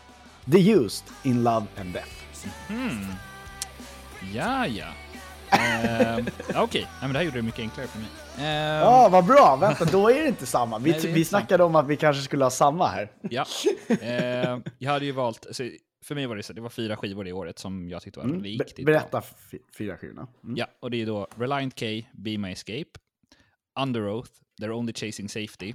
The 0.52 0.72
Used 0.72 1.06
in 1.22 1.42
Love 1.42 1.66
and 1.76 1.92
Death. 1.92 2.29
Mm. 2.70 3.06
Ja, 4.34 4.66
ja. 4.66 4.86
Ehm, 5.50 6.26
Okej, 6.56 6.82
Nej, 6.82 6.90
men 7.00 7.12
det 7.12 7.18
här 7.18 7.24
gjorde 7.24 7.38
det 7.38 7.42
mycket 7.42 7.60
enklare 7.60 7.86
för 7.86 7.98
mig. 7.98 8.08
Ehm, 8.38 8.80
Ja, 8.80 9.08
vad 9.08 9.24
bra! 9.26 9.56
Vänta, 9.60 9.84
då 9.84 10.10
är 10.10 10.22
det 10.22 10.28
inte 10.28 10.46
samma. 10.46 10.78
Vi, 10.78 10.90
Nej, 10.90 11.00
det 11.00 11.08
är 11.08 11.12
vi 11.12 11.18
inte 11.18 11.28
snackade 11.28 11.64
om 11.64 11.76
att 11.76 11.86
vi 11.86 11.96
kanske 11.96 12.22
skulle 12.22 12.44
ha 12.44 12.50
samma 12.50 12.88
här. 12.88 13.12
Ja. 13.30 13.44
Ehm, 14.00 14.62
jag 14.78 14.92
hade 14.92 15.04
ju 15.04 15.12
valt, 15.12 15.46
alltså, 15.46 15.62
för 16.04 16.14
mig 16.14 16.26
var 16.26 16.36
det 16.36 16.42
så, 16.42 16.52
det 16.52 16.60
var 16.60 16.68
fyra 16.70 16.96
skivor 16.96 17.24
det 17.24 17.32
året 17.32 17.58
som 17.58 17.88
jag 17.88 18.02
tyckte 18.02 18.18
var 18.20 18.26
Mm. 18.26 18.42
Be- 18.42 18.48
riktigt 18.48 18.84
bra. 18.86 18.92
berätta 18.94 19.18
f- 19.18 19.54
fyra 19.78 19.96
skivorna. 19.96 20.26
Mm. 20.44 20.56
Ja, 20.56 20.66
och 20.80 20.90
det 20.90 21.02
är 21.02 21.06
då 21.06 21.26
Reliant 21.36 21.80
K, 21.80 21.86
Be 22.12 22.38
My 22.38 22.52
Escape, 22.52 22.90
Under 23.80 24.08
Oath, 24.08 24.30
They're 24.62 24.70
Only 24.72 24.92
Chasing 24.92 25.28
Safety, 25.28 25.74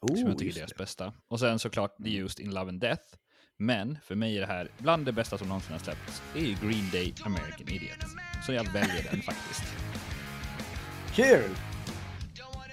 Oh, 0.00 0.16
som 0.16 0.26
jag 0.28 0.38
tycker 0.38 0.44
just 0.46 0.56
är 0.56 0.60
deras 0.60 0.74
bästa. 0.76 1.12
Och 1.28 1.40
sen 1.40 1.58
såklart 1.58 1.96
The 2.04 2.10
Used 2.16 2.44
in 2.46 2.54
Love 2.54 2.68
and 2.68 2.80
Death. 2.80 3.02
Men 3.58 3.98
för 4.04 4.14
mig 4.14 4.36
är 4.36 4.40
det 4.40 4.46
här 4.46 4.68
bland 4.78 5.04
det 5.06 5.12
bästa 5.12 5.38
som 5.38 5.48
någonsin 5.48 5.72
har 5.72 5.78
släppts. 5.78 6.22
Det 6.34 6.38
är 6.40 6.44
ju 6.44 6.54
Green 6.54 6.90
Day 6.92 7.14
American 7.24 7.68
Idiot. 7.68 7.98
Så 8.46 8.52
jag 8.52 8.72
väljer 8.72 9.10
den 9.10 9.22
faktiskt. 9.22 9.62
Kul! 11.14 11.50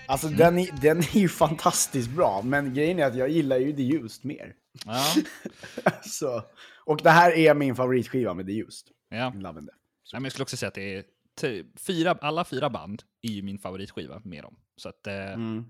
Alltså 0.08 0.28
Mm. 0.28 0.38
den, 0.40 0.60
är, 0.60 0.82
den 0.82 0.98
är 0.98 1.18
ju 1.18 1.30
fantastiskt 1.30 2.10
bra, 2.10 2.42
men 2.42 2.74
grejen 2.74 3.00
är 3.00 3.06
att 3.06 3.16
jag 3.16 3.30
gillar 3.30 3.58
ju 3.58 3.74
The 3.74 3.96
Used 3.96 4.26
mer. 4.26 4.56
Ja, 4.86 5.04
Så, 6.06 6.44
och 6.86 7.00
det 7.04 7.10
här 7.10 7.32
är 7.32 7.54
min 7.56 7.76
favoritskiva 7.76 8.34
med 8.34 8.46
The 8.46 8.52
Used. 8.60 8.88
ja. 9.10 9.30
Love 9.36 9.48
and. 9.60 9.66
Nej, 9.66 9.70
men 10.14 10.24
jag 10.24 10.32
skulle 10.32 10.44
också 10.44 10.58
säga 10.58 10.68
att 10.68 10.74
det 10.74 10.96
är 10.96 11.04
fyra, 11.80 12.12
alla 12.22 12.46
fyra 12.46 12.70
band 12.70 13.04
är 13.22 13.30
ju 13.30 13.42
min 13.42 13.58
favoritskiva 13.60 14.22
med 14.24 14.44
dem. 14.44 14.56
Så 14.78 14.90
att, 14.90 15.08
eh, 15.08 15.14
Mm. 15.34 15.66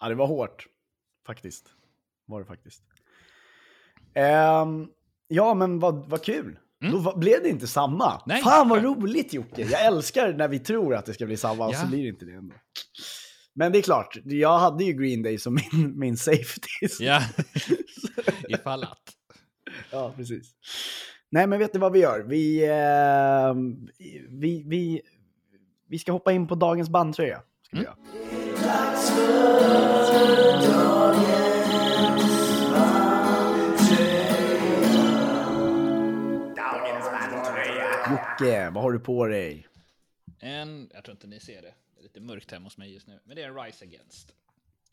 Ja, 0.00 0.08
det 0.08 0.14
var 0.14 0.26
hårt. 0.26 0.66
Faktiskt. 1.26 1.74
Var 2.26 2.40
det 2.40 2.46
faktiskt. 2.46 2.82
Ehm, 4.18 4.86
ja, 5.28 5.54
men 5.54 5.78
vad, 5.78 6.08
vad 6.10 6.22
kul. 6.22 6.58
Mm. 6.84 7.02
Då 7.04 7.16
blev 7.16 7.42
det 7.42 7.48
inte 7.48 7.66
samma. 7.66 8.22
Nej. 8.26 8.42
Fan 8.42 8.68
vad 8.68 8.82
roligt 8.84 9.32
Jocke! 9.34 9.62
Jag 9.62 9.84
älskar 9.86 10.32
när 10.32 10.48
vi 10.48 10.58
tror 10.58 10.94
att 10.94 11.06
det 11.06 11.14
ska 11.14 11.26
bli 11.26 11.36
samma 11.36 11.66
och 11.66 11.74
Ja. 11.74 11.78
så 11.78 11.86
blir 11.86 12.02
det 12.02 12.08
inte 12.08 12.24
det 12.24 12.32
ändå. 12.32 12.54
Men 13.54 13.72
det 13.72 13.78
är 13.78 13.82
klart, 13.82 14.18
jag 14.24 14.58
hade 14.58 14.84
ju 14.84 14.92
Green 14.92 15.22
Day 15.22 15.38
som 15.38 15.54
min, 15.72 15.92
min 15.98 16.16
safety. 16.16 16.68
Ja, 17.04 17.22
ifall 18.48 18.82
att. 18.82 19.02
Ja, 19.90 20.12
precis. 20.16 20.52
Nej, 21.30 21.46
men 21.46 21.58
vet 21.58 21.72
du 21.72 21.78
vad 21.78 21.92
vi 21.92 21.98
gör? 21.98 22.24
Vi, 22.28 22.64
eh, 22.68 23.54
vi, 24.28 24.62
vi, 24.66 25.00
vi 25.88 25.98
ska 25.98 26.12
hoppa 26.12 26.32
in 26.32 26.46
på 26.48 26.54
dagens 26.54 26.88
bandtröja. 26.88 27.40
Ska 27.66 27.76
vi 27.76 27.84
Mm. 27.84 27.84
göra. 27.84 27.96
Jocke, 38.40 38.70
vad 38.70 38.82
har 38.82 38.92
du 38.92 38.98
på 39.00 39.26
dig? 39.26 39.66
En, 40.38 40.90
jag 40.94 41.04
tror 41.04 41.12
inte 41.12 41.26
ni 41.26 41.40
ser 41.40 41.62
det. 41.62 41.74
Det 41.94 42.00
är 42.00 42.02
lite 42.02 42.20
mörkt 42.20 42.50
hemma 42.50 42.66
hos 42.66 42.78
mig 42.78 42.92
just 42.94 43.06
nu. 43.06 43.20
Men 43.24 43.36
det 43.36 43.42
är 43.42 43.48
en 43.48 43.64
Rise 43.64 43.84
Against. 43.84 44.34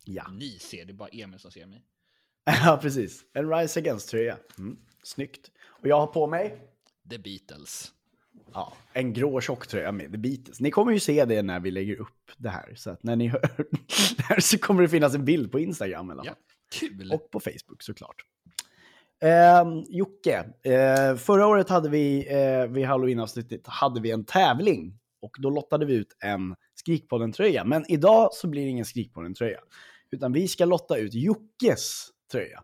Ja, 0.03 0.27
Ni 0.31 0.59
ser, 0.59 0.85
det 0.85 0.91
är 0.91 0.93
bara 0.93 1.09
Emil 1.09 1.39
som 1.39 1.51
ser 1.51 1.65
mig. 1.65 1.83
ja 2.45 2.79
precis. 2.81 3.25
En 3.33 3.49
Rise 3.53 3.79
Against-tröja. 3.79 4.37
Mm. 4.57 4.77
Snyggt. 5.03 5.51
Och 5.65 5.87
jag 5.87 5.99
har 5.99 6.07
på 6.07 6.27
mig 6.27 6.61
The 7.09 7.17
Beatles. 7.17 7.91
ja, 8.53 8.73
en 8.93 9.13
grå 9.13 9.41
tjocktröja 9.41 9.91
med 9.91 10.11
The 10.11 10.17
Beatles. 10.17 10.59
Ni 10.59 10.71
kommer 10.71 10.91
ju 10.91 10.99
se 10.99 11.25
det 11.25 11.41
när 11.41 11.59
vi 11.59 11.71
lägger 11.71 11.95
upp 11.95 12.31
det 12.37 12.49
här. 12.49 12.75
Så 12.75 12.89
att 12.89 13.03
när 13.03 13.15
ni 13.15 13.27
hör 13.27 13.41
det 14.17 14.23
här 14.23 14.39
så 14.39 14.57
kommer 14.57 14.81
det 14.81 14.89
finnas 14.89 15.15
en 15.15 15.25
bild 15.25 15.51
på 15.51 15.59
Instagram 15.59 16.07
fall. 16.07 16.21
Ja, 16.25 16.35
kul. 16.71 17.11
Och 17.11 17.31
på 17.31 17.39
Facebook 17.39 17.83
såklart. 17.83 18.25
Eh, 19.23 19.63
Jocke, 19.89 20.45
eh, 20.63 21.15
förra 21.17 21.47
året 21.47 21.69
hade 21.69 21.89
vi, 21.89 22.27
eh, 22.33 22.67
vid 22.71 22.85
halloween-avsnittet, 22.85 23.67
hade 23.67 24.01
vi 24.01 24.11
en 24.11 24.25
tävling. 24.25 24.99
Och 25.21 25.35
då 25.39 25.49
lottade 25.49 25.85
vi 25.85 25.93
ut 25.93 26.17
en 26.23 26.55
Skrikpodden-tröja. 26.75 27.63
Men 27.63 27.85
idag 27.91 28.29
så 28.33 28.47
blir 28.47 28.63
det 28.63 28.69
ingen 28.69 28.85
Skrikpodden-tröja. 28.85 29.59
Utan 30.11 30.33
vi 30.33 30.47
ska 30.47 30.65
lotta 30.65 30.97
ut 30.97 31.13
Jockes 31.13 32.07
tröja. 32.31 32.63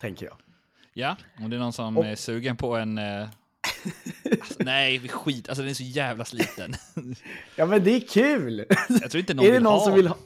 Tänker 0.00 0.26
jag. 0.26 0.36
Ja, 0.94 1.16
om 1.38 1.50
det 1.50 1.56
är 1.56 1.60
någon 1.60 1.72
som 1.72 1.96
Och- 1.98 2.06
är 2.06 2.14
sugen 2.14 2.56
på 2.56 2.76
en... 2.76 2.98
Eh... 2.98 3.28
Alltså, 4.30 4.54
nej, 4.58 4.98
vi 4.98 5.08
skit. 5.08 5.48
Alltså 5.48 5.62
den 5.62 5.70
är 5.70 5.74
så 5.74 5.82
jävla 5.82 6.24
sliten. 6.24 6.74
Ja 7.56 7.66
men 7.66 7.84
det 7.84 7.90
är 7.90 8.00
kul! 8.00 8.64
Jag 8.88 9.10
tror 9.10 9.20
inte 9.20 9.34
någon 9.34 9.44
är, 9.44 9.48
det 9.48 9.52
vill 9.54 9.62
någon 9.62 9.72
ha. 9.72 9.84
som 9.84 9.94
vill 9.94 10.06
ha, 10.08 10.16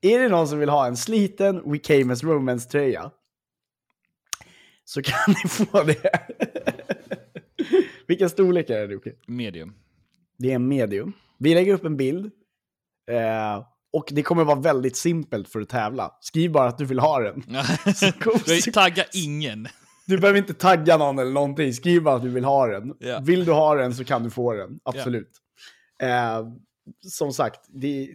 är 0.00 0.18
det 0.18 0.28
någon 0.28 0.48
som 0.48 0.58
vill 0.58 0.68
ha 0.68 0.86
en 0.86 0.96
sliten 0.96 1.70
We 1.72 1.78
Came 1.78 2.12
As 2.12 2.22
Romance-tröja? 2.24 3.10
Så 4.90 5.02
kan 5.02 5.18
ni 5.28 5.48
få 5.48 5.82
det. 5.82 6.10
Vilken 8.06 8.30
storlek 8.30 8.70
är 8.70 8.86
det 8.86 8.92
Jocke? 8.92 9.12
Medium. 9.26 9.74
Det 10.38 10.50
är 10.50 10.54
en 10.54 10.68
medium. 10.68 11.12
Vi 11.38 11.54
lägger 11.54 11.74
upp 11.74 11.84
en 11.84 11.96
bild. 11.96 12.30
Eh, 13.10 13.64
och 13.92 14.08
det 14.10 14.22
kommer 14.22 14.44
vara 14.44 14.60
väldigt 14.60 14.96
simpelt 14.96 15.48
för 15.48 15.60
att 15.60 15.68
tävla. 15.68 16.12
Skriv 16.20 16.52
bara 16.52 16.68
att 16.68 16.78
du 16.78 16.84
vill 16.84 16.98
ha 16.98 17.20
den. 17.20 17.44
Vi 18.46 18.62
taggar 18.72 19.06
ingen. 19.12 19.68
Du 20.06 20.18
behöver 20.18 20.38
inte 20.38 20.54
tagga 20.54 20.96
någon 20.96 21.18
eller 21.18 21.32
någonting. 21.32 21.72
Skriv 21.72 22.02
bara 22.02 22.14
att 22.14 22.22
du 22.22 22.28
vill 22.28 22.44
ha 22.44 22.66
den. 22.66 22.94
Ja. 22.98 23.20
Vill 23.20 23.44
du 23.44 23.52
ha 23.52 23.74
den 23.74 23.94
så 23.94 24.04
kan 24.04 24.22
du 24.22 24.30
få 24.30 24.54
den. 24.54 24.80
Absolut. 24.82 25.32
Eh, 26.02 26.46
som 27.06 27.32
sagt, 27.32 27.60
det, 27.68 28.08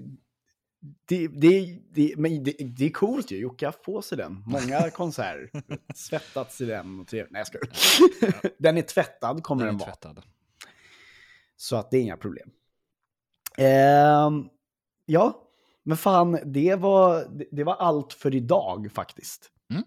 det, 1.05 1.27
det, 1.27 1.79
det, 1.91 2.13
men 2.17 2.43
det, 2.43 2.51
det 2.51 2.85
är 2.85 2.89
coolt 2.89 3.31
ju. 3.31 3.37
Jocke 3.37 3.65
har 3.65 3.71
haft 3.71 3.83
på 3.83 4.01
sig 4.01 4.17
den. 4.17 4.43
Många 4.45 4.89
konserter. 4.93 5.49
Svettats 5.95 6.61
i 6.61 6.65
den. 6.65 6.99
Och 6.99 7.07
trevligt. 7.07 7.31
Nej, 7.31 7.39
jag 7.39 7.47
skojar. 7.47 8.51
Den 8.61 8.77
är 8.77 8.81
tvättad, 8.81 9.43
kommer 9.43 9.65
den, 9.65 9.77
Den 9.77 9.87
vara. 9.87 10.23
Så 11.55 11.75
att 11.75 11.91
det 11.91 11.97
är 11.97 12.01
inga 12.01 12.17
problem. 12.17 12.49
Ehm, 13.57 14.49
ja, 15.05 15.49
men 15.83 15.97
fan, 15.97 16.39
det 16.45 16.75
var, 16.75 17.27
det, 17.51 17.63
var 17.63 17.75
allt 17.75 18.13
för 18.13 18.35
idag 18.35 18.91
faktiskt. 18.93 19.51
Mm. 19.69 19.83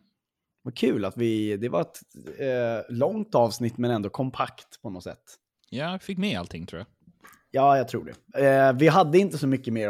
Vad 0.63 0.77
kul 0.77 1.05
att 1.05 1.17
vi, 1.17 1.57
det 1.57 1.69
var 1.69 1.81
ett 1.81 2.01
eh, 2.39 2.97
långt 2.97 3.35
avsnitt 3.35 3.79
men 3.79 3.91
ändå 3.91 4.11
kompakt 4.11 4.83
på 4.83 4.91
något 4.91 5.05
sätt. 5.05 5.23
Ja, 5.71 5.91
jag 5.91 6.03
fick 6.03 6.19
med 6.19 6.39
allting 6.39 6.67
tror 6.67 6.79
jag. 6.79 6.87
Ja, 7.51 7.77
jag 7.77 7.89
tror 7.89 8.13
det. 8.33 8.47
Eh, 8.47 8.73
vi 8.73 8.89
hade 8.89 9.19
inte 9.19 9.39
så 9.39 9.47
mycket 9.47 9.73
mer 9.73 9.89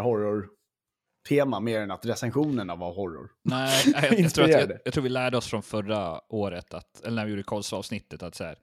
horror-tema 1.28 1.60
mer 1.60 1.80
än 1.80 1.90
att 1.90 2.06
recensionerna 2.06 2.76
var 2.76 2.94
horror. 2.94 3.30
Nej, 3.42 3.84
jag, 3.94 4.20
jag, 4.20 4.34
tror 4.34 4.44
att, 4.44 4.50
jag, 4.50 4.70
jag 4.84 4.94
tror 4.94 5.02
vi 5.02 5.08
lärde 5.08 5.36
oss 5.36 5.46
från 5.46 5.62
förra 5.62 6.20
året, 6.32 6.74
att, 6.74 7.04
eller 7.04 7.16
när 7.16 7.24
vi 7.24 7.30
gjorde 7.30 7.42
Karlsson-avsnittet, 7.42 8.22
att 8.22 8.34
så 8.34 8.44
här, 8.44 8.56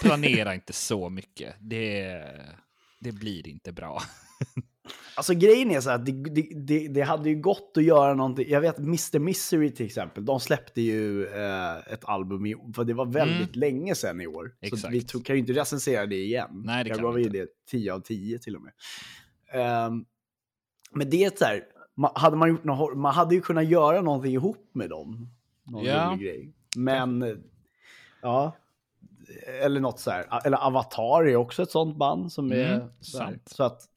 planera 0.00 0.54
inte 0.54 0.72
så 0.72 1.08
mycket. 1.08 1.54
Det, 1.60 2.22
det 3.00 3.12
blir 3.12 3.48
inte 3.48 3.72
bra. 3.72 4.02
Alltså 5.14 5.34
grejen 5.34 5.70
är 5.70 5.80
så 5.80 5.90
att 5.90 6.06
det, 6.06 6.12
det, 6.12 6.48
det, 6.66 6.88
det 6.88 7.00
hade 7.02 7.28
ju 7.30 7.40
gått 7.40 7.72
att 7.76 7.82
göra 7.84 8.14
någonting. 8.14 8.46
Jag 8.48 8.60
vet 8.60 8.78
Mr. 8.78 9.18
Misery 9.18 9.70
till 9.70 9.86
exempel, 9.86 10.24
de 10.24 10.40
släppte 10.40 10.80
ju 10.80 11.26
eh, 11.26 11.92
ett 11.92 12.04
album, 12.04 12.46
i, 12.46 12.54
för 12.74 12.84
det 12.84 12.94
var 12.94 13.06
väldigt 13.06 13.56
länge 13.56 13.94
sedan 13.94 14.20
i 14.20 14.26
år. 14.26 14.32
Så 14.32 14.66
Mm. 14.66 14.74
Exakt. 14.74 14.94
vi 14.94 15.02
tog, 15.02 15.24
kan 15.26 15.36
ju 15.36 15.40
inte 15.40 15.52
recensera 15.52 16.06
det 16.06 16.16
igen. 16.16 16.62
Nej, 16.64 16.84
det 16.84 16.88
Jag 16.88 16.96
kan 16.96 17.04
gav 17.04 17.14
vi 17.14 17.20
ju 17.20 17.26
inte. 17.26 17.38
det 17.38 17.46
10 17.70 17.92
av 17.92 18.00
10 18.00 18.38
till 18.38 18.56
och 18.56 18.62
med. 18.62 18.72
Ehm, 19.52 20.04
men 20.94 21.10
det 21.10 21.24
är 21.24 21.32
så 21.36 21.44
här, 21.44 21.62
ma- 21.96 22.18
hade 22.18 22.36
man, 22.36 22.48
gjort 22.48 22.64
något, 22.64 22.96
man 22.96 23.14
hade 23.14 23.34
ju 23.34 23.40
kunnat 23.40 23.64
göra 23.66 24.00
någonting 24.02 24.32
ihop 24.32 24.68
med 24.72 24.90
dem. 24.90 25.28
Någon 25.64 25.84
Ja. 25.84 26.14
grej. 26.20 26.52
Men, 26.76 27.42
ja. 28.22 28.52
Eller 29.62 29.80
något 29.80 30.00
så 30.00 30.10
här. 30.10 30.40
Eller 30.44 30.66
Avatar 30.66 31.24
är 31.28 31.36
också 31.36 31.62
ett 31.62 31.70
sånt 31.70 31.96
band 31.96 32.32
som 32.32 32.52
är 32.52 32.74
Mm, 32.74 33.38
så 33.46 33.62
att 33.64 33.88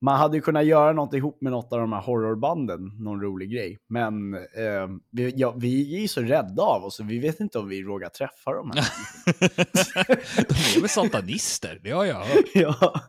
man 0.00 0.18
hade 0.18 0.36
ju 0.36 0.42
kunnat 0.42 0.64
göra 0.64 0.92
något 0.92 1.14
ihop 1.14 1.40
med 1.40 1.52
något 1.52 1.72
av 1.72 1.78
de 1.78 1.92
här 1.92 2.00
horrorbanden, 2.00 2.80
någon 2.98 3.20
rolig 3.20 3.50
grej. 3.50 3.78
Men 3.88 4.34
eh, 4.34 4.88
vi, 5.10 5.32
ja, 5.36 5.54
vi 5.58 5.96
är 5.96 6.00
ju 6.00 6.08
så 6.08 6.20
rädda 6.20 6.62
av 6.62 6.84
oss, 6.84 6.96
så 6.96 7.04
vi 7.04 7.18
vet 7.18 7.40
inte 7.40 7.58
om 7.58 7.68
vi 7.68 7.82
vågar 7.82 8.08
träffa 8.08 8.52
dem 8.52 8.70
här. 8.74 8.84
De 10.48 10.54
är 10.54 10.80
väl 10.80 10.88
satanister, 10.88 11.80
det 11.82 11.90
har 11.90 12.04
jag 12.04 12.24
hört. 12.24 12.44
ja, 12.54 13.00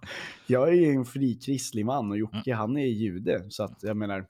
jag 0.47 0.67
är 0.67 0.73
ju 0.73 0.91
en 0.91 1.05
frikristlig 1.05 1.85
man 1.85 2.11
och 2.11 2.17
Jocke 2.17 2.53
han 2.53 2.77
är 2.77 2.85
jude. 2.85 3.45
Så 3.49 3.63
att 3.63 3.83
jag 3.83 3.97
menar, 3.97 4.25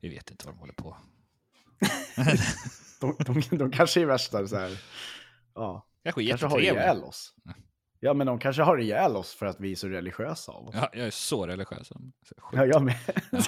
Vi 0.00 0.08
vet 0.08 0.30
inte 0.30 0.46
vad 0.46 0.54
de 0.54 0.58
håller 0.58 0.74
på. 0.74 0.96
de, 3.00 3.16
de, 3.50 3.56
de 3.56 3.70
kanske 3.70 4.00
är 4.00 4.06
värsta 4.06 4.46
så 4.46 4.56
här, 4.56 4.70
ja, 5.54 5.86
Kanske 6.04 6.26
kanske 6.26 6.46
har 6.46 6.60
ihjäl 6.60 7.02
oss. 7.02 7.34
Ja, 8.04 8.14
men 8.14 8.26
de 8.26 8.38
kanske 8.38 8.62
har 8.62 8.78
ihjäl 8.78 9.16
oss 9.16 9.34
för 9.34 9.46
att 9.46 9.60
vi 9.60 9.72
är 9.72 9.76
så 9.76 9.88
religiösa 9.88 10.52
av 10.52 10.68
oss. 10.68 10.74
Ja, 10.74 10.90
jag 10.92 11.06
är 11.06 11.10
så 11.10 11.46
religiös. 11.46 11.88
Så. 11.88 11.94
Ja, 12.52 12.66
jag 12.66 12.82
med. 12.82 12.96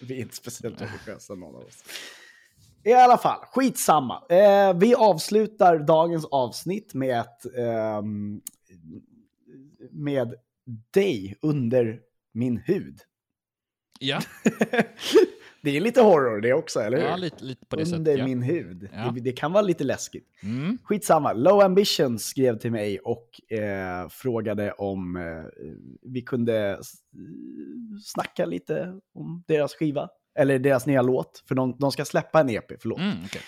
vi 0.00 0.16
är 0.16 0.20
inte 0.20 0.36
speciellt 0.36 0.80
religiösa 0.80 1.34
någon 1.34 1.54
av 1.54 1.62
oss. 1.62 1.84
I 2.84 2.92
alla 2.92 3.18
fall, 3.18 3.38
skitsamma. 3.44 4.22
Eh, 4.28 4.78
vi 4.78 4.94
avslutar 4.94 5.78
dagens 5.78 6.24
avsnitt 6.24 6.94
med 6.94 7.20
ett, 7.20 7.56
ehm, 7.58 8.40
med 9.90 10.34
dig 10.94 11.38
under 11.42 12.00
min 12.32 12.56
hud. 12.56 13.00
Ja, 13.98 14.20
det 15.62 15.76
är 15.76 15.80
lite 15.80 16.00
horror 16.00 16.40
det 16.40 16.52
också, 16.52 16.80
eller 16.80 16.98
hur? 16.98 17.04
ja 17.04 17.16
lite, 17.16 17.44
lite 17.44 17.66
på 17.66 17.76
det 17.76 17.82
under 17.82 17.98
sättet. 17.98 18.18
Ja. 18.18 18.24
min 18.24 18.42
hud. 18.42 18.88
Ja. 18.92 19.10
Det, 19.14 19.20
det 19.20 19.32
kan 19.32 19.52
vara 19.52 19.62
lite 19.62 19.84
läskigt. 19.84 20.26
Mm. 20.42 20.78
Skitsamma. 20.84 21.32
Low 21.32 21.60
Ambition 21.60 22.18
skrev 22.18 22.58
till 22.58 22.72
mig 22.72 22.98
och 22.98 23.52
eh, 23.58 24.08
frågade 24.08 24.72
om 24.72 25.16
eh, 25.16 25.22
vi 26.02 26.22
kunde 26.22 26.78
snacka 28.04 28.46
lite 28.46 29.00
om 29.14 29.44
deras 29.46 29.74
skiva. 29.74 30.08
Eller 30.38 30.58
deras 30.58 30.86
nya 30.86 31.02
låt. 31.02 31.44
För 31.48 31.54
de, 31.54 31.76
de 31.78 31.92
ska 31.92 32.04
släppa 32.04 32.40
en 32.40 32.50
EP, 32.50 32.72
förlåt. 32.80 33.00
Mm, 33.00 33.16
okej. 33.24 33.42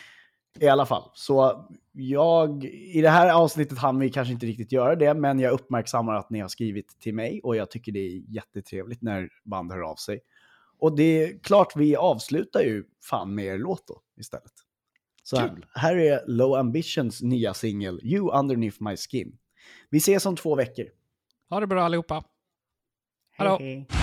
I 0.61 0.69
alla 0.69 0.87
fall. 0.87 1.03
Så 1.15 1.69
jag, 1.93 2.65
i 2.65 3.01
det 3.01 3.09
här 3.09 3.33
avsnittet 3.33 3.79
hann 3.79 3.99
vi 3.99 4.11
kanske 4.11 4.35
inte 4.35 4.47
riktigt 4.47 4.73
göra 4.73 4.97
det, 4.97 5.15
men 5.15 5.39
jag 5.39 5.53
uppmärksammar 5.53 6.15
att 6.15 6.31
ni 6.31 6.41
har 6.41 6.49
skrivit 6.49 7.01
till 7.01 7.15
mig 7.15 7.41
och 7.43 7.57
jag 7.57 7.71
tycker 7.71 7.93
det 7.93 7.99
är 7.99 8.23
jättetrevligt 8.35 9.03
när 9.03 9.29
band 9.45 9.73
hör 9.73 9.81
av 9.81 9.97
sig. 9.97 10.21
Och 10.83 10.97
det 10.97 11.25
är 11.25 11.39
klart, 11.39 11.77
vi 11.77 11.97
avslutar 11.97 12.61
ju 12.61 12.85
fan 13.03 13.35
med 13.35 13.45
er 13.45 13.59
låt 13.59 13.87
då 13.87 14.01
istället. 14.21 14.53
Så 15.23 15.37
här, 15.37 15.69
här 15.75 15.97
är 15.97 16.25
Low 16.27 16.55
Ambitions 16.55 17.23
nya 17.23 17.55
singel 17.55 18.01
You 18.03 18.39
Underneath 18.39 18.77
My 18.83 18.97
Skin. 18.97 19.39
Vi 19.91 19.99
ses 19.99 20.27
om 20.27 20.37
två 20.37 20.55
veckor. 20.55 20.87
Ha 21.51 21.61
det 21.61 21.67
bra 21.67 21.83
allihopa. 21.83 22.25
Hallå. 23.37 23.57
Hej, 23.61 23.87
hej. 23.91 24.02